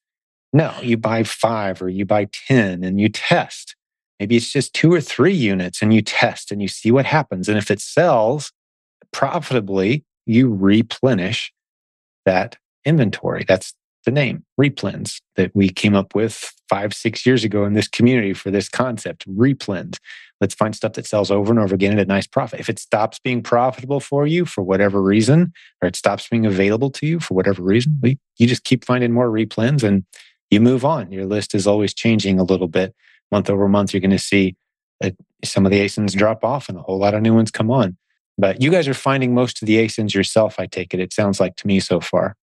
No, 0.53 0.75
you 0.83 0.99
buy 0.99 1.23
five 1.23 1.81
or 1.81 1.89
you 1.89 2.05
buy 2.05 2.29
10 2.47 2.85
and 2.85 3.01
you 3.01 3.09
test. 3.09 3.75
Maybe 4.21 4.37
it's 4.37 4.53
just 4.53 4.75
two 4.75 4.93
or 4.93 5.01
three 5.01 5.33
units 5.33 5.81
and 5.81 5.95
you 5.95 6.03
test 6.03 6.53
and 6.53 6.61
you 6.61 6.69
see 6.69 6.91
what 6.91 7.07
happens. 7.07 7.49
And 7.49 7.57
if 7.57 7.71
it 7.71 7.81
sells 7.81 8.53
profitably, 9.13 10.05
you 10.27 10.53
replenish 10.53 11.53
that 12.25 12.57
inventory. 12.85 13.45
That's 13.47 13.75
the 14.05 14.11
name, 14.11 14.45
replens, 14.61 15.21
that 15.37 15.55
we 15.55 15.69
came 15.69 15.95
up 15.95 16.15
with 16.15 16.53
five, 16.69 16.93
six 16.93 17.25
years 17.25 17.45
ago 17.45 17.65
in 17.65 17.75
this 17.75 17.89
community 17.89 18.33
for 18.33 18.51
this 18.51 18.69
concept, 18.69 19.29
replens. 19.29 19.99
Let's 20.41 20.55
find 20.55 20.75
stuff 20.75 20.95
that 20.95 21.07
sells 21.07 21.31
over 21.31 21.53
and 21.53 21.61
over 21.61 21.75
again 21.75 21.93
at 21.93 22.05
a 22.05 22.09
nice 22.09 22.27
profit. 22.27 22.59
If 22.59 22.69
it 22.69 22.81
stops 22.81 23.21
being 23.21 23.43
profitable 23.43 24.01
for 24.01 24.27
you 24.27 24.45
for 24.45 24.63
whatever 24.63 25.01
reason, 25.01 25.53
or 25.81 25.89
it 25.89 25.97
stops 25.97 26.29
being 26.29 26.47
available 26.47 26.91
to 26.91 27.07
you 27.07 27.21
for 27.21 27.35
whatever 27.35 27.63
reason, 27.63 28.01
you 28.03 28.47
just 28.47 28.65
keep 28.65 28.85
finding 28.85 29.13
more 29.13 29.31
replens 29.31 29.85
and 29.85 30.05
you 30.51 30.61
move 30.61 30.85
on. 30.85 31.13
Your 31.13 31.27
list 31.27 31.55
is 31.55 31.67
always 31.67 31.95
changing 31.95 32.41
a 32.41 32.45
little 32.45 32.69
bit. 32.69 32.95
Month 33.31 33.51
over 33.51 33.69
month, 33.69 33.95
you're 33.95 34.01
going 34.01 34.11
to 34.11 34.19
see 34.19 34.57
uh, 35.03 35.11
some 35.45 35.65
of 35.65 35.73
the 35.73 35.81
ASINs 35.81 36.17
drop 36.17 36.45
off 36.45 36.69
and 36.69 36.77
a 36.77 36.83
whole 36.83 36.99
lot 36.99 37.15
of 37.15 37.23
new 37.23 37.35
ones 37.35 37.51
come 37.51 37.71
on. 37.71 37.97
But 38.39 38.63
you 38.63 38.71
guys 38.71 38.89
are 38.89 38.95
finding 38.95 39.35
most 39.35 39.63
of 39.63 39.67
the 39.67 39.77
ASINs 39.77 40.15
yourself, 40.15 40.59
I 40.59 40.67
take 40.67 40.95
it. 40.95 41.01
It 41.01 41.13
sounds 41.13 41.39
like 41.39 41.57
to 41.57 41.67
me 41.67 41.81
so 41.81 42.01
far. 42.01 42.37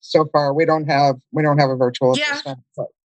So 0.00 0.24
far, 0.26 0.54
we 0.54 0.64
don't 0.64 0.86
have 0.86 1.16
we 1.32 1.42
don't 1.42 1.58
have 1.58 1.70
a 1.70 1.76
virtual 1.76 2.16
yeah. 2.16 2.32
assistant. 2.32 2.58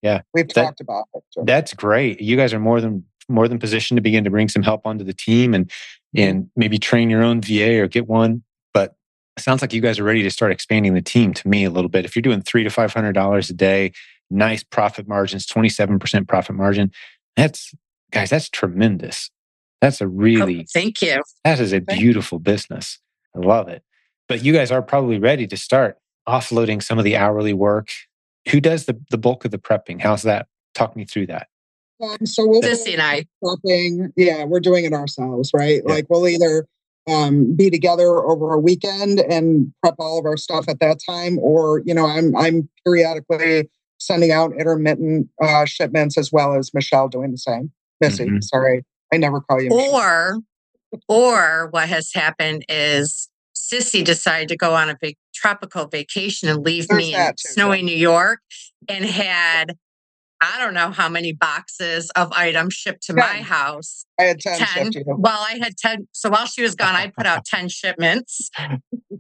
Yeah, 0.03 0.23
we've 0.35 0.49
that, 0.49 0.62
talked 0.62 0.81
about 0.81 1.05
it. 1.14 1.23
So. 1.31 1.42
That's 1.45 1.75
great. 1.75 2.21
You 2.21 2.37
guys 2.37 2.53
are 2.53 2.61
more 2.61 2.81
than 2.81 3.05
more 3.29 3.49
than 3.49 3.59
positioned 3.59 3.97
to 3.97 4.03
begin 4.03 4.25
to 4.25 4.31
bring 4.31 4.49
some 4.49 4.62
help 4.62 4.87
onto 4.87 5.05
the 5.05 5.12
team 5.12 5.55
and 5.55 5.71
and 6.14 6.49
maybe 6.57 6.79
train 6.79 7.11
your 7.11 7.23
own 7.23 7.40
VA 7.40 7.81
or 7.81 7.88
get 7.88 8.07
one. 8.07 8.42
But 8.75 8.95
it 9.37 9.42
sounds 9.42 9.62
like 9.62 9.73
you 9.73 9.81
guys 9.81 9.99
are 9.99 10.05
ready 10.05 10.23
to 10.23 10.31
start 10.31 10.53
expanding 10.53 10.95
the 10.95 11.03
team 11.03 11.33
to 11.35 11.49
me 11.49 11.64
a 11.64 11.71
little 11.71 11.88
bit. 11.88 12.05
If 12.05 12.14
you're 12.14 12.23
doing 12.23 12.42
three 12.42 12.64
to 12.64 12.71
five 12.71 12.92
hundred 12.92 13.12
dollars 13.12 13.51
a 13.51 13.55
day, 13.55 13.92
nice 14.31 14.62
profit 14.62 15.07
margins, 15.07 15.47
27% 15.47 16.27
profit 16.27 16.57
margin, 16.57 16.90
that's 17.37 17.73
guys, 18.11 18.31
that's 18.31 18.49
tremendous. 18.49 19.31
That's 19.83 20.01
a 20.01 20.07
really 20.07 20.61
oh, 20.61 20.64
thank 20.73 21.03
you. 21.03 21.21
That 21.45 21.59
is 21.59 21.73
a 21.73 21.81
beautiful 21.81 22.38
business. 22.38 23.01
I 23.37 23.40
love 23.40 23.68
it. 23.68 23.83
But 24.29 24.45
you 24.45 24.53
guys 24.53 24.71
are 24.71 24.81
probably 24.81 25.18
ready 25.18 25.49
to 25.49 25.57
start 25.57 25.99
offloading 26.27 26.81
some 26.81 26.99
of 26.99 27.05
the 27.05 27.16
hourly 27.16 27.53
work. 27.53 27.88
Who 28.51 28.61
does 28.61 28.87
the, 28.87 28.97
the 29.11 29.18
bulk 29.18 29.45
of 29.45 29.51
the 29.51 29.59
prepping? 29.59 30.01
How's 30.01 30.23
that? 30.23 30.47
Talk 30.73 30.95
me 30.95 31.05
through 31.05 31.27
that. 31.27 31.49
Um, 32.01 32.25
so 32.25 32.47
we'll 32.47 32.62
Sissy 32.62 32.92
and 32.92 33.03
I 33.03 33.27
prepping. 33.42 34.12
Yeah, 34.16 34.45
we're 34.45 34.61
doing 34.61 34.85
it 34.85 34.92
ourselves, 34.92 35.51
right? 35.53 35.83
Yeah. 35.85 35.92
Like 35.92 36.07
we'll 36.09 36.29
either 36.29 36.66
um, 37.11 37.57
be 37.57 37.68
together 37.68 38.23
over 38.23 38.53
a 38.53 38.61
weekend 38.61 39.18
and 39.18 39.73
prep 39.83 39.97
all 39.99 40.21
of 40.21 40.27
our 40.27 40.37
stuff 40.37 40.68
at 40.68 40.79
that 40.79 41.01
time, 41.05 41.40
or 41.40 41.83
you 41.85 41.92
know, 41.92 42.07
I'm 42.07 42.37
I'm 42.37 42.68
periodically 42.87 43.68
sending 43.99 44.31
out 44.31 44.53
intermittent 44.57 45.29
uh, 45.42 45.64
shipments 45.64 46.16
as 46.16 46.31
well 46.31 46.55
as 46.55 46.73
Michelle 46.73 47.09
doing 47.09 47.33
the 47.33 47.38
same. 47.38 47.73
Missy, 48.01 48.27
mm-hmm. 48.27 48.40
sorry, 48.40 48.85
I 49.12 49.16
never 49.16 49.40
call 49.40 49.61
you. 49.61 49.70
Or, 49.70 50.38
or 51.09 51.68
what 51.70 51.88
has 51.88 52.11
happened 52.14 52.64
is 52.68 53.29
Sissy 53.55 54.05
decided 54.05 54.48
to 54.48 54.57
go 54.57 54.75
on 54.75 54.88
a 54.88 54.96
big 55.01 55.16
tropical 55.35 55.87
vacation 55.87 56.48
and 56.48 56.64
leave 56.64 56.88
There's 56.88 56.98
me 56.98 57.14
in 57.14 57.27
too, 57.29 57.35
snowy 57.37 57.79
yeah. 57.79 57.85
New 57.85 57.96
York 57.96 58.40
and 58.88 59.05
had 59.05 59.77
I 60.44 60.59
don't 60.59 60.75
know 60.75 60.90
how 60.90 61.09
many 61.09 61.33
boxes 61.33 62.11
of 62.16 62.33
items 62.33 62.75
shipped 62.75 63.05
to 63.05 63.12
10. 63.12 63.16
my 63.16 63.42
house. 63.42 64.05
I 64.18 64.25
had 64.25 64.40
10. 64.40 64.90
10. 64.90 65.05
Well, 65.07 65.38
I 65.38 65.61
had 65.62 65.77
10. 65.77 66.09
So 66.11 66.31
while 66.31 66.46
she 66.46 66.62
was 66.62 66.75
gone, 66.75 66.96
I 66.96 67.12
put 67.16 67.27
out 67.27 67.44
10 67.44 67.68
shipments 67.68 68.51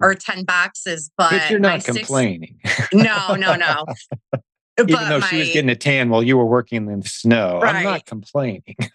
or 0.00 0.14
10 0.16 0.44
boxes. 0.44 1.12
But, 1.16 1.30
but 1.30 1.50
you're 1.50 1.60
not 1.60 1.84
complaining. 1.84 2.58
Six, 2.66 2.88
no, 2.92 3.36
no, 3.36 3.54
no. 3.54 3.84
Even 4.80 4.94
but 4.94 5.08
though 5.08 5.18
my, 5.20 5.26
she 5.28 5.38
was 5.38 5.48
getting 5.50 5.70
a 5.70 5.76
tan 5.76 6.08
while 6.08 6.24
you 6.24 6.36
were 6.36 6.46
working 6.46 6.90
in 6.90 7.00
the 7.00 7.08
snow, 7.08 7.60
right. 7.60 7.76
I'm 7.76 7.84
not 7.84 8.06
complaining. 8.06 8.74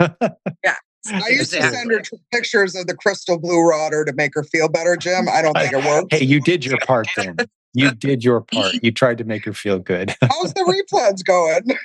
yeah. 0.63 0.75
I 1.13 1.30
used 1.30 1.54
to 1.54 1.62
send 1.62 1.91
her 1.91 2.02
pictures 2.32 2.76
of 2.76 2.88
the 2.88 2.96
crystal 2.96 3.39
blue 3.39 3.62
rotter 3.62 4.06
to 4.06 4.13
make 4.13 4.34
her 4.36 4.43
feel 4.43 4.70
better, 4.70 4.98
Jim. 4.98 5.28
I 5.30 5.41
don't 5.41 5.54
think 5.54 5.74
it 5.74 5.84
worked. 5.86 6.13
Hey, 6.13 6.24
you 6.24 6.39
did 6.39 6.65
your 6.65 6.78
part 6.80 7.08
then. 7.15 7.38
You 7.74 7.91
did 7.91 8.24
your 8.24 8.41
part. 8.41 8.74
You 8.82 8.91
tried 8.91 9.20
to 9.20 9.24
make 9.24 9.46
her 9.46 9.54
feel 9.54 9.78
good. 9.78 10.15
How's 10.22 10.54
the 10.54 10.62
replens 10.62 11.24
going? 11.24 11.78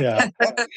yeah. 0.00 0.30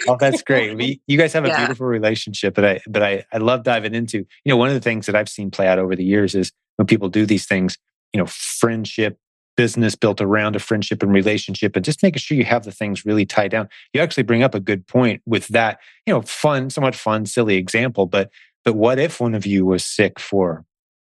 Oh, 0.10 0.18
that's 0.20 0.42
great. 0.44 0.76
We, 0.76 1.00
you 1.08 1.18
guys 1.18 1.32
have 1.32 1.46
a 1.46 1.48
yeah. 1.48 1.60
beautiful 1.60 1.88
relationship 1.88 2.56
but 2.56 2.66
I 2.66 2.82
but 2.88 3.02
I, 3.02 3.24
I 3.32 3.38
love 3.38 3.64
diving 3.64 3.96
into. 3.96 4.20
You 4.44 4.50
know, 4.50 4.58
one 4.58 4.68
of 4.68 4.74
the 4.74 4.82
things 4.82 5.06
that 5.06 5.16
I've 5.16 5.30
seen 5.30 5.52
play 5.52 5.68
out 5.68 5.80
over 5.80 5.96
the 5.96 6.04
years 6.04 6.36
is 6.36 6.52
when 6.76 6.86
people 6.86 7.08
do 7.08 7.26
these 7.26 7.46
things, 7.46 7.78
you 8.12 8.20
know, 8.20 8.26
friendship, 8.26 9.18
business 9.62 9.94
built 9.94 10.20
around 10.20 10.56
a 10.56 10.60
friendship 10.60 11.04
and 11.04 11.14
relationship 11.14 11.76
and 11.76 11.86
just 11.86 12.02
making 12.02 12.18
sure 12.18 12.36
you 12.36 12.44
have 12.44 12.64
the 12.64 12.72
things 12.72 13.06
really 13.06 13.28
tied 13.28 13.52
down. 13.52 13.70
You 13.94 14.02
actually 14.02 14.24
bring 14.24 14.42
up 14.42 14.56
a 14.56 14.60
good 14.60 14.88
point 14.88 15.22
with 15.28 15.48
that 15.50 15.78
you 16.08 16.14
know 16.14 16.24
fun 16.24 16.72
somewhat 16.72 16.96
fun 16.96 17.28
silly 17.28 17.58
example 17.58 18.08
but 18.08 18.32
but 18.66 18.74
what 18.74 18.98
if 18.98 19.20
one 19.20 19.36
of 19.36 19.46
you 19.46 19.64
was 19.64 19.86
sick 19.86 20.20
for 20.20 20.66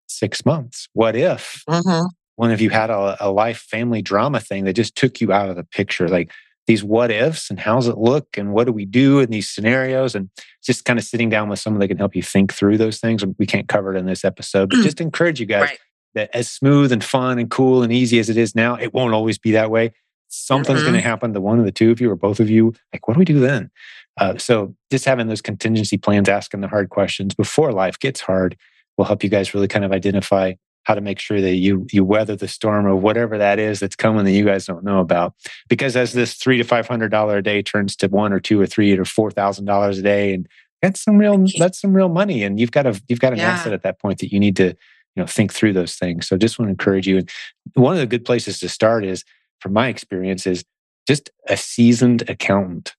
six 0.07 0.47
months? 0.47 0.89
What 0.95 1.15
if 1.15 1.63
mm-hmm. 1.69 2.07
one 2.37 2.51
of 2.51 2.63
you 2.63 2.71
had 2.71 2.89
a, 2.89 3.19
a 3.21 3.31
life 3.31 3.59
family 3.59 4.01
drama 4.01 4.41
thing 4.41 4.65
that 4.65 4.73
just 4.73 4.97
took 4.97 5.21
you 5.21 5.31
out 5.31 5.51
of 5.51 5.57
the 5.57 5.65
picture? 5.65 6.09
Like 6.09 6.31
these 6.67 6.83
what 6.83 7.11
ifs 7.11 7.51
and 7.51 7.61
how's 7.61 7.87
it 7.87 7.99
look 7.99 8.39
and 8.39 8.55
what 8.55 8.65
do 8.65 8.73
we 8.73 8.87
do 8.87 9.21
in 9.21 9.29
these 9.31 9.49
scenarios? 9.51 10.15
And 10.15 10.31
just 10.65 10.87
kind 10.87 10.99
of 10.99 11.05
sitting 11.05 11.29
down 11.29 11.51
with 11.51 11.59
someone 11.59 11.81
that 11.81 11.89
can 11.89 11.99
help 11.99 12.17
you 12.17 12.23
think 12.23 12.53
through 12.53 12.79
those 12.79 12.99
things 12.99 13.25
we 13.39 13.47
can't 13.47 13.69
cover 13.69 13.95
it 13.95 13.99
in 13.99 14.05
this 14.07 14.23
episode 14.23 14.69
but 14.69 14.81
just 14.83 15.01
encourage 15.01 15.41
you 15.41 15.47
guys 15.47 15.63
right 15.63 15.79
that 16.19 16.31
as 16.35 16.51
smooth 16.51 16.93
and 16.93 17.03
fun 17.03 17.39
and 17.39 17.51
cool 17.51 17.83
and 17.83 17.93
easy 17.93 18.19
as 18.19 18.29
it 18.29 18.37
is 18.37 18.55
now, 18.55 18.75
it 18.75 18.93
won't 18.93 19.15
always 19.15 19.39
be 19.39 19.53
that 19.53 19.71
way. 19.71 19.93
Something's 20.29 20.81
mm-hmm. 20.81 20.91
going 20.91 21.03
to 21.03 21.09
happen 21.09 21.33
to 21.33 21.41
one 21.41 21.59
of 21.59 21.65
the 21.65 21.73
two 21.73 21.91
of 21.91 22.01
you 22.01 22.11
or 22.11 22.17
both 22.17 22.39
of 22.39 22.51
you. 22.51 22.75
Like, 22.93 23.09
what 23.09 23.15
do 23.15 23.19
we 23.19 23.25
do 23.25 23.41
then? 23.41 23.71
Uh, 24.19 24.37
so, 24.37 24.75
just 24.91 25.05
having 25.05 25.29
those 25.29 25.41
contingency 25.41 25.97
plans, 25.97 26.29
asking 26.29 26.61
the 26.61 26.69
hard 26.69 26.91
questions 26.91 27.35
before 27.35 27.73
life 27.73 27.99
gets 27.99 28.21
hard, 28.21 28.57
will 28.97 29.05
help 29.05 29.23
you 29.23 29.31
guys 29.31 29.55
really 29.55 29.69
kind 29.69 29.85
of 29.85 29.93
identify 29.93 30.53
how 30.83 30.95
to 30.95 31.01
make 31.01 31.19
sure 31.19 31.41
that 31.41 31.57
you 31.57 31.87
you 31.93 32.05
weather 32.05 32.35
the 32.35 32.49
storm 32.49 32.87
of 32.87 33.03
whatever 33.03 33.39
that 33.39 33.59
is 33.59 33.79
that's 33.79 33.95
coming 33.95 34.25
that 34.25 34.33
you 34.33 34.45
guys 34.45 34.67
don't 34.67 34.85
know 34.85 35.01
about. 35.01 35.35
Because 35.69 35.97
as 35.97 36.13
this 36.13 36.35
three 36.35 36.57
to 36.59 36.65
five 36.65 36.89
hundred 36.89 37.11
dollar 37.11 37.39
a 37.39 37.43
day 37.43 37.63
turns 37.63 37.95
to 37.97 38.09
one 38.09 38.33
or 38.33 38.41
two 38.41 38.61
or 38.61 38.67
three 38.67 38.97
or 38.99 39.05
four 39.05 39.31
thousand 39.31 39.67
dollars 39.67 39.99
a 39.99 40.03
day, 40.03 40.35
and 40.35 40.49
that's 40.83 41.03
some 41.03 41.19
real 41.19 41.45
that's 41.59 41.81
some 41.81 41.95
real 41.95 42.09
money, 42.09 42.43
and 42.43 42.59
you've 42.59 42.73
got 42.73 42.87
a 42.87 43.01
you've 43.09 43.21
got 43.21 43.33
an 43.33 43.39
yeah. 43.39 43.51
asset 43.51 43.73
at 43.73 43.83
that 43.83 44.01
point 44.01 44.19
that 44.19 44.33
you 44.33 44.41
need 44.41 44.57
to 44.57 44.75
you 45.19 45.25
know 45.25 45.27
think 45.27 45.53
through 45.53 45.73
those 45.73 45.97
things. 45.97 46.29
So 46.29 46.37
just 46.37 46.59
want 46.59 46.69
to 46.69 46.71
encourage 46.71 47.09
you 47.09 47.19
and 47.19 47.31
one 47.75 47.95
of 47.95 47.99
the 47.99 48.07
good 48.07 48.25
places 48.25 48.61
to 48.61 48.69
start 48.69 49.05
is 49.05 49.25
from 49.61 49.73
my 49.73 49.89
experience 49.89 50.47
is 50.47 50.65
just 51.09 51.31
a 51.49 51.57
seasoned 51.57 52.23
accountant 52.31 52.95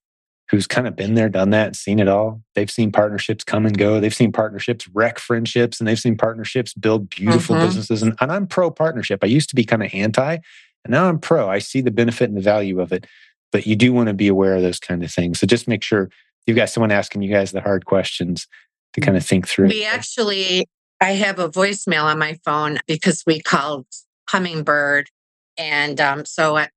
who's 0.50 0.66
kind 0.66 0.86
of 0.86 0.96
been 0.96 1.14
there 1.14 1.30
done 1.30 1.50
that 1.50 1.76
seen 1.76 1.98
it 1.98 2.08
all. 2.08 2.42
They've 2.54 2.70
seen 2.70 2.92
partnerships 2.92 3.42
come 3.42 3.64
and 3.64 3.78
go. 3.78 4.00
They've 4.00 4.14
seen 4.14 4.32
partnerships 4.32 4.86
wreck 4.88 5.18
friendships 5.18 5.80
and 5.80 5.88
they've 5.88 5.98
seen 5.98 6.18
partnerships 6.18 6.74
build 6.74 7.08
beautiful 7.08 7.56
mm-hmm. 7.56 7.64
businesses. 7.64 8.02
And, 8.02 8.14
and 8.20 8.30
i'm 8.30 8.46
pro 8.46 8.70
partnership. 8.70 9.20
I 9.22 9.28
used 9.28 9.48
to 9.48 9.56
be 9.56 9.64
kind 9.64 9.82
of 9.82 9.94
anti 9.94 10.34
and 10.84 10.90
now 10.90 11.08
i'm 11.08 11.18
pro. 11.18 11.48
I 11.48 11.58
see 11.58 11.80
the 11.80 11.90
benefit 11.90 12.28
and 12.28 12.36
the 12.36 12.42
value 12.42 12.80
of 12.80 12.92
it. 12.92 13.06
But 13.50 13.66
you 13.66 13.76
do 13.76 13.94
want 13.94 14.08
to 14.08 14.14
be 14.14 14.28
aware 14.28 14.56
of 14.56 14.62
those 14.62 14.78
kind 14.78 15.02
of 15.02 15.10
things. 15.10 15.40
So 15.40 15.46
just 15.46 15.66
make 15.66 15.82
sure 15.82 16.10
you've 16.46 16.56
got 16.56 16.68
someone 16.68 16.92
asking 16.92 17.22
you 17.22 17.32
guys 17.32 17.50
the 17.50 17.62
hard 17.62 17.86
questions 17.86 18.46
to 18.92 19.00
kind 19.00 19.16
of 19.16 19.24
think 19.24 19.48
through. 19.48 19.68
We 19.68 19.84
actually, 19.84 20.66
I 21.00 21.12
have 21.12 21.38
a 21.38 21.48
voicemail 21.48 22.04
on 22.04 22.18
my 22.18 22.38
phone 22.44 22.78
because 22.86 23.22
we 23.26 23.40
called 23.40 23.86
Hummingbird. 24.28 25.08
And 25.56 26.00
um, 26.00 26.24
so 26.24 26.56
I, 26.56 26.68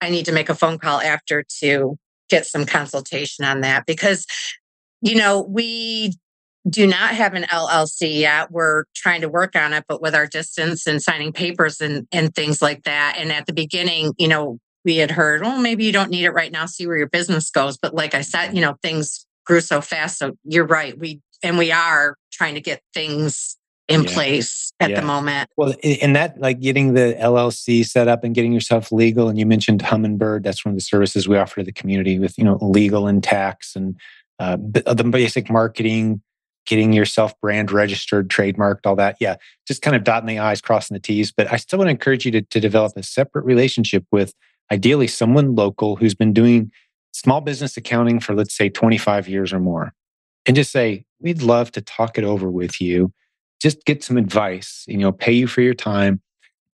I 0.00 0.10
need 0.10 0.26
to 0.26 0.32
make 0.32 0.48
a 0.48 0.54
phone 0.54 0.78
call 0.78 1.00
after 1.00 1.44
to 1.60 1.96
get 2.28 2.46
some 2.46 2.66
consultation 2.66 3.44
on 3.44 3.60
that 3.62 3.86
because, 3.86 4.26
you 5.00 5.14
know, 5.14 5.42
we 5.48 6.12
do 6.68 6.86
not 6.86 7.14
have 7.14 7.34
an 7.34 7.44
LLC 7.44 8.18
yet. 8.18 8.50
We're 8.50 8.84
trying 8.94 9.22
to 9.22 9.28
work 9.28 9.56
on 9.56 9.72
it, 9.72 9.84
but 9.88 10.02
with 10.02 10.14
our 10.14 10.26
distance 10.26 10.86
and 10.86 11.02
signing 11.02 11.32
papers 11.32 11.80
and, 11.80 12.06
and 12.12 12.34
things 12.34 12.60
like 12.60 12.82
that. 12.82 13.16
And 13.18 13.32
at 13.32 13.46
the 13.46 13.52
beginning, 13.52 14.12
you 14.18 14.28
know, 14.28 14.58
we 14.84 14.96
had 14.96 15.10
heard, 15.10 15.42
oh, 15.44 15.58
maybe 15.58 15.84
you 15.84 15.92
don't 15.92 16.10
need 16.10 16.24
it 16.24 16.30
right 16.30 16.52
now, 16.52 16.66
see 16.66 16.86
where 16.86 16.96
your 16.96 17.08
business 17.08 17.50
goes. 17.50 17.78
But 17.78 17.94
like 17.94 18.14
I 18.14 18.22
said, 18.22 18.52
you 18.54 18.60
know, 18.60 18.76
things 18.82 19.26
grew 19.46 19.60
so 19.60 19.80
fast. 19.80 20.18
So 20.18 20.36
you're 20.44 20.66
right. 20.66 20.98
We, 20.98 21.20
and 21.42 21.56
we 21.58 21.72
are 21.72 22.16
trying 22.32 22.54
to 22.54 22.60
get 22.60 22.82
things 22.92 23.57
in 23.88 24.04
yeah. 24.04 24.12
place 24.12 24.72
at 24.80 24.90
yeah. 24.90 25.00
the 25.00 25.06
moment. 25.06 25.50
Well, 25.56 25.74
and 25.82 26.14
that 26.14 26.38
like 26.38 26.60
getting 26.60 26.94
the 26.94 27.16
LLC 27.20 27.84
set 27.84 28.06
up 28.06 28.22
and 28.22 28.34
getting 28.34 28.52
yourself 28.52 28.92
legal. 28.92 29.28
And 29.28 29.38
you 29.38 29.46
mentioned 29.46 29.82
Hummingbird. 29.82 30.44
That's 30.44 30.64
one 30.64 30.72
of 30.72 30.76
the 30.76 30.82
services 30.82 31.26
we 31.26 31.36
offer 31.36 31.56
to 31.56 31.64
the 31.64 31.72
community 31.72 32.18
with, 32.18 32.38
you 32.38 32.44
know, 32.44 32.58
legal 32.60 33.06
and 33.06 33.22
tax 33.22 33.74
and 33.74 33.96
uh, 34.38 34.56
the 34.60 35.04
basic 35.10 35.50
marketing, 35.50 36.22
getting 36.66 36.92
yourself 36.92 37.32
brand 37.40 37.72
registered, 37.72 38.28
trademarked, 38.28 38.86
all 38.86 38.94
that. 38.96 39.16
Yeah, 39.18 39.36
just 39.66 39.82
kind 39.82 39.96
of 39.96 40.04
dotting 40.04 40.28
the 40.28 40.38
I's, 40.38 40.60
crossing 40.60 40.94
the 40.94 41.00
T's. 41.00 41.32
But 41.32 41.52
I 41.52 41.56
still 41.56 41.78
want 41.78 41.88
to 41.88 41.92
encourage 41.92 42.24
you 42.24 42.30
to, 42.32 42.42
to 42.42 42.60
develop 42.60 42.92
a 42.96 43.02
separate 43.02 43.44
relationship 43.44 44.04
with 44.12 44.32
ideally 44.70 45.08
someone 45.08 45.56
local 45.56 45.96
who's 45.96 46.14
been 46.14 46.32
doing 46.32 46.70
small 47.12 47.40
business 47.40 47.76
accounting 47.76 48.20
for, 48.20 48.34
let's 48.34 48.56
say, 48.56 48.68
25 48.68 49.28
years 49.28 49.52
or 49.52 49.58
more. 49.58 49.92
And 50.46 50.54
just 50.54 50.70
say, 50.70 51.04
we'd 51.20 51.42
love 51.42 51.72
to 51.72 51.80
talk 51.80 52.16
it 52.16 52.24
over 52.24 52.50
with 52.50 52.80
you. 52.80 53.12
Just 53.60 53.84
get 53.84 54.04
some 54.04 54.16
advice, 54.16 54.84
you 54.86 54.98
know, 54.98 55.12
pay 55.12 55.32
you 55.32 55.46
for 55.46 55.60
your 55.60 55.74
time. 55.74 56.20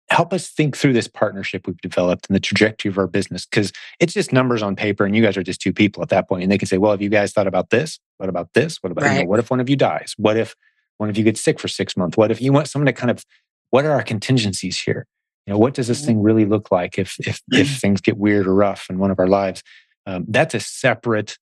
Help 0.09 0.33
us 0.33 0.49
think 0.49 0.77
through 0.77 0.93
this 0.93 1.07
partnership 1.07 1.65
we've 1.65 1.81
developed 1.81 2.27
and 2.29 2.35
the 2.35 2.39
trajectory 2.39 2.89
of 2.89 2.97
our 2.97 3.07
business 3.07 3.45
because 3.47 3.71
it's 3.99 4.13
just 4.13 4.31
numbers 4.31 4.61
on 4.61 4.75
paper 4.75 5.03
and 5.03 5.15
you 5.15 5.23
guys 5.23 5.35
are 5.35 5.41
just 5.41 5.61
two 5.61 5.73
people 5.73 6.03
at 6.03 6.09
that 6.09 6.29
point. 6.29 6.43
And 6.43 6.51
they 6.51 6.59
can 6.59 6.67
say, 6.67 6.77
well, 6.77 6.91
have 6.91 7.01
you 7.01 7.09
guys 7.09 7.33
thought 7.33 7.47
about 7.47 7.71
this? 7.71 7.99
What 8.17 8.29
about 8.29 8.53
this? 8.53 8.83
What 8.83 8.91
about, 8.91 9.05
right. 9.05 9.17
you 9.17 9.23
know, 9.23 9.29
what 9.29 9.39
if 9.39 9.49
one 9.49 9.59
of 9.59 9.67
you 9.67 9.75
dies? 9.75 10.13
What 10.17 10.37
if 10.37 10.55
one 10.97 11.09
of 11.09 11.17
you 11.17 11.23
gets 11.23 11.41
sick 11.41 11.59
for 11.59 11.67
six 11.67 11.97
months? 11.97 12.17
What 12.17 12.29
if 12.29 12.39
you 12.39 12.53
want 12.53 12.69
someone 12.69 12.85
to 12.85 12.93
kind 12.93 13.09
of, 13.09 13.25
what 13.71 13.83
are 13.83 13.91
our 13.91 14.03
contingencies 14.03 14.79
here? 14.79 15.07
You 15.45 15.53
know, 15.53 15.59
what 15.59 15.73
does 15.73 15.87
this 15.87 16.03
thing 16.03 16.21
really 16.21 16.45
look 16.45 16.71
like 16.71 16.97
if 16.97 17.17
if 17.19 17.41
if 17.51 17.69
things 17.79 18.01
get 18.01 18.17
weird 18.17 18.47
or 18.47 18.55
rough 18.55 18.87
in 18.89 18.97
one 18.97 19.11
of 19.11 19.19
our 19.19 19.27
lives? 19.27 19.63
Um, 20.05 20.25
that's 20.27 20.55
a 20.55 20.59
separate. 20.59 21.37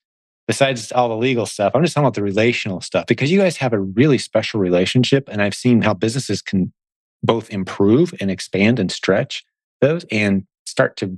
Besides 0.48 0.92
all 0.92 1.08
the 1.08 1.16
legal 1.16 1.46
stuff, 1.46 1.72
I'm 1.74 1.84
just 1.84 1.94
talking 1.94 2.06
about 2.06 2.16
the 2.16 2.24
relational 2.24 2.82
stuff 2.82 3.06
because 3.08 3.32
you 3.32 3.40
guys 3.40 3.58
have 3.58 3.72
a 3.72 3.80
really 3.80 4.18
special 4.18 4.60
relationship, 4.60 5.30
and 5.32 5.42
I've 5.42 5.56
seen 5.56 5.82
how 5.82 5.94
businesses 5.94 6.42
can 6.42 6.74
both 7.22 7.50
improve 7.50 8.14
and 8.20 8.30
expand 8.30 8.80
and 8.80 8.92
stretch 8.92 9.46
those, 9.80 10.06
and 10.12 10.46
start 10.66 10.98
to 10.98 11.18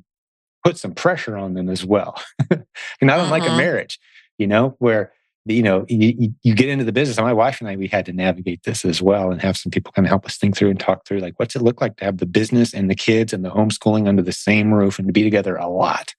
put 0.64 0.78
some 0.78 0.94
pressure 0.94 1.38
on 1.38 1.54
them 1.54 1.70
as 1.70 1.86
well. 1.86 2.22
and 2.50 2.64
I 3.02 3.16
don't 3.16 3.22
uh-huh. 3.22 3.32
like 3.32 3.44
a 3.44 3.48
uh-huh. 3.48 3.58
marriage, 3.58 4.00
you 4.38 4.48
know, 4.48 4.76
where 4.80 5.12
you 5.46 5.62
know, 5.62 5.86
you, 5.88 6.34
you 6.42 6.56
get 6.56 6.70
into 6.70 6.84
the 6.84 6.92
business. 6.92 7.18
And 7.18 7.28
my 7.28 7.34
wife 7.34 7.62
and 7.62 7.70
I, 7.70 7.76
we 7.76 7.88
had 7.88 8.06
to 8.08 8.14
navigate 8.14 8.64
this 8.64 8.84
as 8.84 9.02
well 9.02 9.32
and 9.32 9.42
have 9.42 9.58
some 9.58 9.70
people 9.70 9.92
kind 9.92 10.06
of 10.06 10.10
help 10.10 10.26
us 10.26 10.38
think 10.38 10.58
through 10.58 10.72
and 10.72 10.80
talk 10.80 11.06
through 11.06 11.20
like, 11.20 11.40
what's 11.40 11.56
it 11.56 11.62
look 11.62 11.82
like 11.82 11.98
to 11.98 12.06
have 12.06 12.18
the 12.18 12.26
business 12.26 12.74
and 12.74 12.90
the 12.90 12.96
kids 12.96 13.32
and 13.32 13.46
the 13.46 13.52
homeschooling 13.52 14.08
under 14.08 14.24
the 14.24 14.32
same 14.32 14.74
roof 14.74 14.98
and 14.98 15.08
to 15.08 15.14
be 15.14 15.24
together 15.24 15.56
a 15.56 15.68
lot. 15.68 16.16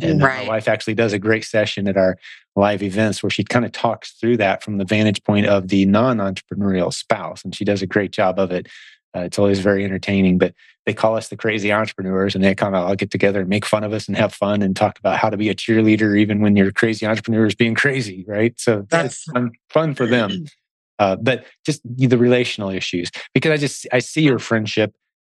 And 0.00 0.22
right. 0.22 0.46
my 0.46 0.48
wife 0.48 0.68
actually 0.68 0.94
does 0.94 1.12
a 1.12 1.18
great 1.18 1.44
session 1.44 1.88
at 1.88 1.96
our 1.96 2.16
live 2.56 2.82
events 2.82 3.22
where 3.22 3.30
she 3.30 3.44
kind 3.44 3.64
of 3.64 3.72
talks 3.72 4.12
through 4.12 4.36
that 4.38 4.62
from 4.62 4.78
the 4.78 4.84
vantage 4.84 5.22
point 5.24 5.46
of 5.46 5.68
the 5.68 5.86
non 5.86 6.18
entrepreneurial 6.18 6.92
spouse. 6.92 7.44
And 7.44 7.54
she 7.54 7.64
does 7.64 7.82
a 7.82 7.86
great 7.86 8.10
job 8.10 8.38
of 8.38 8.50
it. 8.50 8.68
Uh, 9.14 9.20
it's 9.20 9.38
always 9.38 9.60
very 9.60 9.84
entertaining, 9.84 10.38
but 10.38 10.54
they 10.86 10.94
call 10.94 11.16
us 11.16 11.28
the 11.28 11.36
crazy 11.36 11.72
entrepreneurs 11.72 12.34
and 12.34 12.42
they 12.42 12.54
kind 12.54 12.74
of 12.74 12.84
all 12.84 12.94
get 12.94 13.10
together 13.10 13.40
and 13.40 13.48
make 13.48 13.66
fun 13.66 13.84
of 13.84 13.92
us 13.92 14.08
and 14.08 14.16
have 14.16 14.32
fun 14.32 14.62
and 14.62 14.76
talk 14.76 14.98
about 14.98 15.18
how 15.18 15.28
to 15.28 15.36
be 15.36 15.48
a 15.48 15.54
cheerleader 15.54 16.18
even 16.18 16.40
when 16.40 16.56
your 16.56 16.72
crazy 16.72 17.06
entrepreneurs 17.06 17.54
being 17.54 17.74
crazy, 17.74 18.24
right? 18.26 18.58
So 18.58 18.86
that's 18.88 19.24
fun, 19.24 19.52
fun 19.68 19.94
for 19.94 20.06
them. 20.06 20.46
Uh, 21.00 21.16
but 21.16 21.46
just 21.64 21.80
the 21.82 22.18
relational 22.18 22.68
issues, 22.68 23.10
because 23.32 23.50
I 23.50 23.56
just, 23.56 23.86
I 23.90 24.00
see 24.00 24.20
your 24.20 24.38
friendship, 24.38 24.94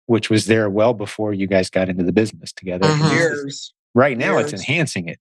which 0.07 0.29
was 0.29 0.45
there 0.45 0.69
well 0.69 0.93
before 0.93 1.33
you 1.33 1.47
guys 1.47 1.69
got 1.69 1.87
into 1.87 2.03
the 2.03 2.11
business 2.11 2.51
together. 2.51 2.85
Uh-huh. 2.85 3.15
Years. 3.15 3.73
Right 3.95 4.17
now 4.17 4.37
Years. 4.37 4.51
it's 4.51 4.61
enhancing 4.61 5.07
it, 5.07 5.19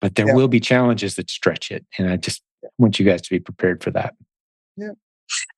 but 0.00 0.14
there 0.14 0.34
will 0.34 0.48
be 0.48 0.60
challenges 0.60 1.16
that 1.16 1.30
stretch 1.30 1.70
it. 1.70 1.84
And 1.98 2.10
I 2.10 2.16
just 2.16 2.42
want 2.78 2.98
you 2.98 3.04
guys 3.04 3.22
to 3.22 3.30
be 3.30 3.40
prepared 3.40 3.82
for 3.82 3.90
that. 3.92 4.14
Yeah. 4.76 4.92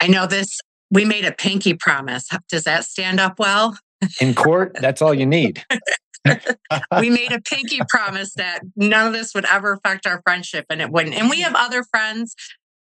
I 0.00 0.08
know 0.08 0.26
this 0.26 0.58
we 0.90 1.04
made 1.04 1.24
a 1.24 1.32
pinky 1.32 1.74
promise. 1.74 2.28
Does 2.48 2.64
that 2.64 2.84
stand 2.84 3.20
up 3.20 3.38
well? 3.38 3.78
In 4.20 4.34
court, 4.34 4.76
that's 4.80 5.00
all 5.00 5.14
you 5.14 5.26
need. 5.26 5.64
we 6.98 7.10
made 7.10 7.32
a 7.32 7.40
pinky 7.40 7.80
promise 7.88 8.34
that 8.34 8.60
none 8.76 9.06
of 9.06 9.12
this 9.12 9.34
would 9.34 9.44
ever 9.46 9.72
affect 9.72 10.06
our 10.06 10.20
friendship 10.22 10.66
and 10.68 10.82
it 10.82 10.90
wouldn't. 10.90 11.14
And 11.14 11.30
we 11.30 11.40
have 11.42 11.52
mm. 11.52 11.64
other 11.64 11.84
friends. 11.84 12.34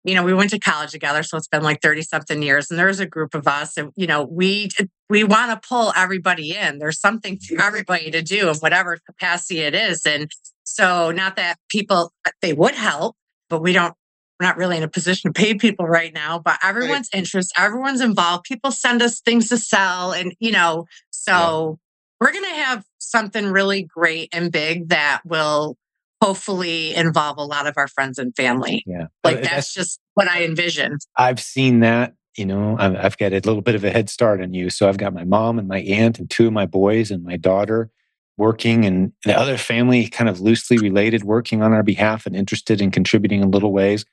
You 0.04 0.14
know, 0.14 0.22
we 0.22 0.32
went 0.32 0.50
to 0.50 0.58
college 0.58 0.92
together, 0.92 1.22
so 1.22 1.36
it's 1.36 1.48
been 1.48 1.62
like 1.62 1.82
30 1.82 2.02
something 2.02 2.40
years. 2.40 2.70
And 2.70 2.78
there's 2.78 3.00
a 3.00 3.06
group 3.06 3.34
of 3.34 3.48
us, 3.48 3.76
and 3.76 3.90
you 3.96 4.06
know, 4.06 4.22
we 4.22 4.68
we 5.08 5.24
want 5.24 5.50
to 5.50 5.68
pull 5.68 5.92
everybody 5.96 6.54
in. 6.56 6.78
There's 6.78 7.00
something 7.00 7.38
for 7.38 7.60
everybody 7.62 8.10
to 8.10 8.22
do 8.22 8.48
in 8.48 8.56
whatever 8.56 8.98
capacity 9.06 9.60
it 9.60 9.74
is. 9.74 10.04
And 10.04 10.30
so 10.64 11.10
not 11.10 11.36
that 11.36 11.56
people 11.68 12.12
uh, 12.26 12.30
they 12.42 12.52
would 12.52 12.74
help, 12.74 13.16
but 13.48 13.62
we 13.62 13.72
don't 13.72 13.94
we're 14.38 14.46
not 14.46 14.56
really 14.56 14.76
in 14.76 14.82
a 14.82 14.88
position 14.88 15.32
to 15.32 15.40
pay 15.40 15.54
people 15.54 15.86
right 15.86 16.14
now, 16.14 16.38
but 16.38 16.58
everyone's 16.62 17.08
right. 17.12 17.18
interest, 17.18 17.52
everyone's 17.58 18.00
involved. 18.00 18.44
People 18.44 18.70
send 18.70 19.02
us 19.02 19.20
things 19.20 19.48
to 19.48 19.58
sell. 19.58 20.12
And, 20.12 20.34
you 20.38 20.52
know, 20.52 20.86
so 21.10 21.32
yeah. 21.32 21.74
we're 22.20 22.32
going 22.32 22.44
to 22.44 22.60
have 22.60 22.84
something 22.98 23.46
really 23.46 23.82
great 23.82 24.28
and 24.32 24.52
big 24.52 24.90
that 24.90 25.22
will 25.24 25.76
hopefully 26.22 26.94
involve 26.94 27.38
a 27.38 27.44
lot 27.44 27.66
of 27.66 27.74
our 27.76 27.88
friends 27.88 28.18
and 28.18 28.34
family. 28.36 28.84
Yeah. 28.86 29.06
Like 29.24 29.36
that's, 29.36 29.48
that's 29.48 29.74
just 29.74 30.00
what 30.14 30.28
I 30.28 30.44
envision. 30.44 30.98
I've 31.16 31.40
seen 31.40 31.80
that. 31.80 32.14
You 32.38 32.46
know, 32.46 32.76
I've, 32.78 32.96
I've 32.96 33.18
got 33.18 33.32
a 33.32 33.36
little 33.36 33.62
bit 33.62 33.74
of 33.74 33.84
a 33.84 33.90
head 33.90 34.08
start 34.08 34.40
on 34.40 34.54
you. 34.54 34.70
So 34.70 34.88
I've 34.88 34.98
got 34.98 35.12
my 35.12 35.24
mom 35.24 35.58
and 35.58 35.66
my 35.66 35.80
aunt 35.80 36.18
and 36.18 36.30
two 36.30 36.46
of 36.46 36.52
my 36.52 36.66
boys 36.66 37.10
and 37.10 37.24
my 37.24 37.36
daughter 37.36 37.90
working 38.36 38.84
and 38.84 39.12
the 39.24 39.36
other 39.36 39.56
family 39.56 40.06
kind 40.06 40.30
of 40.30 40.40
loosely 40.40 40.78
related 40.78 41.24
working 41.24 41.60
on 41.60 41.72
our 41.72 41.82
behalf 41.82 42.24
and 42.24 42.36
interested 42.36 42.80
in 42.80 42.92
contributing 42.92 43.42
in 43.42 43.50
little 43.50 43.72
ways 43.72 44.04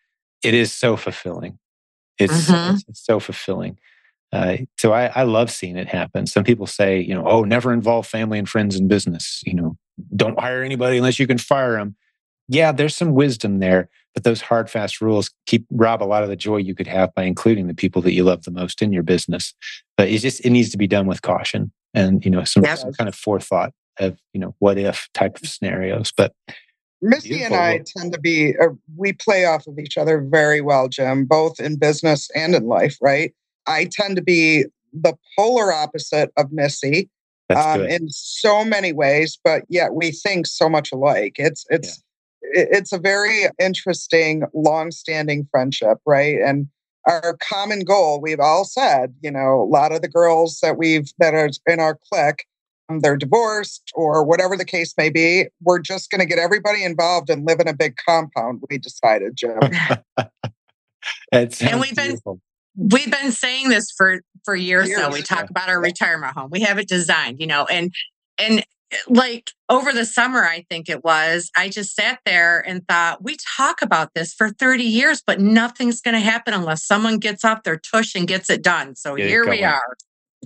it 0.45 0.53
is 0.53 0.71
so 0.71 0.95
fulfilling. 0.95 1.57
It's, 2.19 2.49
mm-hmm. 2.49 2.75
it's, 2.75 2.85
it's, 2.87 3.05
so 3.05 3.19
fulfilling. 3.19 3.79
Uh, 4.31 4.57
so 4.77 4.93
I, 4.93 5.07
I 5.07 5.23
love 5.23 5.49
seeing 5.49 5.75
it 5.75 5.87
happen. 5.87 6.27
Some 6.27 6.43
people 6.43 6.67
say, 6.67 6.99
you 6.99 7.15
know, 7.15 7.27
oh, 7.27 7.43
never 7.43 7.73
involve 7.73 8.05
family 8.05 8.37
and 8.37 8.47
friends 8.47 8.75
in 8.75 8.87
business. 8.87 9.41
You 9.45 9.55
know, 9.55 9.77
don't 10.15 10.39
hire 10.39 10.61
anybody 10.61 10.97
unless 10.97 11.19
you 11.19 11.27
can 11.27 11.37
fire 11.37 11.73
them. 11.73 11.95
Yeah, 12.47 12.71
there's 12.71 12.95
some 12.95 13.13
wisdom 13.13 13.59
there, 13.59 13.89
but 14.13 14.23
those 14.23 14.41
hard, 14.41 14.69
fast 14.69 15.01
rules 15.01 15.31
keep 15.45 15.65
rob 15.71 16.03
a 16.03 16.05
lot 16.05 16.23
of 16.23 16.29
the 16.29 16.35
joy 16.35 16.57
you 16.57 16.75
could 16.75 16.87
have 16.87 17.13
by 17.15 17.23
including 17.23 17.67
the 17.67 17.73
people 17.73 18.01
that 18.03 18.13
you 18.13 18.23
love 18.23 18.43
the 18.43 18.51
most 18.51 18.81
in 18.81 18.93
your 18.93 19.03
business. 19.03 19.53
But 19.97 20.09
it's 20.09 20.21
just 20.21 20.45
it 20.45 20.51
needs 20.51 20.69
to 20.69 20.77
be 20.77 20.87
done 20.87 21.07
with 21.07 21.21
caution 21.21 21.71
and 21.93 22.23
you 22.23 22.31
know 22.31 22.43
some, 22.43 22.63
some 22.65 22.93
kind 22.93 23.07
of 23.07 23.15
forethought 23.15 23.73
of 23.99 24.19
you 24.33 24.39
know 24.39 24.55
what 24.59 24.77
if 24.77 25.07
type 25.13 25.37
of 25.41 25.47
scenarios. 25.47 26.11
But 26.15 26.33
Missy 27.01 27.43
and 27.43 27.53
I 27.53 27.81
tend 27.85 28.13
to 28.13 28.19
be, 28.19 28.55
uh, 28.57 28.69
we 28.97 29.13
play 29.13 29.45
off 29.45 29.67
of 29.67 29.77
each 29.77 29.97
other 29.97 30.21
very 30.21 30.61
well, 30.61 30.87
Jim, 30.87 31.25
both 31.25 31.59
in 31.59 31.77
business 31.77 32.29
and 32.35 32.55
in 32.55 32.65
life, 32.65 32.97
right? 33.01 33.33
I 33.67 33.89
tend 33.91 34.15
to 34.15 34.23
be 34.23 34.65
the 34.93 35.15
polar 35.37 35.71
opposite 35.71 36.31
of 36.37 36.51
Missy 36.51 37.09
um, 37.49 37.81
in 37.81 38.09
so 38.09 38.65
many 38.65 38.93
ways, 38.93 39.37
but 39.43 39.63
yet 39.69 39.93
we 39.93 40.11
think 40.11 40.47
so 40.47 40.69
much 40.69 40.91
alike. 40.91 41.35
It's, 41.37 41.65
it's, 41.69 41.89
yeah. 41.89 41.93
It's 42.51 42.91
a 42.91 42.99
very 42.99 43.45
interesting, 43.59 44.43
long-standing 44.53 45.47
friendship, 45.51 45.97
right? 46.05 46.37
And 46.39 46.67
our 47.07 47.37
common 47.41 47.81
goal, 47.81 48.19
we've 48.21 48.39
all 48.39 48.65
said, 48.65 49.13
you 49.21 49.31
know, 49.31 49.61
a 49.61 49.69
lot 49.69 49.91
of 49.91 50.01
the 50.01 50.07
girls 50.07 50.59
that 50.61 50.77
we've 50.77 51.11
that 51.19 51.33
are 51.33 51.49
in 51.67 51.79
our 51.79 51.99
clique 52.11 52.45
um, 52.89 52.99
they're 52.99 53.17
divorced 53.17 53.91
or 53.93 54.23
whatever 54.23 54.55
the 54.55 54.65
case 54.65 54.93
may 54.97 55.09
be. 55.09 55.45
We're 55.61 55.79
just 55.79 56.11
going 56.11 56.19
to 56.19 56.25
get 56.25 56.39
everybody 56.39 56.83
involved 56.83 57.29
and 57.29 57.45
live 57.45 57.59
in 57.59 57.67
a 57.67 57.73
big 57.73 57.95
compound. 58.07 58.61
We 58.69 58.77
decided, 58.77 59.35
Jim. 59.35 59.59
and 61.31 61.79
we've 61.79 61.95
been 61.95 62.19
we've 62.75 63.11
been 63.11 63.31
saying 63.31 63.69
this 63.69 63.91
for 63.95 64.21
for 64.43 64.55
years, 64.55 64.87
years 64.87 64.99
now. 64.99 65.11
We 65.11 65.21
talk 65.21 65.49
about 65.49 65.69
our 65.69 65.79
retirement 65.79 66.33
home. 66.33 66.49
We 66.51 66.61
have 66.61 66.77
it 66.77 66.87
designed, 66.87 67.39
you 67.39 67.47
know, 67.47 67.65
and 67.65 67.93
and 68.37 68.63
like 69.07 69.51
over 69.69 69.91
the 69.93 70.05
summer, 70.05 70.43
I 70.43 70.65
think 70.69 70.89
it 70.89 71.03
was, 71.03 71.49
I 71.57 71.69
just 71.69 71.95
sat 71.95 72.19
there 72.25 72.59
and 72.67 72.87
thought, 72.87 73.23
we 73.23 73.37
talk 73.57 73.81
about 73.81 74.13
this 74.13 74.33
for 74.33 74.49
30 74.49 74.83
years, 74.83 75.23
but 75.25 75.39
nothing's 75.39 76.01
going 76.01 76.13
to 76.13 76.19
happen 76.19 76.53
unless 76.53 76.85
someone 76.85 77.17
gets 77.17 77.43
off 77.43 77.63
their 77.63 77.77
tush 77.77 78.15
and 78.15 78.27
gets 78.27 78.49
it 78.49 78.61
done. 78.61 78.95
So 78.95 79.15
Get 79.15 79.27
here 79.27 79.47
we 79.49 79.63
are. 79.63 79.95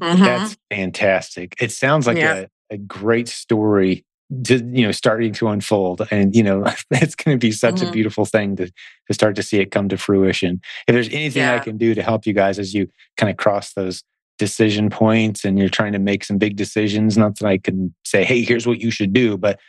Mm-hmm. 0.02 0.24
That's 0.24 0.58
fantastic. 0.72 1.56
It 1.60 1.72
sounds 1.72 2.08
like 2.08 2.18
yeah. 2.18 2.46
a, 2.70 2.76
a 2.76 2.78
great 2.78 3.28
story 3.28 4.06
to, 4.46 4.58
you 4.58 4.86
know 4.86 4.92
starting 4.92 5.34
to 5.34 5.48
unfold 5.48 6.08
and 6.12 6.36
you 6.36 6.44
know 6.44 6.64
it's 6.92 7.16
going 7.16 7.38
to 7.38 7.44
be 7.44 7.52
such 7.52 7.76
mm-hmm. 7.76 7.88
a 7.88 7.92
beautiful 7.92 8.26
thing 8.26 8.56
to 8.58 8.68
to 8.68 9.14
start 9.14 9.36
to 9.36 9.44
see 9.44 9.58
it 9.58 9.72
come 9.72 9.90
to 9.90 9.98
fruition 9.98 10.62
if 10.88 10.94
there's 10.94 11.10
anything 11.10 11.42
yeah. 11.42 11.56
i 11.56 11.60
can 11.60 11.78
do 11.78 11.96
to 11.96 12.04
help 12.04 12.28
you 12.28 12.34
guys 12.34 12.60
as 12.60 12.74
you 12.74 12.88
kind 13.18 13.32
of 13.32 13.38
cross 13.38 13.74
those 13.74 14.04
decision 14.40 14.90
points 14.90 15.46
and 15.46 15.60
you're 15.60 15.70
trying 15.70 15.94
to 15.94 16.00
make 16.00 16.24
some 16.24 16.38
big 16.38 16.56
decisions 16.56 17.18
not 17.18 17.38
that 17.38 17.48
i 17.48 17.58
can 17.58 17.94
say 18.04 18.24
hey 18.24 18.42
here's 18.42 18.66
what 18.66 18.80
you 18.80 18.90
should 18.90 19.14
do 19.14 19.38
but 19.38 19.60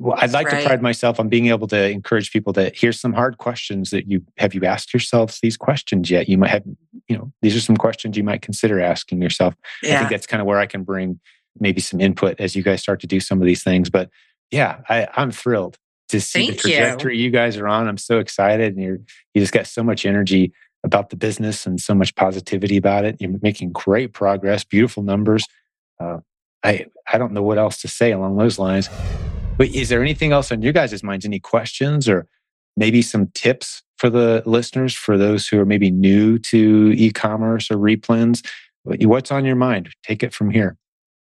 well, 0.00 0.16
I'd 0.20 0.32
like 0.32 0.46
right. 0.46 0.60
to 0.60 0.66
pride 0.66 0.80
myself 0.80 1.18
on 1.18 1.28
being 1.28 1.48
able 1.48 1.66
to 1.68 1.90
encourage 1.90 2.30
people 2.32 2.52
to 2.52 2.70
here's 2.72 3.00
some 3.00 3.12
hard 3.12 3.38
questions 3.38 3.90
that 3.90 4.08
you 4.08 4.22
have 4.36 4.54
you 4.54 4.64
asked 4.64 4.94
yourselves 4.94 5.40
these 5.42 5.56
questions 5.56 6.08
yet? 6.08 6.28
You 6.28 6.38
might 6.38 6.50
have, 6.50 6.62
you 7.08 7.18
know, 7.18 7.32
these 7.42 7.56
are 7.56 7.60
some 7.60 7.76
questions 7.76 8.16
you 8.16 8.22
might 8.22 8.40
consider 8.40 8.80
asking 8.80 9.20
yourself. 9.20 9.54
Yeah. 9.82 9.96
I 9.96 9.98
think 9.98 10.10
that's 10.10 10.26
kind 10.26 10.40
of 10.40 10.46
where 10.46 10.60
I 10.60 10.66
can 10.66 10.84
bring 10.84 11.18
maybe 11.58 11.80
some 11.80 12.00
input 12.00 12.38
as 12.38 12.54
you 12.54 12.62
guys 12.62 12.80
start 12.80 13.00
to 13.00 13.08
do 13.08 13.18
some 13.18 13.40
of 13.40 13.46
these 13.46 13.64
things. 13.64 13.90
But 13.90 14.08
yeah, 14.52 14.80
I, 14.88 15.08
I'm 15.16 15.32
thrilled 15.32 15.78
to 16.10 16.20
see 16.20 16.46
Thank 16.46 16.62
the 16.62 16.68
trajectory 16.68 17.16
you. 17.18 17.24
you 17.24 17.30
guys 17.30 17.56
are 17.56 17.66
on. 17.66 17.88
I'm 17.88 17.98
so 17.98 18.18
excited, 18.18 18.74
and 18.74 18.82
you're 18.82 19.00
you 19.34 19.42
just 19.42 19.52
got 19.52 19.66
so 19.66 19.82
much 19.82 20.06
energy 20.06 20.52
about 20.84 21.10
the 21.10 21.16
business 21.16 21.66
and 21.66 21.80
so 21.80 21.94
much 21.94 22.14
positivity 22.14 22.76
about 22.76 23.04
it. 23.04 23.16
You're 23.20 23.38
making 23.42 23.72
great 23.72 24.12
progress, 24.12 24.64
beautiful 24.64 25.02
numbers. 25.02 25.44
Uh, 26.00 26.18
I 26.64 26.86
I 27.12 27.18
don't 27.18 27.32
know 27.32 27.42
what 27.42 27.58
else 27.58 27.80
to 27.82 27.88
say 27.88 28.12
along 28.12 28.36
those 28.36 28.58
lines. 28.58 28.88
But 29.56 29.68
is 29.68 29.88
there 29.88 30.02
anything 30.02 30.32
else 30.32 30.52
on 30.52 30.62
your 30.62 30.72
guys' 30.72 31.02
minds? 31.02 31.24
Any 31.24 31.40
questions 31.40 32.08
or 32.08 32.26
maybe 32.76 33.02
some 33.02 33.26
tips 33.34 33.82
for 33.96 34.08
the 34.08 34.42
listeners, 34.46 34.94
for 34.94 35.18
those 35.18 35.48
who 35.48 35.58
are 35.58 35.66
maybe 35.66 35.90
new 35.90 36.38
to 36.38 36.92
e-commerce 36.96 37.70
or 37.70 37.76
replens? 37.76 38.46
What's 38.84 39.32
on 39.32 39.44
your 39.44 39.56
mind? 39.56 39.90
Take 40.04 40.22
it 40.22 40.32
from 40.32 40.50
here. 40.50 40.76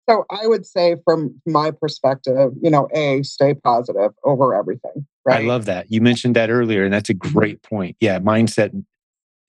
So 0.08 0.26
I 0.32 0.48
would 0.48 0.66
say 0.66 0.96
from 1.04 1.40
my 1.46 1.72
perspective, 1.72 2.52
you 2.62 2.72
know, 2.72 2.88
A, 2.96 3.22
stay 3.24 3.54
positive 3.54 4.12
over 4.24 4.56
everything. 4.56 5.06
Right? 5.26 5.44
I 5.44 5.48
love 5.48 5.66
that. 5.66 5.92
You 5.92 6.02
mentioned 6.02 6.36
that 6.36 6.50
earlier, 6.50 6.84
and 6.84 6.94
that's 6.94 7.10
a 7.10 7.14
great 7.14 7.62
point. 7.62 7.96
Yeah, 8.00 8.20
mindset 8.20 8.72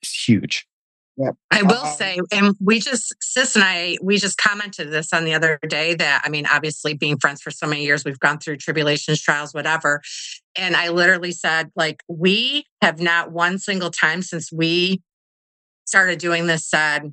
is 0.03 0.13
huge. 0.13 0.67
Yep. 1.17 1.35
I 1.51 1.63
will 1.63 1.85
um, 1.85 1.95
say, 1.95 2.19
and 2.33 2.55
we 2.61 2.81
just, 2.81 3.15
Sis 3.21 3.55
and 3.55 3.63
I, 3.63 3.99
we 4.01 4.17
just 4.17 4.39
commented 4.39 4.91
this 4.91 5.13
on 5.13 5.25
the 5.25 5.35
other 5.35 5.59
day 5.69 5.95
that, 5.95 6.23
I 6.25 6.31
mean, 6.31 6.47
obviously 6.51 6.95
being 6.95 7.19
friends 7.19 7.43
for 7.43 7.51
so 7.51 7.67
many 7.67 7.85
years, 7.85 8.07
we've 8.07 8.19
gone 8.19 8.39
through 8.39 8.57
tribulations, 8.57 9.21
trials, 9.21 9.53
whatever. 9.53 10.01
And 10.57 10.75
I 10.77 10.89
literally 10.89 11.33
said, 11.33 11.71
like, 11.77 12.03
we 12.09 12.65
have 12.81 13.01
not 13.01 13.33
one 13.33 13.59
single 13.59 13.91
time 13.91 14.23
since 14.23 14.51
we 14.51 15.03
started 15.85 16.19
doing 16.21 16.47
this 16.47 16.67
said, 16.67 17.13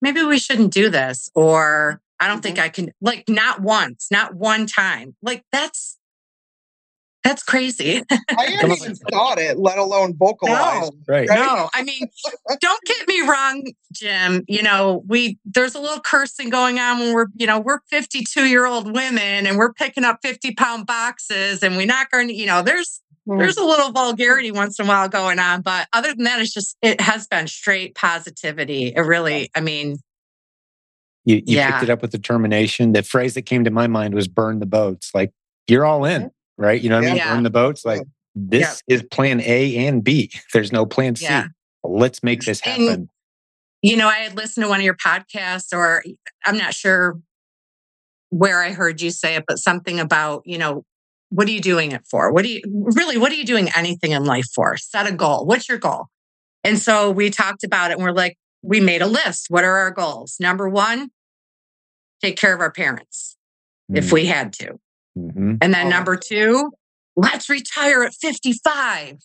maybe 0.00 0.22
we 0.22 0.38
shouldn't 0.38 0.72
do 0.72 0.88
this, 0.88 1.28
or 1.34 2.00
I 2.20 2.28
don't 2.28 2.36
mm-hmm. 2.36 2.42
think 2.42 2.58
I 2.60 2.68
can, 2.68 2.92
like, 3.00 3.24
not 3.28 3.60
once, 3.60 4.06
not 4.12 4.36
one 4.36 4.66
time. 4.66 5.16
Like, 5.22 5.42
that's, 5.50 5.98
that's 7.24 7.42
crazy. 7.42 8.02
I 8.38 8.44
haven't 8.44 8.72
even 8.72 8.94
thought 8.96 9.38
it, 9.38 9.58
let 9.58 9.78
alone 9.78 10.14
vocalize. 10.14 10.90
No, 10.90 10.90
right. 11.08 11.26
no. 11.26 11.70
I 11.72 11.82
mean, 11.82 12.06
don't 12.60 12.84
get 12.84 13.08
me 13.08 13.22
wrong, 13.22 13.64
Jim. 13.92 14.44
You 14.46 14.62
know, 14.62 15.02
we 15.06 15.38
there's 15.46 15.74
a 15.74 15.80
little 15.80 16.00
cursing 16.00 16.50
going 16.50 16.78
on 16.78 16.98
when 16.98 17.14
we're, 17.14 17.28
you 17.34 17.46
know, 17.46 17.58
we're 17.58 17.80
52 17.88 18.44
year 18.44 18.66
old 18.66 18.94
women 18.94 19.46
and 19.46 19.56
we're 19.56 19.72
picking 19.72 20.04
up 20.04 20.18
50 20.22 20.52
pound 20.52 20.86
boxes 20.86 21.62
and 21.62 21.78
we're 21.78 21.86
not 21.86 22.10
going 22.10 22.28
to, 22.28 22.34
you 22.34 22.44
know, 22.44 22.60
there's 22.60 23.00
mm. 23.26 23.38
there's 23.38 23.56
a 23.56 23.64
little 23.64 23.90
vulgarity 23.90 24.52
once 24.52 24.78
in 24.78 24.84
a 24.84 24.88
while 24.88 25.08
going 25.08 25.38
on. 25.38 25.62
But 25.62 25.88
other 25.94 26.12
than 26.14 26.24
that, 26.24 26.40
it's 26.40 26.52
just 26.52 26.76
it 26.82 27.00
has 27.00 27.26
been 27.26 27.46
straight 27.46 27.94
positivity. 27.94 28.92
It 28.94 29.00
really, 29.00 29.50
I 29.56 29.62
mean, 29.62 29.96
you, 31.24 31.36
you 31.36 31.56
yeah. 31.56 31.70
picked 31.70 31.84
it 31.84 31.90
up 31.90 32.02
with 32.02 32.10
determination. 32.10 32.92
The 32.92 33.02
phrase 33.02 33.32
that 33.32 33.42
came 33.42 33.64
to 33.64 33.70
my 33.70 33.86
mind 33.86 34.12
was 34.12 34.28
burn 34.28 34.58
the 34.58 34.66
boats. 34.66 35.10
Like 35.14 35.32
you're 35.66 35.86
all 35.86 36.04
in 36.04 36.30
right? 36.56 36.80
You 36.80 36.88
know 36.88 36.96
what 36.96 37.04
I 37.04 37.08
mean? 37.08 37.16
Yeah. 37.16 37.34
Burn 37.34 37.42
the 37.42 37.50
boats. 37.50 37.84
Like 37.84 38.02
this 38.34 38.82
yeah. 38.86 38.94
is 38.94 39.02
plan 39.02 39.40
A 39.40 39.86
and 39.86 40.02
B. 40.02 40.30
There's 40.52 40.72
no 40.72 40.86
plan 40.86 41.16
C. 41.16 41.24
Yeah. 41.24 41.46
Let's 41.82 42.22
make 42.22 42.42
this 42.42 42.60
happen. 42.60 42.88
And, 42.88 43.08
you 43.82 43.96
know, 43.96 44.08
I 44.08 44.16
had 44.16 44.36
listened 44.36 44.64
to 44.64 44.68
one 44.70 44.80
of 44.80 44.84
your 44.84 44.96
podcasts, 44.96 45.76
or 45.76 46.02
I'm 46.46 46.56
not 46.56 46.72
sure 46.72 47.18
where 48.30 48.62
I 48.62 48.72
heard 48.72 49.00
you 49.02 49.10
say 49.10 49.36
it, 49.36 49.44
but 49.46 49.58
something 49.58 50.00
about, 50.00 50.42
you 50.46 50.56
know, 50.56 50.84
what 51.28 51.46
are 51.46 51.50
you 51.50 51.60
doing 51.60 51.92
it 51.92 52.06
for? 52.10 52.32
What 52.32 52.44
do 52.44 52.50
you 52.50 52.62
really, 52.66 53.18
what 53.18 53.30
are 53.30 53.34
you 53.34 53.44
doing 53.44 53.68
anything 53.76 54.12
in 54.12 54.24
life 54.24 54.46
for? 54.54 54.76
Set 54.76 55.06
a 55.06 55.12
goal. 55.12 55.44
What's 55.44 55.68
your 55.68 55.78
goal? 55.78 56.06
And 56.62 56.78
so 56.78 57.10
we 57.10 57.28
talked 57.28 57.64
about 57.64 57.90
it 57.90 57.94
and 57.94 58.02
we're 58.02 58.12
like, 58.12 58.38
we 58.62 58.80
made 58.80 59.02
a 59.02 59.06
list. 59.06 59.46
What 59.50 59.64
are 59.64 59.76
our 59.76 59.90
goals? 59.90 60.36
Number 60.40 60.68
one, 60.68 61.10
take 62.22 62.36
care 62.38 62.54
of 62.54 62.60
our 62.60 62.72
parents 62.72 63.36
mm. 63.92 63.98
if 63.98 64.10
we 64.10 64.26
had 64.26 64.52
to. 64.54 64.78
Mm-hmm. 65.16 65.56
And 65.60 65.74
then 65.74 65.86
oh. 65.86 65.90
number 65.90 66.16
two, 66.16 66.72
let's 67.16 67.48
retire 67.48 68.02
at 68.02 68.14
55. 68.14 69.18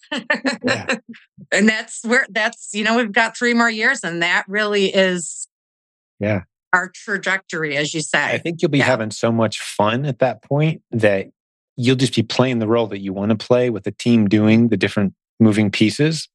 yeah. 0.64 0.96
and 1.52 1.68
that's 1.68 2.04
where 2.04 2.28
that's, 2.30 2.70
you 2.74 2.84
know, 2.84 2.98
we've 2.98 3.12
got 3.12 3.38
three 3.38 3.54
more 3.54 3.70
years 3.70 4.04
and 4.04 4.22
that 4.22 4.46
really 4.48 4.94
is 4.94 5.48
yeah 6.20 6.42
our 6.74 6.92
trajectory, 6.94 7.78
as 7.78 7.94
you 7.94 8.02
say. 8.02 8.24
I 8.24 8.38
think 8.38 8.62
you'll 8.62 8.72
be 8.72 8.80
yeah. 8.80 8.86
having 8.86 9.12
so 9.12 9.32
much 9.32 9.60
fun 9.60 10.06
at 10.06 10.20
that 10.20 10.44
point 10.44 10.82
that 10.92 11.28
you'll 11.76 11.96
just 11.96 12.16
be 12.16 12.24
playing 12.24 12.60
the 12.60 12.68
role 12.68 12.88
that 12.88 13.00
you 13.00 13.14
want 13.14 13.30
to 13.32 13.38
play 13.38 13.70
with 13.70 13.84
the 13.84 13.92
team 13.92 14.28
doing 14.28 14.70
the 14.70 14.78
different 14.78 15.14
moving 15.40 15.72
pieces. 15.72 16.28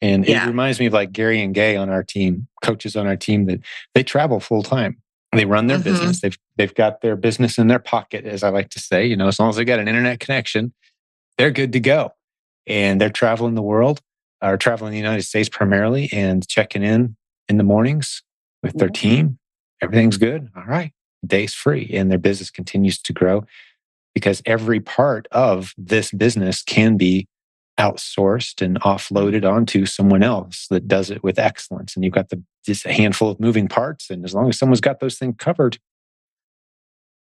And 0.00 0.26
yeah. 0.26 0.44
it 0.44 0.46
reminds 0.46 0.78
me 0.78 0.86
of 0.86 0.92
like 0.92 1.12
Gary 1.12 1.42
and 1.42 1.54
Gay 1.54 1.76
on 1.76 1.90
our 1.90 2.02
team, 2.02 2.46
coaches 2.62 2.96
on 2.96 3.06
our 3.06 3.16
team 3.16 3.46
that 3.46 3.60
they 3.94 4.02
travel 4.02 4.40
full 4.40 4.62
time. 4.62 4.98
They 5.36 5.44
run 5.44 5.66
their 5.66 5.78
mm-hmm. 5.78 5.84
business. 5.84 6.20
They've 6.20 6.38
they've 6.56 6.74
got 6.74 7.00
their 7.00 7.16
business 7.16 7.58
in 7.58 7.68
their 7.68 7.78
pocket, 7.78 8.24
as 8.24 8.42
I 8.42 8.48
like 8.50 8.70
to 8.70 8.80
say. 8.80 9.06
You 9.06 9.16
know, 9.16 9.28
as 9.28 9.38
long 9.38 9.50
as 9.50 9.56
they 9.56 9.64
got 9.64 9.78
an 9.78 9.88
internet 9.88 10.20
connection, 10.20 10.72
they're 11.38 11.50
good 11.50 11.72
to 11.72 11.80
go. 11.80 12.12
And 12.66 13.00
they're 13.00 13.10
traveling 13.10 13.54
the 13.54 13.62
world, 13.62 14.00
or 14.42 14.56
traveling 14.56 14.92
the 14.92 14.98
United 14.98 15.22
States 15.22 15.48
primarily, 15.48 16.08
and 16.12 16.46
checking 16.48 16.82
in 16.82 17.16
in 17.48 17.58
the 17.58 17.64
mornings 17.64 18.22
with 18.62 18.76
their 18.78 18.88
team. 18.88 19.38
Everything's 19.82 20.16
good. 20.16 20.48
All 20.56 20.64
right, 20.64 20.92
day's 21.24 21.54
free, 21.54 21.90
and 21.92 22.10
their 22.10 22.18
business 22.18 22.50
continues 22.50 22.98
to 23.02 23.12
grow 23.12 23.44
because 24.14 24.40
every 24.46 24.80
part 24.80 25.28
of 25.30 25.74
this 25.76 26.10
business 26.10 26.62
can 26.62 26.96
be 26.96 27.28
outsourced 27.78 28.62
and 28.62 28.80
offloaded 28.80 29.50
onto 29.50 29.86
someone 29.86 30.22
else 30.22 30.66
that 30.70 30.88
does 30.88 31.10
it 31.10 31.22
with 31.22 31.38
excellence. 31.38 31.94
And 31.94 32.04
you've 32.04 32.14
got 32.14 32.30
the 32.30 32.42
just 32.64 32.86
a 32.86 32.92
handful 32.92 33.30
of 33.30 33.38
moving 33.38 33.68
parts. 33.68 34.10
And 34.10 34.24
as 34.24 34.34
long 34.34 34.48
as 34.48 34.58
someone's 34.58 34.80
got 34.80 35.00
those 35.00 35.18
things 35.18 35.36
covered, 35.38 35.78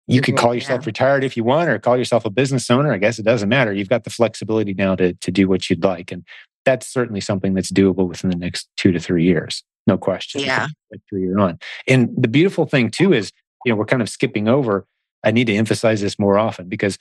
you 0.08 0.20
could 0.20 0.36
call 0.36 0.54
yourself 0.54 0.82
yeah. 0.82 0.88
retired 0.88 1.24
if 1.24 1.38
you 1.38 1.44
want, 1.44 1.70
or 1.70 1.80
call 1.80 1.96
yourself 1.96 2.26
a 2.26 2.30
business 2.30 2.70
owner. 2.70 2.92
I 2.92 2.98
guess 2.98 3.18
it 3.18 3.24
doesn't 3.24 3.48
matter. 3.48 3.72
You've 3.72 3.88
got 3.88 4.04
the 4.04 4.10
flexibility 4.10 4.74
now 4.74 4.96
to 4.96 5.14
to 5.14 5.32
do 5.32 5.48
what 5.48 5.70
you'd 5.70 5.84
like. 5.84 6.12
And 6.12 6.26
that's 6.66 6.88
certainly 6.88 7.22
something 7.22 7.54
that's 7.54 7.72
doable 7.72 8.08
within 8.08 8.30
the 8.30 8.36
next 8.36 8.68
two 8.78 8.92
to 8.92 9.00
three 9.00 9.24
years. 9.24 9.64
No 9.88 9.98
question. 9.98 10.42
Yeah. 10.42 10.68
Three 11.10 11.22
year 11.22 11.39
on. 11.39 11.60
And 11.88 12.10
the 12.18 12.28
beautiful 12.28 12.66
thing 12.66 12.92
too 12.92 13.14
is, 13.14 13.32
you 13.66 13.72
know, 13.72 13.76
we're 13.78 13.86
kind 13.86 14.02
of 14.02 14.10
skipping 14.10 14.48
over. 14.48 14.86
I 15.24 15.32
need 15.32 15.48
to 15.48 15.56
emphasize 15.56 16.02
this 16.02 16.20
more 16.20 16.38
often 16.38 16.68
because 16.68 16.98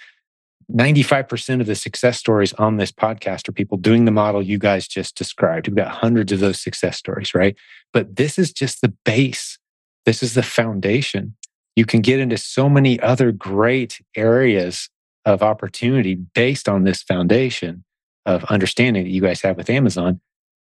95% 0.72 1.60
of 1.60 1.66
the 1.66 1.74
success 1.74 2.18
stories 2.18 2.52
on 2.54 2.76
this 2.76 2.92
podcast 2.92 3.48
are 3.48 3.52
people 3.52 3.76
doing 3.76 4.04
the 4.04 4.10
model 4.10 4.42
you 4.42 4.58
guys 4.58 4.86
just 4.86 5.16
described. 5.16 5.68
We've 5.68 5.76
got 5.76 5.88
hundreds 5.88 6.32
of 6.32 6.40
those 6.40 6.60
success 6.60 6.96
stories, 6.96 7.34
right? 7.34 7.56
But 7.92 8.16
this 8.16 8.38
is 8.38 8.52
just 8.52 8.80
the 8.80 8.92
base. 9.04 9.58
This 10.06 10.22
is 10.22 10.34
the 10.34 10.42
foundation. 10.42 11.36
You 11.76 11.86
can 11.86 12.00
get 12.00 12.20
into 12.20 12.36
so 12.36 12.68
many 12.68 13.00
other 13.00 13.32
great 13.32 14.00
areas 14.16 14.88
of 15.24 15.42
opportunity 15.42 16.14
based 16.14 16.68
on 16.68 16.84
this 16.84 17.02
foundation 17.02 17.84
of 18.26 18.44
understanding 18.44 19.04
that 19.04 19.10
you 19.10 19.20
guys 19.20 19.42
have 19.42 19.56
with 19.56 19.70
Amazon. 19.70 20.20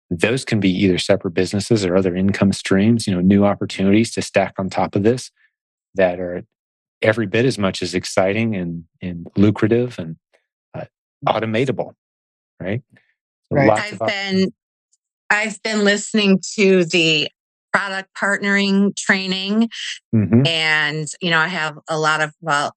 Those 0.10 0.43
can 0.43 0.60
be 0.60 0.72
either 0.72 0.97
separate 0.97 1.32
businesses 1.32 1.86
or 1.86 1.95
other 1.95 2.16
income 2.16 2.51
streams, 2.51 3.05
you 3.05 3.14
know, 3.14 3.22
new 3.22 3.45
opportunities 3.45 4.12
to 4.14 4.22
stack 4.22 4.55
on 4.57 4.70
top 4.70 4.95
of 4.95 5.03
this 5.03 5.32
that 5.95 6.20
are 6.20 6.43
every 7.02 7.26
bit 7.26 7.45
as 7.45 7.58
much 7.58 7.82
as 7.82 7.93
exciting 7.93 8.56
and, 8.56 8.86
and 9.02 9.28
lucrative 9.36 9.97
and 10.00 10.18
uh, 10.74 10.86
automatable, 11.28 11.93
right? 12.60 12.82
So 13.50 13.56
right. 13.56 13.70
I've 13.72 14.00
been 14.00 14.54
I've 15.30 15.62
been 15.64 15.84
listening 15.84 16.41
to 16.56 16.86
the 16.86 17.30
product 17.72 18.10
partnering 18.16 18.95
training, 18.95 19.70
mm-hmm. 20.14 20.45
and 20.45 21.08
you 21.22 21.30
know 21.32 21.39
I 21.39 21.47
have 21.47 21.78
a 21.88 21.97
lot 21.97 22.22
of 22.22 22.34
well 22.41 22.74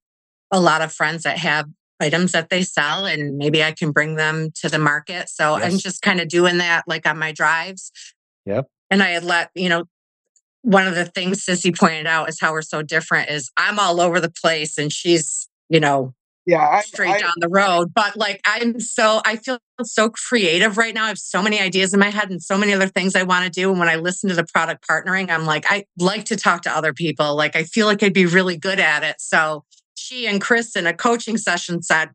a 0.50 0.60
lot 0.60 0.82
of 0.82 0.92
friends 0.92 1.22
that 1.22 1.38
have 1.38 1.66
items 2.02 2.32
that 2.32 2.50
they 2.50 2.62
sell 2.62 3.06
and 3.06 3.38
maybe 3.38 3.62
I 3.62 3.72
can 3.72 3.92
bring 3.92 4.16
them 4.16 4.50
to 4.56 4.68
the 4.68 4.78
market. 4.78 5.28
So 5.28 5.56
yes. 5.56 5.72
I'm 5.72 5.78
just 5.78 6.02
kind 6.02 6.20
of 6.20 6.28
doing 6.28 6.58
that 6.58 6.84
like 6.86 7.06
on 7.06 7.18
my 7.18 7.32
drives. 7.32 7.92
Yep. 8.44 8.66
And 8.90 9.02
I 9.02 9.10
had 9.10 9.24
let, 9.24 9.50
you 9.54 9.68
know, 9.68 9.84
one 10.62 10.86
of 10.86 10.94
the 10.94 11.04
things 11.04 11.44
Sissy 11.44 11.76
pointed 11.76 12.06
out 12.06 12.28
is 12.28 12.40
how 12.40 12.52
we're 12.52 12.62
so 12.62 12.82
different 12.82 13.30
is 13.30 13.50
I'm 13.56 13.78
all 13.78 14.00
over 14.00 14.20
the 14.20 14.30
place 14.30 14.78
and 14.78 14.92
she's, 14.92 15.48
you 15.68 15.80
know, 15.80 16.14
yeah, 16.44 16.66
I, 16.66 16.80
straight 16.80 17.10
I, 17.10 17.18
down 17.20 17.34
the 17.36 17.48
road. 17.48 17.92
But 17.94 18.16
like 18.16 18.40
I'm 18.44 18.80
so 18.80 19.20
I 19.24 19.36
feel 19.36 19.58
so 19.82 20.10
creative 20.10 20.76
right 20.76 20.94
now. 20.94 21.04
I 21.04 21.08
have 21.08 21.18
so 21.18 21.42
many 21.42 21.60
ideas 21.60 21.94
in 21.94 22.00
my 22.00 22.10
head 22.10 22.30
and 22.30 22.42
so 22.42 22.58
many 22.58 22.72
other 22.72 22.88
things 22.88 23.14
I 23.14 23.22
want 23.22 23.44
to 23.44 23.50
do. 23.50 23.70
And 23.70 23.78
when 23.78 23.88
I 23.88 23.96
listen 23.96 24.28
to 24.28 24.34
the 24.34 24.44
product 24.44 24.84
partnering, 24.88 25.30
I'm 25.30 25.46
like, 25.46 25.66
I 25.68 25.84
like 25.98 26.24
to 26.26 26.36
talk 26.36 26.62
to 26.62 26.70
other 26.70 26.92
people. 26.92 27.36
Like 27.36 27.54
I 27.54 27.62
feel 27.62 27.86
like 27.86 28.02
I'd 28.02 28.12
be 28.12 28.26
really 28.26 28.56
good 28.56 28.80
at 28.80 29.04
it. 29.04 29.16
So 29.20 29.64
she 29.94 30.26
and 30.26 30.40
Chris 30.40 30.74
in 30.74 30.86
a 30.86 30.94
coaching 30.94 31.36
session 31.36 31.82
said, 31.82 32.10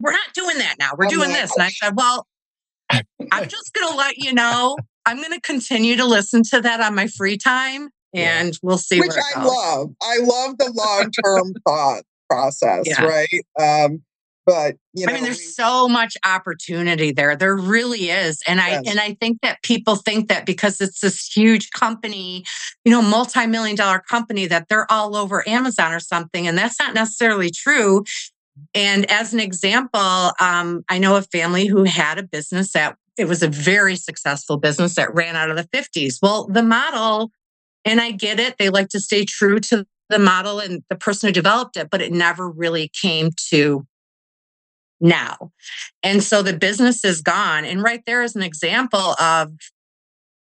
We're 0.00 0.12
not 0.12 0.32
doing 0.34 0.58
that 0.58 0.76
now. 0.78 0.90
We're 0.96 1.06
oh, 1.06 1.10
doing 1.10 1.30
this. 1.30 1.54
And 1.56 1.64
I 1.64 1.68
said, 1.68 1.94
Well, 1.96 2.26
I'm 2.90 3.48
just 3.48 3.72
going 3.72 3.92
to 3.92 3.96
let 3.96 4.16
you 4.18 4.32
know. 4.32 4.76
I'm 5.06 5.16
going 5.18 5.32
to 5.32 5.40
continue 5.40 5.96
to 5.96 6.04
listen 6.04 6.42
to 6.50 6.60
that 6.60 6.80
on 6.80 6.94
my 6.94 7.06
free 7.06 7.36
time 7.36 7.90
and 8.14 8.58
we'll 8.62 8.78
see. 8.78 9.00
Which 9.00 9.12
I 9.12 9.42
love. 9.42 9.90
I 10.02 10.18
love 10.18 10.58
the 10.58 10.70
long 10.72 11.10
term 11.10 11.52
thought 11.66 12.02
process, 12.28 12.84
yeah. 12.86 13.04
right? 13.04 13.44
Um, 13.60 14.02
but 14.44 14.76
you 14.92 15.06
know, 15.06 15.12
I 15.12 15.14
mean, 15.14 15.24
there's 15.24 15.38
we, 15.38 15.44
so 15.44 15.88
much 15.88 16.16
opportunity 16.26 17.12
there. 17.12 17.36
There 17.36 17.54
really 17.54 18.10
is, 18.10 18.40
and 18.48 18.58
yes. 18.58 18.82
I 18.86 18.90
and 18.90 19.00
I 19.00 19.16
think 19.20 19.40
that 19.42 19.62
people 19.62 19.96
think 19.96 20.28
that 20.28 20.46
because 20.46 20.80
it's 20.80 21.00
this 21.00 21.30
huge 21.32 21.70
company, 21.70 22.44
you 22.84 22.90
know, 22.90 23.02
multi-million 23.02 23.76
dollar 23.76 24.00
company, 24.00 24.46
that 24.46 24.68
they're 24.68 24.90
all 24.90 25.16
over 25.16 25.48
Amazon 25.48 25.92
or 25.92 26.00
something, 26.00 26.48
and 26.48 26.58
that's 26.58 26.80
not 26.80 26.92
necessarily 26.92 27.50
true. 27.50 28.02
And 28.74 29.10
as 29.10 29.32
an 29.32 29.40
example, 29.40 30.32
um, 30.40 30.84
I 30.88 30.98
know 30.98 31.16
a 31.16 31.22
family 31.22 31.66
who 31.66 31.84
had 31.84 32.18
a 32.18 32.22
business 32.22 32.72
that 32.72 32.96
it 33.18 33.26
was 33.26 33.42
a 33.42 33.48
very 33.48 33.96
successful 33.96 34.56
business 34.56 34.94
that 34.94 35.14
ran 35.14 35.36
out 35.36 35.50
of 35.50 35.56
the 35.56 35.68
50s. 35.76 36.16
Well, 36.22 36.46
the 36.46 36.62
model, 36.62 37.30
and 37.84 38.00
I 38.00 38.12
get 38.12 38.40
it, 38.40 38.56
they 38.58 38.70
like 38.70 38.88
to 38.90 39.00
stay 39.00 39.24
true 39.24 39.60
to 39.60 39.86
the 40.08 40.18
model 40.18 40.58
and 40.60 40.82
the 40.88 40.96
person 40.96 41.28
who 41.28 41.32
developed 41.32 41.76
it, 41.76 41.90
but 41.90 42.02
it 42.02 42.12
never 42.12 42.48
really 42.48 42.90
came 43.00 43.30
to 43.50 43.86
now. 45.00 45.52
And 46.02 46.22
so 46.22 46.42
the 46.42 46.56
business 46.56 47.04
is 47.04 47.22
gone. 47.22 47.64
And 47.64 47.82
right 47.82 48.02
there 48.06 48.22
is 48.22 48.36
an 48.36 48.42
example 48.42 49.14
of 49.20 49.52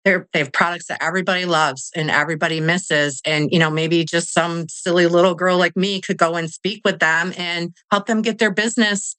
they're, 0.05 0.27
have 0.35 0.53
products 0.53 0.89
that 0.89 1.03
everybody 1.03 1.45
loves 1.45 1.91
and 1.95 2.11
everybody 2.11 2.61
misses. 2.61 3.21
And, 3.25 3.51
you 3.53 3.59
know, 3.59 3.71
maybe 3.71 4.05
just 4.05 4.35
some 4.35 4.69
silly 4.69 5.07
little 5.07 5.35
girl 5.35 5.59
like 5.59 5.77
me 5.77 6.01
could 6.01 6.19
go 6.19 6.35
and 6.35 6.51
speak 6.51 6.81
with 6.85 6.99
them 6.99 7.33
and 7.37 7.73
help 7.91 8.07
them 8.07 8.21
get 8.21 8.39
their 8.39 8.51
business. 8.51 9.17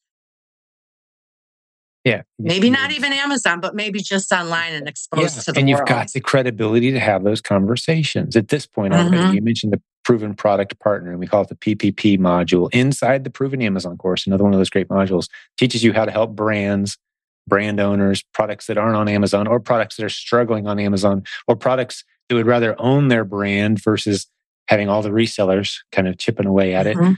Yeah. 2.04 2.24
Maybe 2.38 2.70
not 2.70 2.91
even 2.91 3.14
Amazon, 3.14 3.62
but 3.62 3.76
maybe 3.76 4.01
just 4.01 4.32
online 4.32 4.74
and 4.74 4.88
exposed 4.89 5.38
yeah. 5.38 5.41
to 5.43 5.51
the 5.54 5.60
And 5.60 5.70
you've 5.70 5.80
world. 5.80 5.89
got 5.89 6.12
the 6.12 6.20
credibility 6.20 6.91
to 6.91 6.99
have 6.99 7.24
those 7.24 7.39
conversations 7.39 8.36
at 8.36 8.49
this 8.49 8.66
point 8.66 8.93
already. 8.93 9.18
Mm-hmm. 9.18 9.34
You 9.36 9.41
mentioned 9.41 9.74
the 9.74 9.82
proven 10.04 10.34
product 10.34 10.78
partner, 10.80 11.12
and 11.12 11.20
we 11.20 11.28
call 11.28 11.43
it 11.43 11.47
the 11.47 11.56
PPP 11.56 12.20
module 12.20 12.70
inside 12.74 13.24
the 13.24 13.30
proven 13.30 13.62
Amazon 13.62 13.97
course. 13.97 14.28
Another 14.28 14.43
one 14.43 14.54
of 14.54 14.60
those 14.60 14.70
great 14.70 14.89
modules 14.89 15.30
teaches 15.58 15.82
you 15.82 15.93
how 15.93 16.04
to 16.04 16.12
help 16.12 16.36
brands, 16.36 16.97
brand 17.47 17.80
owners, 17.80 18.22
products 18.34 18.68
that 18.68 18.78
aren't 18.78 18.97
on 18.97 19.08
Amazon, 19.08 19.47
or 19.47 19.62
products 19.62 19.95
that 19.95 20.04
are 20.04 20.10
struggling 20.10 20.68
on 20.68 20.80
Amazon, 20.80 21.24
or 21.47 21.56
products 21.56 22.04
that 22.28 22.36
would 22.36 22.45
rather 22.45 22.80
own 22.82 23.08
their 23.08 23.24
brand 23.24 23.82
versus 23.82 24.28
having 24.68 24.89
all 24.89 25.01
the 25.01 25.10
resellers 25.10 25.78
kind 25.93 26.08
of 26.08 26.18
chipping 26.18 26.47
away 26.47 26.74
at 26.74 26.86
mm-hmm. 26.86 27.14
it. 27.14 27.18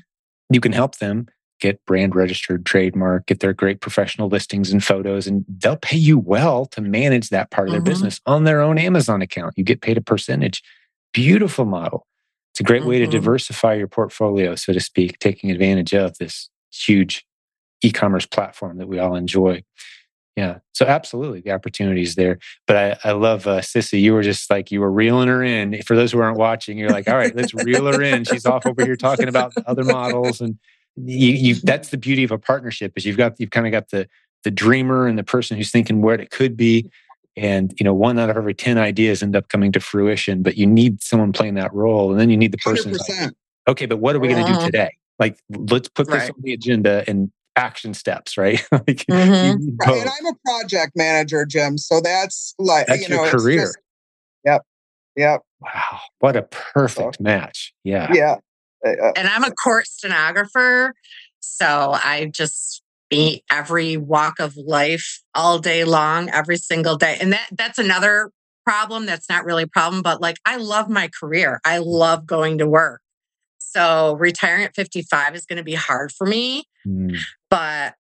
You 0.52 0.60
can 0.60 0.74
help 0.74 0.98
them 0.98 1.28
get 1.60 1.84
brand 1.86 2.16
registered, 2.16 2.66
trademark, 2.66 3.26
get 3.28 3.40
their 3.40 3.54
great 3.54 3.82
professional 3.82 4.28
listings 4.28 4.72
and 4.72 4.84
photos, 4.84 5.28
and 5.28 5.46
they'll 5.48 5.78
pay 5.78 5.98
you 5.98 6.18
well 6.18 6.66
to 6.66 6.82
manage 6.82 7.30
that 7.30 7.52
part 7.52 7.68
of 7.68 7.72
their 7.72 7.82
mm-hmm. 7.82 7.90
business 7.90 8.22
on 8.26 8.44
their 8.44 8.62
own 8.62 8.78
Amazon 8.78 9.22
account. 9.22 9.54
You 9.58 9.64
get 9.64 9.82
paid 9.82 9.98
a 9.98 10.02
percentage. 10.02 10.62
Beautiful 11.14 11.66
model. 11.66 12.06
It's 12.52 12.60
a 12.60 12.64
great 12.64 12.82
mm-hmm. 12.82 12.90
way 12.90 13.00
to 13.00 13.06
mm-hmm. 13.06 13.12
diversify 13.12 13.76
your 13.76 13.88
portfolio, 13.88 14.56
so 14.56 14.74
to 14.74 14.80
speak, 14.80 15.20
taking 15.20 15.52
advantage 15.52 15.94
of 15.94 16.18
this 16.18 16.50
huge 16.74 17.26
e-commerce 17.82 18.26
platform 18.26 18.78
that 18.78 18.88
we 18.88 19.00
all 19.00 19.16
enjoy. 19.16 19.64
Yeah. 20.36 20.60
So 20.74 20.86
absolutely 20.86 21.40
the 21.40 21.52
opportunity 21.52 22.02
is 22.02 22.16
there. 22.16 22.40
But 22.68 22.76
I, 22.76 23.10
I 23.10 23.12
love 23.14 23.48
uh, 23.48 23.62
Sissy. 23.62 24.02
You 24.02 24.14
were 24.14 24.24
just 24.24 24.50
like, 24.50 24.70
you 24.70 24.82
were 24.82 24.92
reeling 24.92 25.30
her 25.30 25.42
in. 25.42 25.82
For 25.84 25.96
those 25.96 26.12
who 26.12 26.20
aren't 26.20 26.38
watching, 26.38 26.78
you're 26.78 26.90
like, 26.90 27.08
all 27.08 27.16
right, 27.16 27.34
let's 27.34 27.54
reel 27.54 27.86
her 27.86 28.02
in. 28.02 28.26
She's 28.26 28.46
off 28.46 28.66
over 28.66 28.84
here 28.84 28.98
talking 28.98 29.30
about 29.30 29.54
other 29.66 29.86
models. 29.86 30.42
And 30.42 30.60
you, 30.96 31.32
you 31.32 31.56
that's 31.56 31.90
the 31.90 31.98
beauty 31.98 32.24
of 32.24 32.32
a 32.32 32.38
partnership 32.38 32.94
is 32.96 33.06
you've 33.06 33.18
got, 33.18 33.40
you've 33.40 33.52
kind 33.52 33.66
of 33.66 33.72
got 33.72 33.90
the, 33.90 34.08
the 34.44 34.52
dreamer 34.52 35.08
and 35.08 35.18
the 35.18 35.24
person 35.24 35.58
who's 35.58 35.72
thinking 35.72 36.02
what 36.02 36.22
it 36.22 36.32
could 36.32 36.56
be. 36.56 36.90
And 37.38 37.74
you 37.78 37.84
know 37.84 37.94
one 37.94 38.18
out 38.18 38.30
of 38.30 38.38
every 38.38 38.54
10 38.54 38.78
ideas 38.78 39.22
end 39.22 39.36
up 39.36 39.50
coming 39.50 39.74
to 39.74 39.82
fruition 39.82 40.42
but 40.42 40.56
you 40.56 40.66
need 40.66 41.04
someone 41.04 41.34
playing 41.34 41.56
that 41.56 41.74
role 41.74 42.10
and 42.10 42.18
then 42.18 42.30
you 42.30 42.38
need 42.38 42.54
the 42.54 42.58
person 42.58 42.94
like, 42.94 43.34
okay 43.68 43.86
but 43.86 43.98
what 43.98 44.16
are 44.16 44.20
we 44.20 44.30
going 44.30 44.46
to 44.46 44.54
do 44.54 44.66
today? 44.66 44.96
Like 45.20 45.38
let's 45.50 45.90
put 45.90 46.08
this 46.08 46.16
right. 46.16 46.30
on 46.30 46.42
the 46.44 46.54
agenda 46.54 47.04
and 47.08 47.30
action 47.58 47.94
steps 47.94 48.38
right? 48.38 48.66
Like, 48.72 49.06
mm-hmm. 49.10 49.76
right. 49.82 49.98
and 49.98 50.10
i'm 50.10 50.26
a 50.28 50.36
project 50.46 50.94
manager 50.96 51.46
jim 51.46 51.78
so 51.78 52.00
that's 52.00 52.56
like 52.58 52.88
that's 52.88 53.02
you 53.02 53.14
know 53.14 53.30
career. 53.30 53.64
just, 53.64 53.78
yep 54.46 54.62
yep. 55.18 55.42
Wow 55.60 56.00
what 56.20 56.38
a 56.38 56.44
perfect 56.44 57.18
so, 57.18 57.24
match 57.24 57.74
yeah. 57.84 58.14
Yeah 58.14 58.38
and 58.86 59.28
i'm 59.28 59.44
a 59.44 59.52
court 59.52 59.88
stenographer 59.88 60.94
so 61.40 61.92
i 61.94 62.30
just 62.34 62.84
be 63.10 63.44
every 63.52 63.98
walk 63.98 64.40
of 64.40 64.56
life 64.58 65.22
all 65.34 65.60
day 65.60 65.84
long, 65.84 66.30
every 66.30 66.58
single 66.58 66.98
day. 66.98 67.18
And 67.20 67.34
that 67.34 67.48
that's 67.52 67.80
another 67.80 68.32
problem 68.66 69.06
that's 69.06 69.30
not 69.30 69.46
really 69.46 69.64
a 69.64 69.68
problem, 69.68 70.02
but 70.02 70.22
like 70.22 70.38
I 70.46 70.58
love 70.58 70.90
my 70.90 71.10
career. 71.20 71.62
I 71.66 71.80
love 71.80 72.26
going 72.26 72.58
to 72.60 72.68
work. 72.68 73.02
So 73.60 74.16
retiring 74.16 74.64
at 74.64 74.76
55 74.76 75.36
is 75.36 75.46
going 75.46 75.58
to 75.58 75.64
be 75.64 75.76
hard 75.76 76.12
for 76.12 76.26
me. 76.26 76.64
Mm. 76.88 77.18
But 77.50 77.96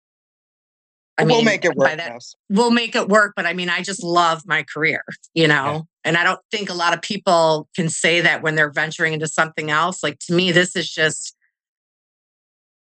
I 1.18 1.24
mean, 1.24 1.38
we'll 1.38 1.45
make 1.45 1.63
it 1.63 1.76
work. 1.76 1.95
That, 1.95 2.22
we'll 2.49 2.72
make 2.72 2.95
it 2.95 3.07
work. 3.07 3.34
But 3.36 3.45
I 3.45 3.53
mean, 3.53 3.70
I 3.70 3.82
just 3.82 4.03
love 4.03 4.43
my 4.45 4.63
career, 4.63 5.03
you 5.34 5.47
know? 5.47 5.53
Yeah. 5.53 5.82
And 6.03 6.18
I 6.18 6.24
don't 6.24 6.39
think 6.51 6.70
a 6.70 6.74
lot 6.74 6.93
of 6.93 7.01
people 7.01 7.70
can 7.76 7.89
say 7.89 8.22
that 8.22 8.43
when 8.43 8.55
they're 8.55 8.72
venturing 8.72 9.13
into 9.13 9.28
something 9.28 9.72
else. 9.72 10.03
Like 10.03 10.20
to 10.28 10.34
me, 10.34 10.51
this 10.51 10.76
is 10.76 10.91
just 10.91 11.36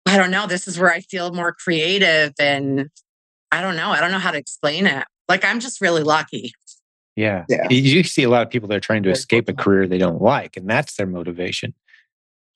I 0.05 0.17
don't 0.17 0.31
know. 0.31 0.47
This 0.47 0.67
is 0.67 0.79
where 0.79 0.91
I 0.91 0.99
feel 1.01 1.33
more 1.33 1.53
creative. 1.53 2.33
And 2.39 2.89
I 3.51 3.61
don't 3.61 3.75
know. 3.75 3.89
I 3.89 3.99
don't 3.99 4.11
know 4.11 4.19
how 4.19 4.31
to 4.31 4.37
explain 4.37 4.85
it. 4.85 5.05
Like, 5.29 5.45
I'm 5.45 5.59
just 5.59 5.79
really 5.79 6.03
lucky. 6.03 6.53
Yeah. 7.15 7.45
yeah. 7.47 7.67
You 7.69 8.03
see 8.03 8.23
a 8.23 8.29
lot 8.29 8.41
of 8.41 8.49
people 8.49 8.67
that 8.69 8.75
are 8.75 8.81
trying 8.81 9.03
to 9.03 9.11
escape 9.11 9.47
a 9.47 9.53
career 9.53 9.87
they 9.87 9.99
don't 9.99 10.21
like, 10.21 10.57
and 10.57 10.69
that's 10.69 10.95
their 10.95 11.07
motivation. 11.07 11.73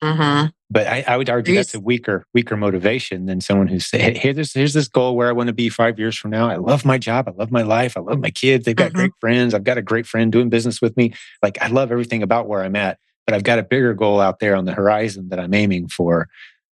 Mm-hmm. 0.02 0.48
But 0.70 0.86
I, 0.86 1.04
I, 1.08 1.16
would 1.16 1.30
argue 1.30 1.54
that's 1.54 1.74
a 1.74 1.80
weaker, 1.80 2.24
weaker 2.34 2.56
motivation 2.56 3.26
than 3.26 3.40
someone 3.40 3.66
who's 3.66 3.86
say, 3.86 3.98
hey, 3.98 4.18
here's, 4.18 4.52
here's 4.52 4.74
this 4.74 4.86
goal 4.86 5.16
where 5.16 5.28
I 5.28 5.32
want 5.32 5.48
to 5.48 5.52
be 5.52 5.68
five 5.70 5.98
years 5.98 6.16
from 6.16 6.30
now. 6.30 6.48
I 6.48 6.56
love 6.56 6.84
my 6.84 6.98
job. 6.98 7.26
I 7.26 7.32
love 7.32 7.50
my 7.50 7.62
life. 7.62 7.96
I 7.96 8.00
love 8.00 8.20
my 8.20 8.30
kids. 8.30 8.64
They've 8.64 8.76
got 8.76 8.90
mm-hmm. 8.90 8.98
great 8.98 9.12
friends. 9.20 9.54
I've 9.54 9.64
got 9.64 9.78
a 9.78 9.82
great 9.82 10.06
friend 10.06 10.30
doing 10.30 10.50
business 10.50 10.80
with 10.80 10.96
me. 10.96 11.14
Like 11.42 11.60
I 11.60 11.68
love 11.68 11.90
everything 11.90 12.22
about 12.22 12.46
where 12.46 12.62
I'm 12.62 12.76
at, 12.76 12.98
but 13.26 13.34
I've 13.34 13.42
got 13.44 13.58
a 13.58 13.62
bigger 13.62 13.94
goal 13.94 14.20
out 14.20 14.38
there 14.38 14.54
on 14.54 14.66
the 14.66 14.72
horizon 14.72 15.30
that 15.30 15.40
I'm 15.40 15.54
aiming 15.54 15.88
for. 15.88 16.28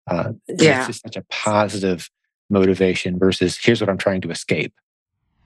Uh, 0.08 0.34
yeah. 0.48 0.80
It's 0.80 0.88
just 0.88 1.02
such 1.02 1.16
a 1.16 1.24
positive 1.30 2.10
motivation 2.50 3.18
versus 3.18 3.58
here's 3.58 3.82
what 3.82 3.90
I'm 3.90 3.98
trying 3.98 4.22
to 4.22 4.30
escape. 4.30 4.74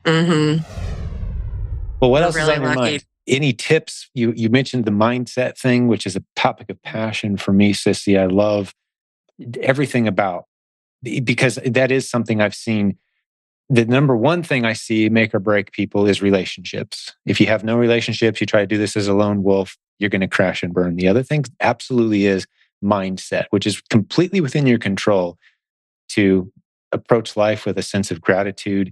Mm-hmm. 0.03 0.63
Well, 2.01 2.11
what 2.11 2.23
else 2.23 2.35
really 2.35 2.51
is 2.51 2.57
on 2.57 2.63
your 2.63 2.75
lucky. 2.75 2.91
mind? 2.91 3.05
Any 3.29 3.53
tips? 3.53 4.09
You 4.13 4.33
you 4.35 4.49
mentioned 4.49 4.85
the 4.85 4.91
mindset 4.91 5.57
thing, 5.57 5.87
which 5.87 6.05
is 6.05 6.15
a 6.15 6.23
topic 6.35 6.69
of 6.69 6.81
passion 6.81 7.37
for 7.37 7.53
me, 7.53 7.73
Sissy. 7.73 8.19
I 8.19 8.25
love 8.25 8.73
everything 9.61 10.07
about 10.07 10.45
because 11.03 11.59
that 11.65 11.91
is 11.91 12.09
something 12.09 12.41
I've 12.41 12.55
seen. 12.55 12.97
The 13.69 13.85
number 13.85 14.17
one 14.17 14.41
thing 14.41 14.65
I 14.65 14.73
see 14.73 15.09
make 15.09 15.33
or 15.33 15.39
break 15.39 15.71
people 15.71 16.07
is 16.07 16.21
relationships. 16.21 17.15
If 17.25 17.39
you 17.39 17.45
have 17.47 17.63
no 17.63 17.77
relationships, 17.77 18.41
you 18.41 18.47
try 18.47 18.61
to 18.61 18.67
do 18.67 18.79
this 18.79 18.97
as 18.97 19.07
a 19.07 19.13
lone 19.13 19.43
wolf, 19.43 19.77
you're 19.99 20.09
going 20.09 20.21
to 20.21 20.27
crash 20.27 20.63
and 20.63 20.73
burn. 20.73 20.95
The 20.95 21.07
other 21.07 21.21
thing 21.21 21.45
absolutely 21.59 22.25
is 22.25 22.47
mindset, 22.83 23.45
which 23.51 23.67
is 23.67 23.79
completely 23.89 24.41
within 24.41 24.65
your 24.65 24.79
control 24.79 25.37
to 26.09 26.51
approach 26.91 27.37
life 27.37 27.65
with 27.65 27.77
a 27.77 27.83
sense 27.83 28.09
of 28.09 28.21
gratitude, 28.21 28.91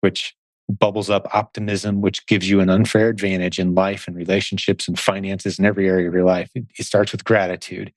which 0.00 0.36
bubbles 0.68 1.10
up 1.10 1.28
optimism, 1.32 2.00
which 2.00 2.26
gives 2.26 2.48
you 2.48 2.60
an 2.60 2.68
unfair 2.68 3.08
advantage 3.08 3.58
in 3.58 3.74
life 3.74 4.06
and 4.06 4.16
relationships 4.16 4.88
and 4.88 4.98
finances 4.98 5.58
and 5.58 5.66
every 5.66 5.88
area 5.88 6.08
of 6.08 6.14
your 6.14 6.24
life. 6.24 6.50
It, 6.54 6.64
it 6.78 6.86
starts 6.86 7.12
with 7.12 7.24
gratitude. 7.24 7.92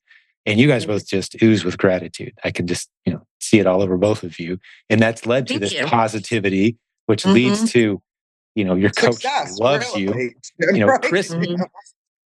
And 0.46 0.58
you 0.58 0.68
guys 0.68 0.86
both 0.86 1.06
just 1.06 1.40
ooze 1.42 1.64
with 1.64 1.76
gratitude. 1.76 2.32
I 2.44 2.50
can 2.50 2.66
just, 2.66 2.88
you 3.04 3.12
know, 3.12 3.26
see 3.40 3.58
it 3.58 3.66
all 3.66 3.82
over 3.82 3.96
both 3.96 4.22
of 4.22 4.38
you. 4.38 4.58
And 4.88 5.00
that's 5.00 5.26
led 5.26 5.46
to 5.48 5.54
Thank 5.54 5.60
this 5.60 5.74
you. 5.74 5.84
positivity, 5.84 6.78
which 7.06 7.24
mm-hmm. 7.24 7.34
leads 7.34 7.72
to, 7.72 8.00
you 8.54 8.64
know, 8.64 8.74
your 8.74 8.90
coach 8.90 9.14
Success, 9.14 9.58
loves 9.58 9.86
really. 9.94 10.02
you. 10.02 10.30
You 10.72 10.86
know, 10.86 10.98
Chris, 10.98 11.32
mm-hmm. 11.32 11.62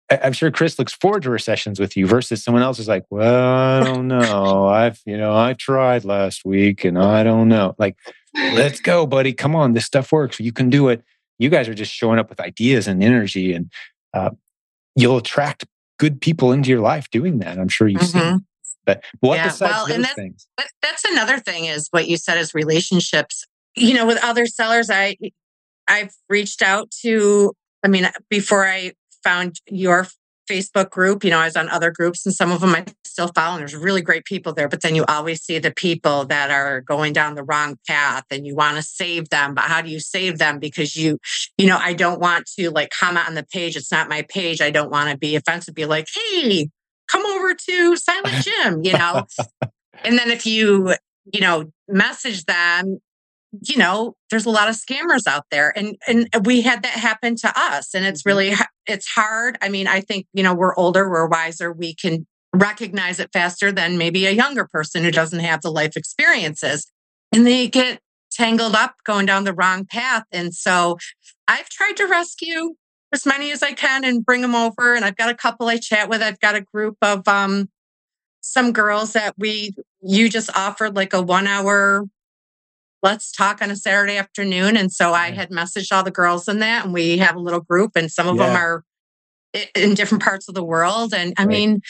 I'm 0.09 0.33
sure 0.33 0.51
Chris 0.51 0.79
looks 0.79 0.93
forward 0.93 1.23
to 1.23 1.31
her 1.31 1.39
sessions 1.39 1.79
with 1.79 1.97
you 1.97 2.07
versus 2.07 2.43
someone 2.43 2.63
else 2.63 2.79
is 2.79 2.88
like, 2.88 3.05
well, 3.09 3.81
I 3.81 3.83
don't 3.83 4.07
know. 4.07 4.67
I've, 4.67 5.01
you 5.05 5.17
know, 5.17 5.35
I 5.35 5.53
tried 5.53 6.05
last 6.05 6.45
week 6.45 6.85
and 6.85 6.97
I 6.97 7.23
don't 7.23 7.49
know. 7.49 7.75
Like, 7.77 7.97
let's 8.53 8.79
go, 8.79 9.05
buddy. 9.05 9.33
Come 9.33 9.55
on. 9.55 9.73
This 9.73 9.85
stuff 9.85 10.11
works. 10.11 10.39
You 10.39 10.51
can 10.51 10.69
do 10.69 10.89
it. 10.89 11.03
You 11.39 11.49
guys 11.49 11.67
are 11.67 11.73
just 11.73 11.93
showing 11.93 12.19
up 12.19 12.29
with 12.29 12.39
ideas 12.39 12.88
and 12.88 13.03
energy 13.03 13.53
and 13.53 13.71
uh, 14.13 14.31
you'll 14.95 15.17
attract 15.17 15.65
good 15.99 16.21
people 16.21 16.51
into 16.51 16.69
your 16.69 16.81
life 16.81 17.09
doing 17.11 17.39
that. 17.39 17.57
I'm 17.57 17.67
sure 17.67 17.88
you've 17.88 18.01
mm-hmm. 18.01 18.31
seen. 18.31 18.45
But 18.85 19.03
what 19.19 19.35
yeah, 19.35 19.47
besides 19.47 19.71
well, 19.71 19.88
those 19.88 19.95
and 19.95 20.07
things? 20.07 20.47
That's 20.81 21.03
another 21.05 21.39
thing 21.39 21.65
is 21.65 21.89
what 21.91 22.07
you 22.07 22.17
said 22.17 22.38
is 22.38 22.53
relationships. 22.53 23.45
You 23.75 23.93
know, 23.93 24.07
with 24.07 24.23
other 24.23 24.45
sellers, 24.45 24.89
I 24.89 25.17
I've 25.88 26.13
reached 26.29 26.61
out 26.61 26.89
to, 27.01 27.53
I 27.83 27.89
mean, 27.89 28.07
before 28.29 28.65
I 28.65 28.93
found 29.23 29.59
your 29.67 30.07
Facebook 30.47 30.89
group. 30.89 31.23
You 31.23 31.31
know, 31.31 31.39
I 31.39 31.45
was 31.45 31.55
on 31.55 31.69
other 31.69 31.91
groups 31.91 32.25
and 32.25 32.33
some 32.33 32.51
of 32.51 32.61
them 32.61 32.75
I 32.75 32.85
still 33.05 33.29
follow. 33.29 33.53
And 33.53 33.61
there's 33.61 33.75
really 33.75 34.01
great 34.01 34.25
people 34.25 34.53
there. 34.53 34.67
But 34.67 34.81
then 34.81 34.95
you 34.95 35.05
always 35.07 35.41
see 35.41 35.59
the 35.59 35.71
people 35.71 36.25
that 36.25 36.49
are 36.51 36.81
going 36.81 37.13
down 37.13 37.35
the 37.35 37.43
wrong 37.43 37.77
path 37.87 38.23
and 38.31 38.45
you 38.45 38.55
want 38.55 38.77
to 38.77 38.83
save 38.83 39.29
them. 39.29 39.53
But 39.53 39.65
how 39.65 39.81
do 39.81 39.89
you 39.89 39.99
save 39.99 40.37
them? 40.37 40.59
Because 40.59 40.95
you, 40.95 41.19
you 41.57 41.67
know, 41.67 41.77
I 41.77 41.93
don't 41.93 42.19
want 42.19 42.47
to 42.57 42.69
like 42.71 42.89
comment 42.89 43.27
on 43.27 43.35
the 43.35 43.45
page. 43.45 43.75
It's 43.75 43.91
not 43.91 44.09
my 44.09 44.25
page. 44.29 44.61
I 44.61 44.71
don't 44.71 44.91
want 44.91 45.11
to 45.11 45.17
be 45.17 45.35
offensive, 45.35 45.75
be 45.75 45.85
like, 45.85 46.07
hey, 46.13 46.69
come 47.09 47.25
over 47.25 47.53
to 47.53 47.95
Silent 47.97 48.35
Jim, 48.43 48.83
you 48.83 48.93
know? 48.93 49.25
and 50.03 50.17
then 50.17 50.29
if 50.29 50.45
you, 50.45 50.93
you 51.33 51.41
know, 51.41 51.65
message 51.87 52.45
them 52.45 52.99
you 53.61 53.77
know 53.77 54.13
there's 54.29 54.45
a 54.45 54.49
lot 54.49 54.69
of 54.69 54.75
scammers 54.75 55.25
out 55.25 55.45
there 55.51 55.73
and 55.77 55.95
and 56.07 56.27
we 56.45 56.61
had 56.61 56.83
that 56.83 56.91
happen 56.91 57.35
to 57.35 57.51
us 57.55 57.93
and 57.93 58.05
it's 58.05 58.21
mm-hmm. 58.21 58.29
really 58.29 58.53
it's 58.88 59.07
hard. 59.07 59.57
I 59.61 59.69
mean 59.69 59.88
i 59.88 60.01
think 60.01 60.25
you 60.33 60.43
know 60.43 60.53
we're 60.53 60.75
older 60.75 61.09
we're 61.09 61.27
wiser 61.27 61.71
we 61.71 61.93
can 61.93 62.25
recognize 62.53 63.19
it 63.19 63.29
faster 63.33 63.71
than 63.71 63.97
maybe 63.97 64.25
a 64.25 64.31
younger 64.31 64.65
person 64.65 65.03
who 65.03 65.11
doesn't 65.11 65.39
have 65.39 65.61
the 65.61 65.71
life 65.71 65.95
experiences 65.95 66.91
and 67.31 67.45
they 67.45 67.67
get 67.67 67.99
tangled 68.31 68.75
up 68.75 68.95
going 69.03 69.25
down 69.25 69.43
the 69.43 69.53
wrong 69.53 69.85
path 69.85 70.23
and 70.31 70.53
so 70.53 70.97
i've 71.47 71.69
tried 71.69 71.97
to 71.97 72.05
rescue 72.07 72.73
as 73.13 73.25
many 73.25 73.51
as 73.51 73.61
i 73.61 73.73
can 73.73 74.03
and 74.03 74.25
bring 74.25 74.41
them 74.41 74.55
over 74.55 74.95
and 74.95 75.05
i've 75.05 75.17
got 75.17 75.29
a 75.29 75.35
couple 75.35 75.67
i 75.67 75.77
chat 75.77 76.09
with. 76.09 76.21
I've 76.21 76.39
got 76.39 76.55
a 76.55 76.61
group 76.61 76.97
of 77.01 77.27
um 77.27 77.69
some 78.41 78.71
girls 78.71 79.13
that 79.13 79.33
we 79.38 79.75
you 80.01 80.29
just 80.29 80.55
offered 80.55 80.95
like 80.95 81.13
a 81.13 81.21
one 81.21 81.47
hour 81.47 82.05
let's 83.07 83.31
talk 83.31 83.61
on 83.61 83.71
a 83.71 83.75
Saturday 83.75 84.17
afternoon. 84.17 84.75
And 84.75 84.91
so 84.91 85.13
I 85.13 85.31
had 85.31 85.49
messaged 85.49 85.95
all 85.95 86.03
the 86.03 86.11
girls 86.11 86.47
in 86.47 86.59
that, 86.59 86.83
and 86.83 86.93
we 86.93 87.17
have 87.19 87.35
a 87.35 87.39
little 87.39 87.61
group, 87.61 87.91
and 87.95 88.11
some 88.11 88.27
of 88.27 88.35
yeah. 88.35 88.47
them 88.47 88.55
are 88.55 88.83
in 89.75 89.93
different 89.93 90.23
parts 90.23 90.49
of 90.49 90.55
the 90.55 90.63
world. 90.63 91.13
And 91.13 91.33
I 91.37 91.43
right. 91.43 91.49
mean, 91.49 91.81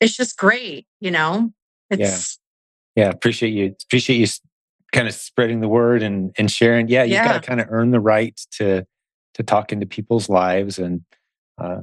it's 0.00 0.16
just 0.16 0.36
great, 0.36 0.86
you 1.00 1.10
know. 1.10 1.50
It's 1.90 2.38
yeah, 2.96 3.04
yeah. 3.04 3.10
Appreciate 3.10 3.50
you. 3.50 3.74
Appreciate 3.84 4.16
you 4.16 4.26
kind 4.92 5.08
of 5.08 5.14
spreading 5.14 5.60
the 5.60 5.68
word 5.68 6.02
and 6.02 6.32
and 6.38 6.50
sharing. 6.50 6.88
Yeah, 6.88 7.02
you 7.02 7.14
yeah. 7.14 7.24
got 7.24 7.42
to 7.42 7.46
kind 7.46 7.60
of 7.60 7.66
earn 7.68 7.90
the 7.90 8.00
right 8.00 8.40
to 8.52 8.86
to 9.34 9.42
talk 9.42 9.72
into 9.72 9.86
people's 9.86 10.28
lives, 10.28 10.78
and 10.78 11.02
uh, 11.58 11.80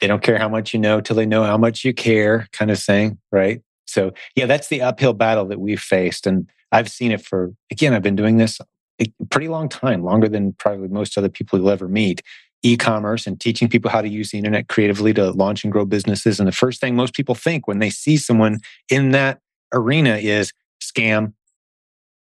they 0.00 0.08
don't 0.08 0.22
care 0.22 0.38
how 0.38 0.48
much 0.48 0.74
you 0.74 0.80
know 0.80 1.00
till 1.00 1.16
they 1.16 1.26
know 1.26 1.44
how 1.44 1.56
much 1.56 1.84
you 1.84 1.94
care, 1.94 2.48
kind 2.52 2.72
of 2.72 2.78
thing, 2.80 3.18
right? 3.30 3.62
So 3.86 4.12
yeah, 4.34 4.46
that's 4.46 4.66
the 4.66 4.82
uphill 4.82 5.12
battle 5.12 5.46
that 5.46 5.60
we've 5.60 5.80
faced, 5.80 6.26
and 6.26 6.50
I've 6.72 6.88
seen 6.88 7.12
it 7.12 7.24
for, 7.24 7.52
again, 7.70 7.94
I've 7.94 8.02
been 8.02 8.16
doing 8.16 8.36
this 8.36 8.60
a 9.00 9.06
pretty 9.30 9.48
long 9.48 9.68
time, 9.68 10.02
longer 10.04 10.28
than 10.28 10.52
probably 10.54 10.88
most 10.88 11.16
other 11.16 11.28
people 11.28 11.58
you'll 11.58 11.70
ever 11.70 11.88
meet. 11.88 12.22
E 12.62 12.76
commerce 12.76 13.26
and 13.26 13.40
teaching 13.40 13.68
people 13.68 13.90
how 13.90 14.02
to 14.02 14.08
use 14.08 14.30
the 14.30 14.38
internet 14.38 14.68
creatively 14.68 15.14
to 15.14 15.30
launch 15.30 15.64
and 15.64 15.72
grow 15.72 15.86
businesses. 15.86 16.38
And 16.38 16.46
the 16.46 16.52
first 16.52 16.78
thing 16.78 16.94
most 16.94 17.14
people 17.14 17.34
think 17.34 17.66
when 17.66 17.78
they 17.78 17.88
see 17.88 18.18
someone 18.18 18.58
in 18.90 19.12
that 19.12 19.40
arena 19.72 20.16
is 20.16 20.52
scam. 20.82 21.32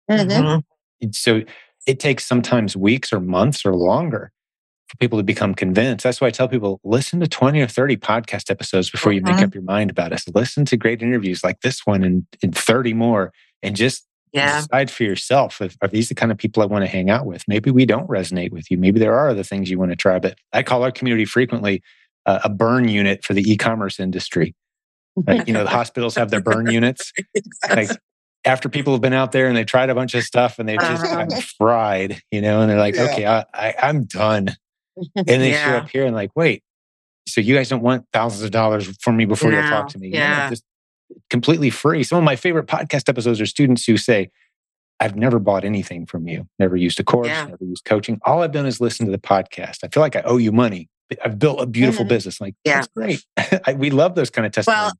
Mm-hmm. 0.09 0.31
mm-hmm. 0.31 1.09
So 1.11 1.41
it 1.85 1.99
takes 1.99 2.25
sometimes 2.25 2.77
weeks 2.77 3.11
or 3.11 3.19
months 3.19 3.65
or 3.65 3.75
longer 3.75 4.31
for 4.87 4.97
people 4.97 5.19
to 5.19 5.23
become 5.23 5.53
convinced. 5.53 6.03
That's 6.03 6.19
why 6.19 6.27
I 6.27 6.31
tell 6.31 6.47
people 6.47 6.79
listen 6.83 7.19
to 7.19 7.27
20 7.27 7.61
or 7.61 7.67
30 7.67 7.97
podcast 7.97 8.49
episodes 8.49 8.89
before 8.89 9.11
you 9.11 9.21
make 9.21 9.35
mm-hmm. 9.35 9.45
up 9.45 9.53
your 9.53 9.63
mind 9.63 9.89
about 9.89 10.13
us. 10.13 10.25
Listen 10.33 10.65
to 10.65 10.77
great 10.77 11.01
interviews 11.01 11.43
like 11.43 11.61
this 11.61 11.85
one 11.85 12.03
and, 12.03 12.25
and 12.41 12.55
30 12.57 12.93
more 12.93 13.31
and 13.61 13.75
just 13.75 14.05
yeah. 14.31 14.61
decide 14.61 14.91
for 14.91 15.03
yourself 15.03 15.61
if 15.61 15.77
are 15.81 15.87
these 15.87 16.09
the 16.09 16.15
kind 16.15 16.31
of 16.31 16.37
people 16.37 16.61
I 16.63 16.65
want 16.65 16.83
to 16.83 16.87
hang 16.87 17.09
out 17.09 17.25
with. 17.25 17.43
Maybe 17.47 17.71
we 17.71 17.85
don't 17.85 18.07
resonate 18.07 18.51
with 18.51 18.69
you. 18.69 18.77
Maybe 18.77 18.99
there 18.99 19.17
are 19.17 19.29
other 19.29 19.43
things 19.43 19.69
you 19.69 19.79
want 19.79 19.91
to 19.91 19.95
try. 19.95 20.19
But 20.19 20.37
I 20.53 20.63
call 20.63 20.83
our 20.83 20.91
community 20.91 21.25
frequently 21.25 21.81
uh, 22.25 22.39
a 22.43 22.49
burn 22.49 22.87
unit 22.87 23.23
for 23.23 23.33
the 23.33 23.41
e-commerce 23.49 23.99
industry. 23.99 24.55
Like, 25.27 25.47
you 25.47 25.53
know, 25.53 25.63
the 25.63 25.69
hospitals 25.69 26.15
have 26.15 26.29
their 26.29 26.41
burn 26.41 26.69
units. 26.71 27.11
Like 27.69 27.89
after 28.45 28.69
people 28.69 28.93
have 28.93 29.01
been 29.01 29.13
out 29.13 29.31
there 29.31 29.47
and 29.47 29.55
they 29.55 29.65
tried 29.65 29.89
a 29.89 29.95
bunch 29.95 30.13
of 30.15 30.23
stuff 30.23 30.59
and 30.59 30.67
they've 30.67 30.79
just 30.79 31.03
uh-huh. 31.03 31.41
fried, 31.57 32.21
you 32.31 32.41
know, 32.41 32.61
and 32.61 32.69
they're 32.69 32.79
like, 32.79 32.95
yeah. 32.95 33.03
okay, 33.03 33.25
I, 33.25 33.45
I, 33.53 33.89
am 33.89 34.05
done. 34.05 34.55
And 35.15 35.25
they 35.27 35.51
yeah. 35.51 35.65
show 35.65 35.77
up 35.77 35.89
here 35.89 36.05
and 36.05 36.13
like, 36.13 36.31
wait, 36.35 36.61
so 37.25 37.39
you 37.39 37.55
guys 37.55 37.69
don't 37.69 37.81
want 37.81 38.05
thousands 38.11 38.43
of 38.43 38.51
dollars 38.51 38.97
from 39.01 39.15
me 39.15 39.23
before 39.23 39.49
no. 39.49 39.61
you 39.61 39.69
talk 39.69 39.87
to 39.89 39.97
me? 39.97 40.09
Yeah. 40.09 40.29
You 40.29 40.43
know, 40.43 40.49
just 40.49 40.63
completely 41.29 41.69
free. 41.69 42.03
Some 42.03 42.17
of 42.17 42.23
my 42.23 42.35
favorite 42.35 42.67
podcast 42.67 43.09
episodes 43.09 43.39
are 43.39 43.45
students 43.45 43.85
who 43.85 43.97
say, 43.97 44.29
I've 44.99 45.15
never 45.15 45.39
bought 45.39 45.63
anything 45.63 46.05
from 46.05 46.27
you, 46.27 46.47
never 46.59 46.75
used 46.75 46.99
a 46.99 47.03
course, 47.03 47.27
yeah. 47.27 47.45
never 47.45 47.63
used 47.63 47.85
coaching. 47.85 48.19
All 48.25 48.41
I've 48.41 48.51
done 48.51 48.65
is 48.65 48.81
listen 48.81 49.05
to 49.05 49.11
the 49.11 49.17
podcast. 49.17 49.77
I 49.83 49.87
feel 49.87 50.01
like 50.01 50.15
I 50.15 50.21
owe 50.21 50.37
you 50.37 50.51
money. 50.51 50.89
I've 51.23 51.39
built 51.39 51.61
a 51.61 51.65
beautiful 51.65 52.03
mm-hmm. 52.03 52.09
business. 52.09 52.41
Like, 52.41 52.55
yeah. 52.65 52.75
that's 52.75 52.87
great. 52.87 53.23
I, 53.65 53.73
we 53.73 53.89
love 53.89 54.15
those 54.15 54.29
kind 54.29 54.45
of 54.45 54.51
testimonies. 54.51 54.91
Well, 54.91 54.93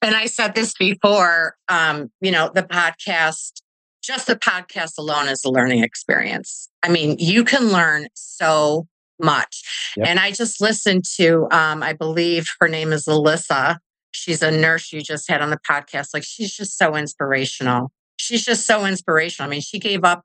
and 0.00 0.14
I 0.14 0.26
said 0.26 0.54
this 0.54 0.74
before, 0.78 1.56
um, 1.68 2.10
you 2.20 2.30
know, 2.30 2.50
the 2.54 2.62
podcast, 2.62 3.60
just 4.02 4.26
the 4.26 4.36
podcast 4.36 4.92
alone 4.98 5.28
is 5.28 5.44
a 5.44 5.50
learning 5.50 5.84
experience. 5.84 6.68
I 6.82 6.88
mean, 6.88 7.16
you 7.18 7.44
can 7.44 7.68
learn 7.68 8.08
so 8.14 8.86
much. 9.20 9.92
Yep. 9.96 10.06
And 10.06 10.18
I 10.18 10.30
just 10.30 10.60
listened 10.60 11.04
to, 11.16 11.48
um, 11.50 11.82
I 11.82 11.92
believe 11.92 12.46
her 12.60 12.68
name 12.68 12.92
is 12.92 13.06
Alyssa 13.06 13.78
She's 14.10 14.42
a 14.42 14.50
nurse 14.50 14.92
you 14.92 15.02
just 15.02 15.28
had 15.28 15.40
on 15.40 15.50
the 15.50 15.58
podcast. 15.58 16.08
Like 16.14 16.24
she's 16.24 16.54
just 16.54 16.76
so 16.76 16.96
inspirational. 16.96 17.92
She's 18.18 18.44
just 18.44 18.66
so 18.66 18.84
inspirational. 18.84 19.48
I 19.48 19.50
mean, 19.50 19.60
she 19.60 19.78
gave 19.78 20.04
up 20.04 20.24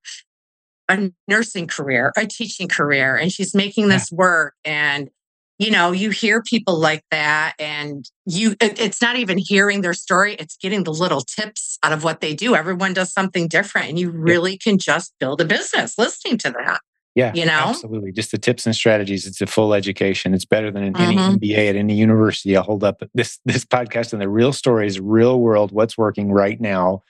a 0.90 1.12
nursing 1.28 1.68
career, 1.68 2.12
a 2.18 2.26
teaching 2.26 2.68
career, 2.68 3.16
and 3.16 3.32
she's 3.32 3.54
making 3.54 3.88
this 3.90 4.10
yeah. 4.12 4.18
work. 4.18 4.54
And 4.66 5.10
you 5.60 5.70
know, 5.70 5.92
you 5.92 6.10
hear 6.10 6.42
people 6.42 6.80
like 6.80 7.04
that, 7.12 7.54
and 7.60 8.10
you 8.26 8.56
it, 8.60 8.80
it's 8.80 9.02
not 9.02 9.18
even 9.18 9.38
hearing 9.38 9.82
their 9.82 9.94
story, 9.94 10.36
it's 10.36 10.58
getting 10.58 10.84
the 10.84 10.92
little 10.92 11.22
tips 11.22 11.78
out 11.84 11.94
of 11.94 12.04
what 12.04 12.22
they 12.22 12.34
do. 12.34 12.56
Everyone 12.56 12.94
does 12.94 13.14
something 13.14 13.48
different, 13.48 13.90
and 13.90 14.00
you 14.00 14.10
really 14.10 14.54
yeah. 14.54 14.58
can 14.64 14.78
just 14.78 15.14
build 15.20 15.42
a 15.42 15.46
business 15.46 15.98
listening 15.98 16.38
to 16.40 16.52
that. 16.52 16.82
Yeah, 17.16 17.32
you 17.36 17.46
know, 17.46 17.52
absolutely. 17.52 18.12
Just 18.12 18.32
the 18.32 18.40
tips 18.40 18.66
and 18.66 18.76
strategies. 18.76 19.28
It's 19.28 19.40
a 19.40 19.46
full 19.46 19.76
education. 19.76 20.34
It's 20.34 20.46
better 20.46 20.72
than 20.72 20.84
in 20.84 20.94
mm-hmm. 20.94 21.20
any 21.20 21.38
MBA 21.38 21.70
at 21.70 21.76
any 21.76 21.96
university. 21.96 22.58
I'll 22.58 22.64
hold 22.64 22.84
up 22.84 23.04
this 23.14 23.40
this 23.46 23.66
podcast 23.66 24.14
and 24.14 24.22
the 24.22 24.30
real 24.30 24.52
stories, 24.52 25.00
real 25.00 25.40
world, 25.40 25.72
what's 25.72 25.96
working 25.96 26.32
right 26.32 26.60
now. 26.60 27.04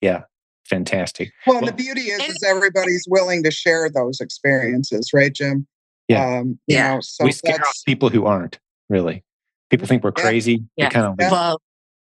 Yeah, 0.00 0.22
fantastic. 0.64 1.32
Well, 1.46 1.60
well 1.60 1.66
the 1.66 1.74
beauty 1.74 2.02
is, 2.02 2.22
is 2.30 2.42
everybody's 2.42 3.04
willing 3.08 3.42
to 3.44 3.50
share 3.50 3.90
those 3.90 4.20
experiences, 4.20 5.10
right, 5.12 5.32
Jim? 5.32 5.66
Yeah, 6.08 6.38
um, 6.38 6.58
yeah. 6.66 6.94
Know, 6.94 7.00
so 7.02 7.24
we 7.24 7.32
scare 7.32 7.60
off 7.60 7.78
people 7.84 8.08
who 8.08 8.24
aren't 8.24 8.58
really. 8.88 9.22
People 9.68 9.86
think 9.86 10.02
we're 10.02 10.12
crazy. 10.12 10.64
Yeah, 10.76 10.88
kind 10.88 11.06
of 11.06 11.16
yeah. 11.18 11.30
well, 11.30 11.60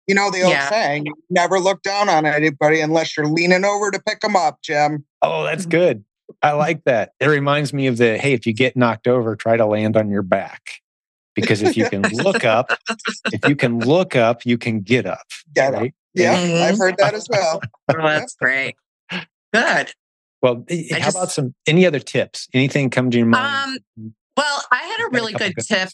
you 0.07 0.15
know 0.15 0.31
the 0.31 0.43
old 0.43 0.53
yeah. 0.53 0.71
saying: 0.71 1.07
"Never 1.29 1.61
look 1.61 1.83
down 1.83 2.09
on 2.09 2.25
anybody 2.25 2.81
unless 2.81 3.15
you're 3.15 3.27
leaning 3.27 3.67
over 3.67 3.91
to 3.91 4.01
pick 4.01 4.21
them 4.21 4.37
up." 4.37 4.63
Jim. 4.63 5.05
Oh, 5.21 5.45
that's 5.45 5.67
good. 5.67 6.03
I 6.43 6.53
like 6.53 6.85
that. 6.85 7.13
It 7.21 7.27
reminds 7.27 7.73
me 7.73 7.87
of 7.87 7.97
the 7.97 8.19
hey, 8.19 8.33
if 8.33 8.47
you 8.47 8.53
get 8.53 8.77
knocked 8.77 9.09
over, 9.09 9.37
try 9.37 9.57
to 9.57 9.67
land 9.67 9.97
on 9.97 10.11
your 10.11 10.23
back. 10.23 10.81
Because 11.35 11.61
if 11.61 11.77
you 11.77 11.89
can 11.89 12.03
look 12.03 12.45
up, 12.45 12.73
if 13.33 13.47
you 13.49 13.57
can 13.57 13.79
look 13.81 14.17
up, 14.17 14.47
you 14.47 14.57
can 14.57 14.81
get 14.81 15.05
up. 15.05 15.27
Get 15.55 15.75
right? 15.75 15.89
up. 15.89 15.95
Yeah, 16.15 16.35
mm-hmm. 16.35 16.63
I've 16.63 16.79
heard 16.79 16.95
that 16.99 17.13
as 17.13 17.29
well. 17.29 17.61
oh, 17.91 18.03
that's 18.03 18.35
great. 18.37 18.75
Good. 19.53 19.93
Well, 20.41 20.65
I 20.71 20.87
how 20.93 20.99
just, 20.99 21.17
about 21.17 21.31
some 21.31 21.55
any 21.67 21.87
other 21.87 21.99
tips? 21.99 22.49
Anything 22.55 22.89
come 22.89 23.11
to 23.11 23.19
your 23.19 23.27
mind? 23.27 23.81
Um, 23.99 24.15
well, 24.37 24.63
I 24.73 24.83
had 24.83 25.07
a 25.07 25.11
really 25.11 25.33
good, 25.33 25.55
good 25.55 25.67
tip. 25.67 25.91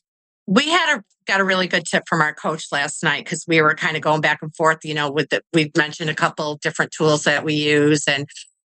We 0.47 0.69
had 0.69 0.97
a 0.99 1.05
got 1.27 1.41
a 1.41 1.45
really 1.45 1.69
good 1.69 1.85
tip 1.85 2.05
from 2.09 2.21
our 2.21 2.35
coach 2.35 2.67
last 2.73 3.03
night 3.03 3.25
because 3.25 3.45
we 3.47 3.63
were 3.63 3.75
kind 3.75 3.97
of 3.97 4.03
going 4.03 4.21
back 4.21 4.41
and 4.43 4.55
forth. 4.55 4.79
You 4.85 4.95
know, 4.95 5.11
with 5.11 5.31
the, 5.31 5.43
we've 5.53 5.77
mentioned 5.77 6.11
a 6.11 6.15
couple 6.15 6.57
different 6.57 6.93
tools 6.93 7.25
that 7.25 7.45
we 7.45 7.55
use, 7.55 8.05
and 8.07 8.29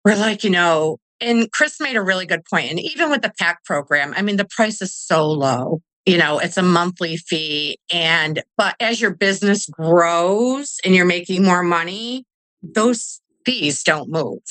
we're 0.05 0.15
like, 0.15 0.43
you 0.43 0.49
know, 0.49 0.97
and 1.23 1.51
Chris 1.51 1.79
made 1.79 1.95
a 1.95 2.01
really 2.01 2.25
good 2.25 2.43
point. 2.45 2.69
And 2.69 2.79
even 2.79 3.09
with 3.09 3.21
the 3.21 3.31
PAC 3.39 3.63
program, 3.63 4.13
I 4.15 4.21
mean, 4.21 4.37
the 4.37 4.45
price 4.45 4.81
is 4.81 4.93
so 4.93 5.29
low. 5.29 5.81
You 6.05 6.17
know, 6.17 6.39
it's 6.39 6.57
a 6.57 6.63
monthly 6.63 7.15
fee. 7.15 7.79
And, 7.91 8.43
but 8.57 8.75
as 8.81 8.99
your 8.99 9.15
business 9.15 9.67
grows 9.67 10.77
and 10.83 10.93
you're 10.93 11.05
making 11.05 11.43
more 11.43 11.63
money, 11.63 12.25
those 12.61 13.21
fees 13.45 13.83
don't 13.83 14.09
move. 14.09 14.41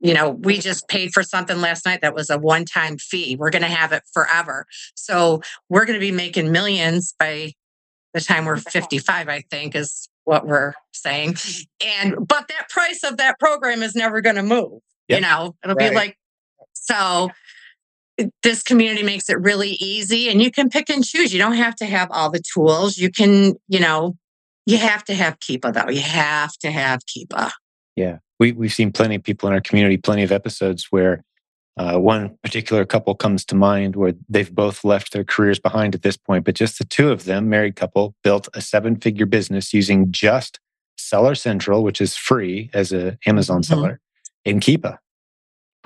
You 0.00 0.14
know, 0.14 0.30
we 0.30 0.58
just 0.58 0.86
paid 0.86 1.12
for 1.12 1.22
something 1.22 1.60
last 1.60 1.86
night 1.86 2.02
that 2.02 2.14
was 2.14 2.30
a 2.30 2.38
one 2.38 2.66
time 2.66 2.98
fee. 2.98 3.36
We're 3.36 3.50
going 3.50 3.62
to 3.62 3.68
have 3.68 3.92
it 3.92 4.02
forever. 4.12 4.66
So 4.94 5.40
we're 5.70 5.86
going 5.86 5.98
to 5.98 6.06
be 6.06 6.12
making 6.12 6.52
millions 6.52 7.14
by 7.18 7.52
the 8.12 8.20
time 8.20 8.44
we're 8.44 8.58
55, 8.58 9.28
I 9.28 9.40
think 9.50 9.74
is 9.74 10.08
what 10.24 10.46
we're 10.46 10.74
saying. 10.92 11.36
And, 11.84 12.16
but 12.28 12.48
that 12.48 12.68
price 12.68 13.02
of 13.02 13.16
that 13.16 13.38
program 13.40 13.82
is 13.82 13.94
never 13.94 14.20
going 14.20 14.36
to 14.36 14.42
move. 14.42 14.80
Yep. 15.08 15.18
You 15.18 15.20
know, 15.20 15.56
it'll 15.62 15.76
right. 15.76 15.90
be 15.90 15.94
like, 15.94 16.18
so 16.72 17.30
this 18.42 18.62
community 18.62 19.02
makes 19.02 19.28
it 19.28 19.40
really 19.40 19.70
easy 19.80 20.28
and 20.28 20.42
you 20.42 20.50
can 20.50 20.68
pick 20.68 20.90
and 20.90 21.04
choose. 21.04 21.32
You 21.32 21.38
don't 21.38 21.54
have 21.54 21.76
to 21.76 21.86
have 21.86 22.08
all 22.10 22.30
the 22.30 22.42
tools. 22.54 22.98
You 22.98 23.10
can, 23.10 23.54
you 23.68 23.80
know, 23.80 24.16
you 24.66 24.78
have 24.78 25.04
to 25.04 25.14
have 25.14 25.38
Keepa 25.38 25.72
though. 25.72 25.90
You 25.90 26.00
have 26.00 26.52
to 26.58 26.70
have 26.70 27.00
Keepa. 27.06 27.50
Yeah. 27.96 28.18
We, 28.38 28.52
we've 28.52 28.72
seen 28.72 28.92
plenty 28.92 29.14
of 29.16 29.22
people 29.22 29.48
in 29.48 29.54
our 29.54 29.60
community, 29.60 29.96
plenty 29.96 30.22
of 30.22 30.32
episodes 30.32 30.86
where 30.90 31.24
Uh, 31.78 31.96
one 31.96 32.36
particular 32.42 32.84
couple 32.84 33.14
comes 33.14 33.44
to 33.44 33.54
mind 33.54 33.94
where 33.94 34.12
they've 34.28 34.52
both 34.52 34.82
left 34.82 35.12
their 35.12 35.22
careers 35.24 35.60
behind 35.60 35.94
at 35.94 36.02
this 36.02 36.16
point, 36.16 36.44
but 36.44 36.58
just 36.58 36.76
the 36.78 36.84
two 36.84 37.12
of 37.12 37.22
them, 37.22 37.48
married 37.48 37.76
couple, 37.76 38.16
built 38.24 38.48
a 38.52 38.60
seven 38.60 38.96
figure 38.96 39.26
business 39.26 39.72
using 39.72 40.10
just 40.10 40.58
Seller 40.96 41.36
Central, 41.36 41.84
which 41.84 42.00
is 42.00 42.16
free 42.16 42.68
as 42.74 42.90
an 42.90 43.16
Amazon 43.26 43.62
mm-hmm. 43.62 43.74
seller, 43.74 44.00
in 44.48 44.60
Keepa. 44.60 44.98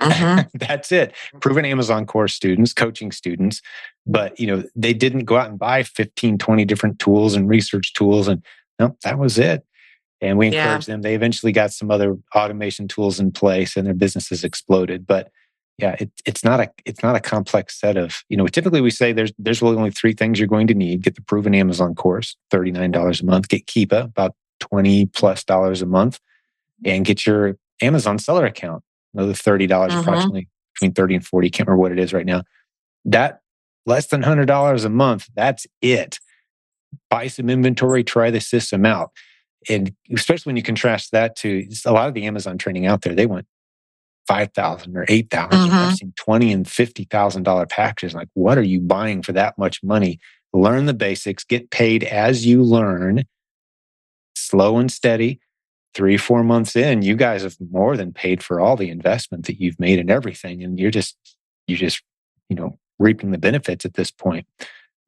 Mm-hmm. 0.01 0.47
That's 0.57 0.91
it. 0.91 1.13
Proven 1.39 1.65
Amazon 1.65 2.05
course 2.05 2.33
students, 2.33 2.73
coaching 2.73 3.11
students, 3.11 3.61
but 4.05 4.39
you 4.39 4.47
know, 4.47 4.63
they 4.75 4.93
didn't 4.93 5.25
go 5.25 5.37
out 5.37 5.49
and 5.49 5.59
buy 5.59 5.83
15, 5.83 6.37
20 6.37 6.65
different 6.65 6.99
tools 6.99 7.35
and 7.35 7.47
research 7.47 7.93
tools. 7.93 8.27
And 8.27 8.43
no, 8.79 8.97
that 9.03 9.19
was 9.19 9.37
it. 9.37 9.65
And 10.21 10.37
we 10.37 10.47
encouraged 10.47 10.87
yeah. 10.87 10.93
them. 10.93 11.01
They 11.01 11.15
eventually 11.15 11.51
got 11.51 11.73
some 11.73 11.91
other 11.91 12.17
automation 12.33 12.87
tools 12.87 13.19
in 13.19 13.31
place 13.31 13.75
and 13.75 13.85
their 13.85 13.93
businesses 13.93 14.43
exploded. 14.43 15.05
But 15.05 15.31
yeah, 15.77 15.95
it, 15.99 16.11
it's 16.25 16.43
not 16.43 16.59
a 16.59 16.71
it's 16.85 17.03
not 17.03 17.15
a 17.15 17.19
complex 17.19 17.79
set 17.79 17.97
of, 17.97 18.23
you 18.29 18.37
know, 18.37 18.47
typically 18.47 18.79
we 18.79 18.91
say 18.91 19.11
there's 19.11 19.33
there's 19.37 19.61
really 19.61 19.75
only 19.75 19.91
three 19.91 20.13
things 20.13 20.39
you're 20.39 20.47
going 20.47 20.67
to 20.67 20.73
need. 20.73 21.01
Get 21.01 21.15
the 21.15 21.21
proven 21.21 21.55
Amazon 21.55 21.95
course, 21.95 22.37
$39 22.53 23.21
a 23.21 23.25
month, 23.25 23.49
get 23.49 23.65
Keepa, 23.65 24.03
about 24.05 24.35
20 24.59 25.07
plus 25.07 25.43
dollars 25.43 25.81
a 25.81 25.85
month, 25.85 26.19
and 26.85 27.03
get 27.03 27.25
your 27.25 27.57
Amazon 27.81 28.19
seller 28.19 28.45
account 28.45 28.83
another 29.13 29.33
$30 29.33 29.67
mm-hmm. 29.67 29.99
approximately 29.99 30.47
between 30.73 30.93
30 30.93 31.15
and 31.15 31.25
40 31.25 31.49
can't 31.49 31.67
remember 31.67 31.81
what 31.81 31.91
it 31.91 31.99
is 31.99 32.13
right 32.13 32.25
now. 32.25 32.43
That 33.05 33.41
less 33.85 34.07
than 34.07 34.23
$100 34.23 34.85
a 34.85 34.89
month 34.89 35.27
that's 35.35 35.67
it. 35.81 36.19
Buy 37.09 37.27
some 37.27 37.49
inventory 37.49 38.03
try 38.03 38.31
the 38.31 38.41
system 38.41 38.85
out. 38.85 39.11
And 39.69 39.93
especially 40.13 40.49
when 40.49 40.57
you 40.57 40.63
contrast 40.63 41.11
that 41.11 41.35
to 41.37 41.67
a 41.85 41.91
lot 41.91 42.07
of 42.07 42.13
the 42.13 42.25
amazon 42.25 42.57
training 42.57 42.85
out 42.85 43.01
there 43.01 43.15
they 43.15 43.25
want 43.25 43.45
5000 44.27 44.97
or 44.97 45.05
8000 45.07 45.51
mm-hmm. 45.51 45.73
i've 45.73 45.95
seen 45.95 46.13
20 46.17 46.51
and 46.51 46.67
50000 46.67 47.43
dollar 47.43 47.65
packages 47.65 48.13
like 48.13 48.27
what 48.33 48.57
are 48.57 48.63
you 48.63 48.81
buying 48.81 49.21
for 49.21 49.31
that 49.33 49.57
much 49.57 49.81
money? 49.83 50.19
Learn 50.55 50.85
the 50.85 50.93
basics 50.93 51.43
get 51.43 51.71
paid 51.71 52.03
as 52.03 52.45
you 52.45 52.61
learn 52.61 53.23
slow 54.35 54.77
and 54.77 54.91
steady 54.91 55.39
three, 55.93 56.17
four 56.17 56.43
months 56.43 56.75
in, 56.75 57.01
you 57.01 57.15
guys 57.15 57.43
have 57.43 57.55
more 57.71 57.95
than 57.95 58.11
paid 58.11 58.43
for 58.43 58.59
all 58.59 58.75
the 58.75 58.89
investment 58.89 59.45
that 59.45 59.59
you've 59.59 59.79
made 59.79 59.99
and 59.99 60.09
everything. 60.09 60.63
And 60.63 60.79
you're 60.79 60.91
just, 60.91 61.17
you 61.67 61.77
just, 61.77 62.01
you 62.49 62.55
know, 62.55 62.77
reaping 62.99 63.31
the 63.31 63.37
benefits 63.37 63.85
at 63.85 63.93
this 63.93 64.11
point 64.11 64.47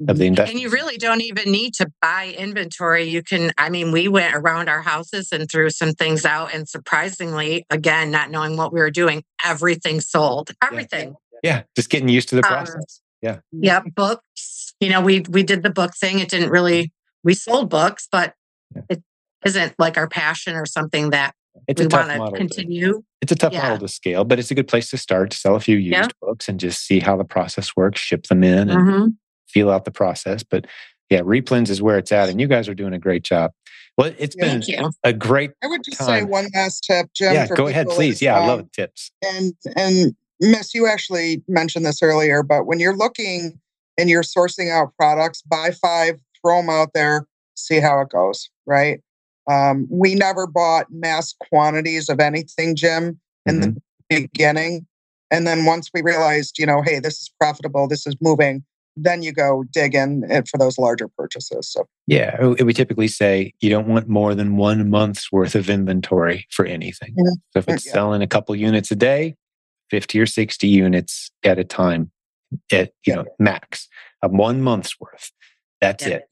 of 0.07 0.17
the 0.17 0.25
investment. 0.25 0.51
And 0.51 0.59
you 0.59 0.69
really 0.69 0.97
don't 0.97 1.21
even 1.21 1.51
need 1.51 1.73
to 1.75 1.91
buy 2.01 2.35
inventory. 2.37 3.05
You 3.05 3.23
can, 3.23 3.51
I 3.57 3.69
mean, 3.69 3.91
we 3.91 4.07
went 4.07 4.35
around 4.35 4.69
our 4.69 4.81
houses 4.81 5.29
and 5.31 5.49
threw 5.49 5.69
some 5.69 5.93
things 5.93 6.25
out. 6.25 6.53
And 6.53 6.67
surprisingly, 6.67 7.65
again, 7.69 8.11
not 8.11 8.29
knowing 8.29 8.57
what 8.57 8.73
we 8.73 8.79
were 8.79 8.91
doing, 8.91 9.23
everything 9.43 10.01
sold. 10.01 10.51
Everything. 10.61 11.15
Yeah. 11.43 11.57
yeah. 11.57 11.63
Just 11.75 11.89
getting 11.89 12.09
used 12.09 12.29
to 12.29 12.35
the 12.35 12.45
um, 12.45 12.51
process. 12.51 12.75
Um, 12.77 12.83
yeah. 13.21 13.37
Yeah. 13.51 13.81
Books. 13.95 14.73
You 14.81 14.89
know, 14.89 15.01
we 15.01 15.21
we 15.29 15.41
did 15.41 15.63
the 15.63 15.69
book 15.69 15.95
thing. 15.95 16.19
It 16.19 16.29
didn't 16.29 16.49
really 16.49 16.91
we 17.23 17.33
sold 17.33 17.69
books, 17.69 18.07
but 18.11 18.33
yeah. 18.75 18.81
it 18.89 19.03
isn't 19.45 19.73
like 19.79 19.97
our 19.97 20.07
passion 20.07 20.55
or 20.55 20.65
something 20.65 21.11
that 21.11 21.33
it's 21.67 21.81
we 21.81 21.87
want 21.87 22.09
to 22.09 22.37
continue. 22.37 22.93
To, 22.93 23.05
it's 23.21 23.31
a 23.31 23.35
tough 23.35 23.53
yeah. 23.53 23.63
model 23.63 23.79
to 23.79 23.87
scale, 23.87 24.25
but 24.25 24.39
it's 24.39 24.51
a 24.51 24.55
good 24.55 24.67
place 24.67 24.89
to 24.89 24.97
start 24.97 25.31
to 25.31 25.37
sell 25.37 25.55
a 25.55 25.59
few 25.59 25.77
used 25.77 25.93
yeah. 25.93 26.07
books 26.21 26.49
and 26.49 26.59
just 26.59 26.85
see 26.85 26.99
how 26.99 27.15
the 27.15 27.23
process 27.23 27.75
works, 27.75 28.01
ship 28.01 28.27
them 28.27 28.43
in 28.43 28.69
and 28.69 28.81
mm-hmm. 28.81 29.07
feel 29.47 29.69
out 29.69 29.85
the 29.85 29.91
process. 29.91 30.43
But 30.43 30.65
yeah, 31.09 31.21
replens 31.21 31.69
is 31.69 31.81
where 31.81 31.97
it's 31.97 32.11
at, 32.11 32.29
and 32.29 32.41
you 32.41 32.47
guys 32.47 32.67
are 32.67 32.73
doing 32.73 32.93
a 32.93 32.99
great 32.99 33.23
job. 33.23 33.51
Well, 33.97 34.13
it's 34.17 34.35
been 34.35 34.61
a 35.03 35.13
great. 35.13 35.51
I 35.63 35.67
would 35.67 35.83
just 35.83 35.99
time. 35.99 36.07
say 36.07 36.23
one 36.23 36.47
last 36.53 36.83
tip, 36.83 37.07
Jim. 37.15 37.33
Yeah, 37.33 37.47
go 37.47 37.67
ahead, 37.67 37.87
please. 37.87 38.21
Yeah, 38.21 38.37
um, 38.37 38.43
I 38.43 38.47
love 38.47 38.71
tips. 38.71 39.11
And 39.23 39.53
and 39.77 40.15
Miss, 40.41 40.73
you 40.73 40.87
actually 40.87 41.43
mentioned 41.47 41.85
this 41.85 42.03
earlier, 42.03 42.43
but 42.43 42.65
when 42.65 42.79
you're 42.79 42.97
looking 42.97 43.59
and 43.97 44.09
you're 44.09 44.23
sourcing 44.23 44.69
out 44.69 44.93
products, 44.97 45.41
buy 45.43 45.71
five, 45.81 46.19
throw 46.41 46.57
them 46.57 46.69
out 46.69 46.89
there, 46.93 47.25
see 47.55 47.79
how 47.79 48.01
it 48.01 48.09
goes. 48.09 48.49
Right. 48.65 49.01
Um, 49.49 49.87
we 49.89 50.15
never 50.15 50.47
bought 50.47 50.87
mass 50.89 51.33
quantities 51.49 52.09
of 52.09 52.19
anything, 52.19 52.75
Jim, 52.75 53.19
in 53.45 53.59
mm-hmm. 53.59 53.71
the 53.71 53.81
beginning. 54.09 54.87
And 55.31 55.45
then 55.45 55.65
once 55.65 55.89
we 55.93 56.01
realized, 56.01 56.57
you 56.57 56.65
know, 56.65 56.81
hey, 56.81 56.99
this 56.99 57.21
is 57.21 57.31
profitable, 57.39 57.87
this 57.87 58.07
is 58.07 58.15
moving, 58.21 58.63
then 58.95 59.21
you 59.23 59.31
go 59.31 59.63
dig 59.71 59.93
in 59.93 60.23
eh, 60.29 60.41
for 60.49 60.57
those 60.57 60.77
larger 60.77 61.07
purchases. 61.07 61.69
So 61.69 61.87
yeah, 62.07 62.41
we 62.41 62.73
typically 62.73 63.07
say 63.07 63.53
you 63.59 63.69
don't 63.69 63.87
want 63.87 64.07
more 64.07 64.35
than 64.35 64.57
one 64.57 64.89
month's 64.89 65.31
worth 65.31 65.55
of 65.55 65.69
inventory 65.69 66.47
for 66.51 66.65
anything. 66.65 67.11
Mm-hmm. 67.11 67.33
So 67.51 67.59
if 67.59 67.69
it's 67.69 67.85
yeah. 67.85 67.93
selling 67.93 68.21
a 68.21 68.27
couple 68.27 68.55
units 68.55 68.91
a 68.91 68.95
day, 68.95 69.35
50 69.89 70.19
or 70.19 70.25
60 70.25 70.67
units 70.67 71.31
at 71.43 71.59
a 71.59 71.63
time 71.63 72.11
at 72.71 72.91
you 73.05 73.13
yeah. 73.13 73.15
know 73.15 73.25
max 73.39 73.87
of 74.21 74.31
one 74.31 74.61
month's 74.61 74.99
worth. 74.99 75.31
That's 75.81 76.05
it. 76.05 76.23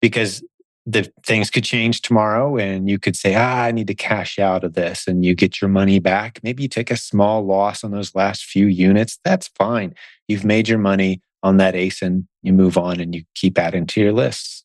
Because 0.00 0.42
the 0.86 1.12
things 1.24 1.50
could 1.50 1.64
change 1.64 2.00
tomorrow 2.00 2.56
and 2.56 2.88
you 2.88 2.98
could 2.98 3.16
say, 3.16 3.34
ah, 3.34 3.64
I 3.64 3.72
need 3.72 3.88
to 3.88 3.94
cash 3.94 4.38
out 4.38 4.62
of 4.62 4.74
this 4.74 5.08
and 5.08 5.24
you 5.24 5.34
get 5.34 5.60
your 5.60 5.68
money 5.68 5.98
back. 5.98 6.38
Maybe 6.44 6.62
you 6.62 6.68
take 6.68 6.92
a 6.92 6.96
small 6.96 7.44
loss 7.44 7.82
on 7.82 7.90
those 7.90 8.14
last 8.14 8.44
few 8.44 8.68
units. 8.68 9.18
That's 9.24 9.48
fine. 9.48 9.94
You've 10.28 10.44
made 10.44 10.68
your 10.68 10.78
money 10.78 11.20
on 11.42 11.56
that 11.56 11.74
ASIN. 11.74 12.26
You 12.42 12.52
move 12.52 12.78
on 12.78 13.00
and 13.00 13.14
you 13.14 13.24
keep 13.34 13.58
adding 13.58 13.86
to 13.88 14.00
your 14.00 14.12
lists. 14.12 14.64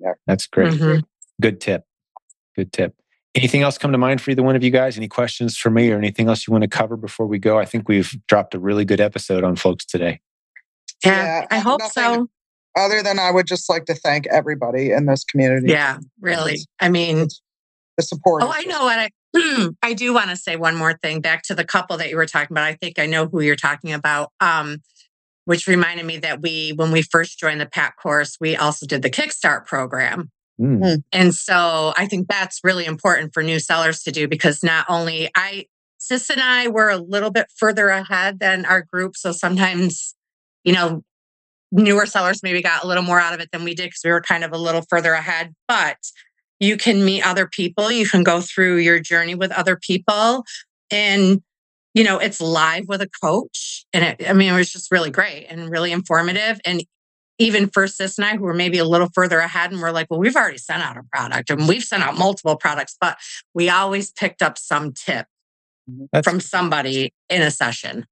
Yeah. 0.00 0.14
That's 0.26 0.46
great. 0.48 0.72
Mm-hmm. 0.72 1.00
Good 1.40 1.60
tip. 1.60 1.84
Good 2.56 2.72
tip. 2.72 2.96
Anything 3.36 3.62
else 3.62 3.78
come 3.78 3.92
to 3.92 3.98
mind 3.98 4.20
for 4.20 4.32
either 4.32 4.42
one 4.42 4.56
of 4.56 4.64
you 4.64 4.72
guys? 4.72 4.96
Any 4.96 5.06
questions 5.06 5.56
for 5.56 5.70
me 5.70 5.92
or 5.92 5.98
anything 5.98 6.26
else 6.26 6.48
you 6.48 6.50
want 6.50 6.62
to 6.62 6.68
cover 6.68 6.96
before 6.96 7.26
we 7.26 7.38
go? 7.38 7.60
I 7.60 7.64
think 7.64 7.88
we've 7.88 8.12
dropped 8.26 8.56
a 8.56 8.58
really 8.58 8.84
good 8.84 9.00
episode 9.00 9.44
on 9.44 9.54
folks 9.54 9.84
today. 9.84 10.20
Yeah, 11.04 11.42
yeah 11.42 11.46
I 11.48 11.60
hope 11.60 11.80
so 11.82 12.28
other 12.76 13.02
than 13.02 13.18
I 13.18 13.30
would 13.30 13.46
just 13.46 13.68
like 13.68 13.86
to 13.86 13.94
thank 13.94 14.26
everybody 14.28 14.92
in 14.92 15.06
this 15.06 15.24
community. 15.24 15.72
Yeah, 15.72 15.98
really. 16.20 16.58
I 16.80 16.88
mean, 16.88 17.28
the 17.96 18.02
support. 18.02 18.42
Oh, 18.42 18.52
I 18.52 18.62
know 18.64 18.84
what 18.84 18.98
I. 18.98 19.10
I 19.82 19.92
do 19.92 20.12
want 20.12 20.30
to 20.30 20.36
say 20.36 20.56
one 20.56 20.76
more 20.76 20.98
thing 21.02 21.20
back 21.20 21.42
to 21.44 21.54
the 21.54 21.64
couple 21.64 21.96
that 21.98 22.10
you 22.10 22.16
were 22.16 22.26
talking 22.26 22.52
about. 22.52 22.64
I 22.64 22.74
think 22.74 22.98
I 22.98 23.06
know 23.06 23.26
who 23.26 23.40
you're 23.40 23.56
talking 23.56 23.92
about. 23.92 24.32
Um, 24.40 24.78
which 25.50 25.66
reminded 25.66 26.06
me 26.06 26.18
that 26.18 26.40
we, 26.40 26.72
when 26.76 26.92
we 26.92 27.02
first 27.02 27.38
joined 27.38 27.60
the 27.60 27.66
PAC 27.66 27.96
course, 27.96 28.36
we 28.40 28.54
also 28.54 28.86
did 28.86 29.02
the 29.02 29.10
Kickstart 29.10 29.66
program. 29.66 30.30
Mm. 30.60 31.02
And 31.12 31.34
so 31.34 31.92
I 31.96 32.06
think 32.06 32.28
that's 32.28 32.60
really 32.62 32.84
important 32.84 33.32
for 33.32 33.42
new 33.42 33.58
sellers 33.58 34.02
to 34.04 34.12
do 34.12 34.28
because 34.28 34.62
not 34.62 34.86
only 34.88 35.28
I, 35.34 35.66
Sis 35.98 36.30
and 36.30 36.40
I 36.40 36.68
were 36.68 36.90
a 36.90 36.98
little 36.98 37.30
bit 37.30 37.46
further 37.56 37.88
ahead 37.88 38.38
than 38.38 38.64
our 38.64 38.82
group. 38.82 39.16
So 39.16 39.32
sometimes, 39.32 40.14
you 40.64 40.72
know, 40.72 41.02
newer 41.72 42.06
sellers 42.06 42.42
maybe 42.42 42.62
got 42.62 42.84
a 42.84 42.86
little 42.86 43.02
more 43.02 43.20
out 43.20 43.34
of 43.34 43.40
it 43.40 43.50
than 43.52 43.64
we 43.64 43.74
did 43.74 43.86
because 43.86 44.02
we 44.04 44.10
were 44.10 44.20
kind 44.20 44.44
of 44.44 44.52
a 44.52 44.58
little 44.58 44.82
further 44.88 45.12
ahead. 45.12 45.54
But 45.68 45.98
you 46.58 46.76
can 46.76 47.04
meet 47.04 47.26
other 47.26 47.46
people, 47.46 47.90
you 47.90 48.06
can 48.06 48.22
go 48.22 48.40
through 48.40 48.76
your 48.76 49.00
journey 49.00 49.34
with 49.34 49.50
other 49.52 49.76
people. 49.76 50.44
And, 50.90 51.42
you 51.94 52.04
know, 52.04 52.18
it's 52.18 52.40
live 52.40 52.84
with 52.86 53.00
a 53.00 53.08
coach. 53.22 53.86
And 53.92 54.04
it, 54.04 54.28
I 54.28 54.32
mean, 54.32 54.52
it 54.52 54.56
was 54.56 54.70
just 54.70 54.92
really 54.92 55.10
great 55.10 55.46
and 55.48 55.70
really 55.70 55.92
informative. 55.92 56.60
And 56.64 56.82
even 57.38 57.70
for 57.70 57.86
Sis 57.86 58.18
and 58.18 58.26
I, 58.26 58.36
who 58.36 58.42
were 58.42 58.54
maybe 58.54 58.76
a 58.76 58.84
little 58.84 59.08
further 59.14 59.38
ahead, 59.38 59.72
and 59.72 59.80
we're 59.80 59.92
like, 59.92 60.08
well, 60.10 60.20
we've 60.20 60.36
already 60.36 60.58
sent 60.58 60.82
out 60.82 60.98
a 60.98 61.02
product 61.10 61.48
and 61.48 61.66
we've 61.66 61.82
sent 61.82 62.02
out 62.02 62.18
multiple 62.18 62.56
products, 62.56 62.96
but 63.00 63.16
we 63.54 63.70
always 63.70 64.12
picked 64.12 64.42
up 64.42 64.58
some 64.58 64.92
tip 64.92 65.26
mm-hmm. 65.90 66.04
That's, 66.12 66.28
from 66.28 66.40
somebody 66.40 67.14
in 67.30 67.40
a 67.40 67.50
session. 67.50 68.04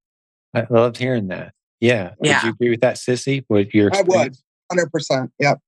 I 0.55 0.65
loved 0.67 0.97
hearing 0.97 1.27
that. 1.27 1.53
Yeah. 1.79 2.11
yeah. 2.21 2.37
Would 2.37 2.43
you 2.43 2.49
agree 2.51 2.69
with 2.71 2.81
that, 2.81 2.95
Sissy? 2.95 3.45
With 3.49 3.73
your 3.73 3.89
I 3.93 4.01
would. 4.01 4.35
100%. 4.71 5.31
Yep. 5.39 5.59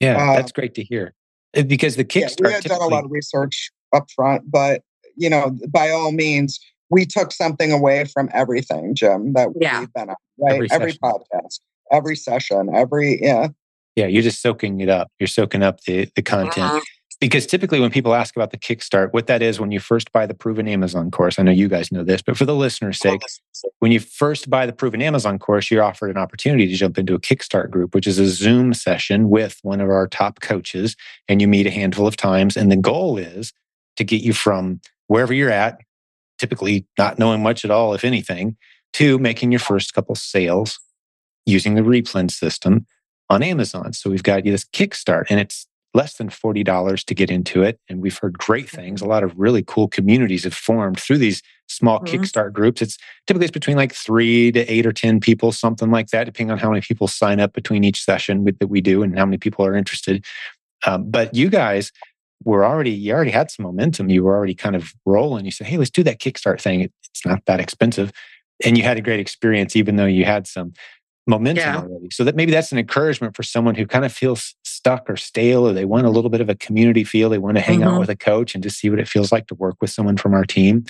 Yeah. 0.00 0.16
Uh, 0.16 0.36
that's 0.36 0.52
great 0.52 0.74
to 0.74 0.82
hear. 0.82 1.14
Because 1.52 1.96
the 1.96 2.04
Kickstarter. 2.04 2.40
Yeah, 2.40 2.46
we 2.46 2.52
had 2.52 2.64
done 2.64 2.82
a 2.82 2.86
lot 2.86 3.04
of 3.04 3.10
research 3.10 3.70
up 3.94 4.06
front, 4.14 4.50
but, 4.50 4.82
you 5.16 5.30
know, 5.30 5.56
by 5.68 5.90
all 5.90 6.12
means, 6.12 6.60
we 6.90 7.04
took 7.04 7.32
something 7.32 7.72
away 7.72 8.04
from 8.04 8.30
everything, 8.32 8.94
Jim, 8.94 9.32
that 9.34 9.48
yeah. 9.60 9.80
we've 9.80 9.92
been 9.92 10.10
on, 10.10 10.16
right? 10.38 10.54
Every, 10.54 10.68
every 10.70 10.92
podcast, 10.94 11.60
every 11.92 12.16
session, 12.16 12.70
every, 12.74 13.20
yeah. 13.22 13.48
Yeah. 13.96 14.06
You're 14.06 14.22
just 14.22 14.40
soaking 14.40 14.80
it 14.80 14.88
up. 14.88 15.08
You're 15.18 15.26
soaking 15.26 15.62
up 15.62 15.80
the, 15.82 16.08
the 16.14 16.22
content. 16.22 16.58
Uh-huh 16.58 16.80
because 17.20 17.46
typically 17.46 17.80
when 17.80 17.90
people 17.90 18.14
ask 18.14 18.36
about 18.36 18.50
the 18.50 18.58
kickstart 18.58 19.12
what 19.12 19.26
that 19.26 19.42
is 19.42 19.58
when 19.58 19.72
you 19.72 19.80
first 19.80 20.12
buy 20.12 20.26
the 20.26 20.34
proven 20.34 20.68
amazon 20.68 21.10
course 21.10 21.38
i 21.38 21.42
know 21.42 21.50
you 21.50 21.68
guys 21.68 21.90
know 21.90 22.04
this 22.04 22.22
but 22.22 22.36
for 22.36 22.44
the 22.44 22.54
listener's 22.54 22.98
sake 22.98 23.20
when 23.80 23.90
you 23.90 24.00
first 24.00 24.48
buy 24.48 24.66
the 24.66 24.72
proven 24.72 25.02
amazon 25.02 25.38
course 25.38 25.70
you're 25.70 25.82
offered 25.82 26.10
an 26.10 26.16
opportunity 26.16 26.66
to 26.66 26.74
jump 26.74 26.98
into 26.98 27.14
a 27.14 27.20
kickstart 27.20 27.70
group 27.70 27.94
which 27.94 28.06
is 28.06 28.18
a 28.18 28.26
zoom 28.26 28.72
session 28.72 29.30
with 29.30 29.58
one 29.62 29.80
of 29.80 29.90
our 29.90 30.06
top 30.06 30.40
coaches 30.40 30.96
and 31.28 31.40
you 31.40 31.48
meet 31.48 31.66
a 31.66 31.70
handful 31.70 32.06
of 32.06 32.16
times. 32.16 32.56
And 32.56 32.72
the 32.72 32.76
goal 32.76 33.18
is 33.18 33.52
to 33.96 34.04
get 34.04 34.22
you 34.22 34.32
from 34.32 34.80
wherever 35.06 35.32
you're 35.32 35.50
at 35.50 35.78
typically 36.38 36.86
not 36.96 37.18
knowing 37.18 37.42
much 37.42 37.64
at 37.64 37.70
all 37.70 37.94
if 37.94 38.04
anything 38.04 38.56
to 38.92 39.18
making 39.18 39.52
your 39.52 39.58
first 39.58 39.92
couple 39.92 40.14
sales 40.14 40.78
using 41.46 41.74
the 41.74 41.82
replen 41.82 42.30
system 42.30 42.86
on 43.28 43.42
amazon. 43.42 43.92
So 43.92 44.08
we've 44.10 44.22
got 44.22 44.44
this 44.44 44.64
kickstart 44.64 45.24
and 45.30 45.40
it's 45.40 45.66
less 45.94 46.14
than 46.14 46.28
$40 46.28 47.04
to 47.04 47.14
get 47.14 47.30
into 47.30 47.62
it. 47.62 47.80
And 47.88 48.02
we've 48.02 48.18
heard 48.18 48.38
great 48.38 48.68
things. 48.68 49.00
A 49.00 49.06
lot 49.06 49.22
of 49.22 49.38
really 49.38 49.64
cool 49.66 49.88
communities 49.88 50.44
have 50.44 50.54
formed 50.54 51.00
through 51.00 51.18
these 51.18 51.42
small 51.66 52.00
mm-hmm. 52.00 52.14
Kickstart 52.14 52.52
groups. 52.52 52.82
It's 52.82 52.98
typically 53.26 53.46
it's 53.46 53.52
between 53.52 53.76
like 53.76 53.94
three 53.94 54.52
to 54.52 54.60
eight 54.72 54.86
or 54.86 54.92
10 54.92 55.20
people, 55.20 55.52
something 55.52 55.90
like 55.90 56.08
that, 56.08 56.24
depending 56.24 56.50
on 56.50 56.58
how 56.58 56.70
many 56.70 56.82
people 56.82 57.08
sign 57.08 57.40
up 57.40 57.52
between 57.52 57.84
each 57.84 58.02
session 58.02 58.44
with, 58.44 58.58
that 58.58 58.68
we 58.68 58.80
do 58.80 59.02
and 59.02 59.18
how 59.18 59.24
many 59.24 59.38
people 59.38 59.64
are 59.64 59.74
interested. 59.74 60.24
Um, 60.86 61.10
but 61.10 61.34
you 61.34 61.48
guys 61.48 61.90
were 62.44 62.64
already, 62.64 62.90
you 62.90 63.12
already 63.12 63.30
had 63.30 63.50
some 63.50 63.64
momentum. 63.64 64.10
You 64.10 64.24
were 64.24 64.36
already 64.36 64.54
kind 64.54 64.76
of 64.76 64.92
rolling. 65.04 65.44
You 65.44 65.50
said, 65.50 65.66
hey, 65.66 65.78
let's 65.78 65.90
do 65.90 66.02
that 66.04 66.20
Kickstart 66.20 66.60
thing. 66.60 66.82
It's 66.82 67.26
not 67.26 67.44
that 67.46 67.60
expensive. 67.60 68.12
And 68.64 68.76
you 68.76 68.84
had 68.84 68.96
a 68.96 69.02
great 69.02 69.20
experience, 69.20 69.76
even 69.76 69.96
though 69.96 70.06
you 70.06 70.24
had 70.24 70.46
some 70.46 70.72
momentum 71.28 71.64
yeah. 71.64 71.76
already. 71.76 72.08
So 72.10 72.24
that 72.24 72.34
maybe 72.34 72.50
that's 72.50 72.72
an 72.72 72.78
encouragement 72.78 73.36
for 73.36 73.42
someone 73.42 73.74
who 73.74 73.86
kind 73.86 74.04
of 74.04 74.12
feels 74.12 74.54
stuck 74.64 75.08
or 75.08 75.16
stale, 75.16 75.68
or 75.68 75.72
they 75.72 75.84
want 75.84 76.06
a 76.06 76.10
little 76.10 76.30
bit 76.30 76.40
of 76.40 76.48
a 76.48 76.54
community 76.54 77.04
feel. 77.04 77.28
They 77.28 77.38
want 77.38 77.56
to 77.56 77.60
hang 77.60 77.80
mm-hmm. 77.80 77.88
out 77.88 78.00
with 78.00 78.08
a 78.08 78.16
coach 78.16 78.54
and 78.54 78.64
just 78.64 78.78
see 78.78 78.90
what 78.90 78.98
it 78.98 79.06
feels 79.06 79.30
like 79.30 79.46
to 79.48 79.54
work 79.54 79.76
with 79.80 79.90
someone 79.90 80.16
from 80.16 80.34
our 80.34 80.44
team. 80.44 80.84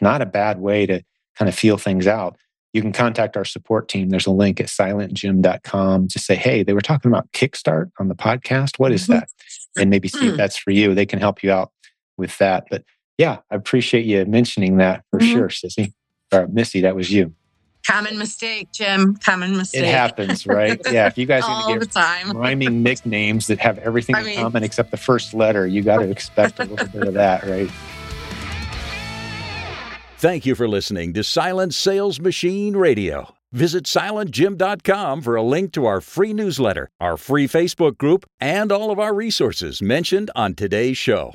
Not 0.00 0.22
a 0.22 0.26
bad 0.26 0.60
way 0.60 0.86
to 0.86 1.02
kind 1.38 1.48
of 1.48 1.54
feel 1.54 1.78
things 1.78 2.06
out. 2.06 2.36
You 2.72 2.80
can 2.80 2.92
contact 2.92 3.36
our 3.36 3.44
support 3.44 3.88
team. 3.88 4.08
There's 4.08 4.26
a 4.26 4.30
link 4.30 4.58
at 4.58 4.68
silentjim.com. 4.68 6.08
Just 6.08 6.24
say, 6.24 6.36
hey, 6.36 6.62
they 6.62 6.72
were 6.72 6.80
talking 6.80 7.10
about 7.10 7.30
Kickstart 7.32 7.90
on 7.98 8.08
the 8.08 8.14
podcast. 8.14 8.78
What 8.78 8.92
is 8.92 9.02
mm-hmm. 9.02 9.12
that? 9.12 9.28
And 9.76 9.90
maybe 9.90 10.08
see 10.08 10.28
if 10.28 10.34
mm. 10.34 10.36
that's 10.38 10.56
for 10.56 10.70
you. 10.70 10.94
They 10.94 11.06
can 11.06 11.18
help 11.18 11.42
you 11.42 11.52
out 11.52 11.70
with 12.16 12.36
that. 12.38 12.64
But 12.70 12.84
yeah, 13.18 13.38
I 13.50 13.56
appreciate 13.56 14.06
you 14.06 14.24
mentioning 14.24 14.78
that 14.78 15.04
for 15.10 15.20
mm-hmm. 15.20 15.32
sure, 15.32 15.48
Sissy. 15.48 15.92
Or 16.32 16.48
Missy, 16.48 16.80
that 16.80 16.96
was 16.96 17.12
you. 17.12 17.34
Common 17.86 18.18
mistake, 18.18 18.70
Jim. 18.72 19.16
Common 19.16 19.56
mistake. 19.56 19.82
It 19.82 19.88
happens, 19.88 20.46
right? 20.46 20.80
Yeah. 20.90 21.06
If 21.06 21.18
you 21.18 21.26
guys 21.26 21.42
are 21.48 21.62
going 21.62 21.80
to 21.80 21.86
get 21.86 21.92
time. 21.92 22.36
rhyming 22.36 22.82
nicknames 22.82 23.48
that 23.48 23.58
have 23.58 23.78
everything 23.78 24.14
I 24.14 24.20
in 24.20 24.26
mean, 24.26 24.36
common 24.36 24.62
except 24.62 24.90
the 24.90 24.96
first 24.96 25.34
letter, 25.34 25.66
you 25.66 25.82
got 25.82 25.98
to 25.98 26.08
expect 26.08 26.58
a 26.60 26.64
little 26.64 26.86
bit 26.86 27.08
of 27.08 27.14
that, 27.14 27.42
right? 27.46 27.70
Thank 30.18 30.46
you 30.46 30.54
for 30.54 30.68
listening 30.68 31.12
to 31.14 31.24
Silent 31.24 31.74
Sales 31.74 32.20
Machine 32.20 32.76
Radio. 32.76 33.34
Visit 33.50 33.84
silentjim.com 33.84 35.20
for 35.20 35.34
a 35.36 35.42
link 35.42 35.72
to 35.72 35.84
our 35.84 36.00
free 36.00 36.32
newsletter, 36.32 36.88
our 37.00 37.16
free 37.16 37.48
Facebook 37.48 37.98
group, 37.98 38.24
and 38.40 38.70
all 38.72 38.90
of 38.90 38.98
our 38.98 39.12
resources 39.12 39.82
mentioned 39.82 40.30
on 40.34 40.54
today's 40.54 40.96
show. 40.96 41.34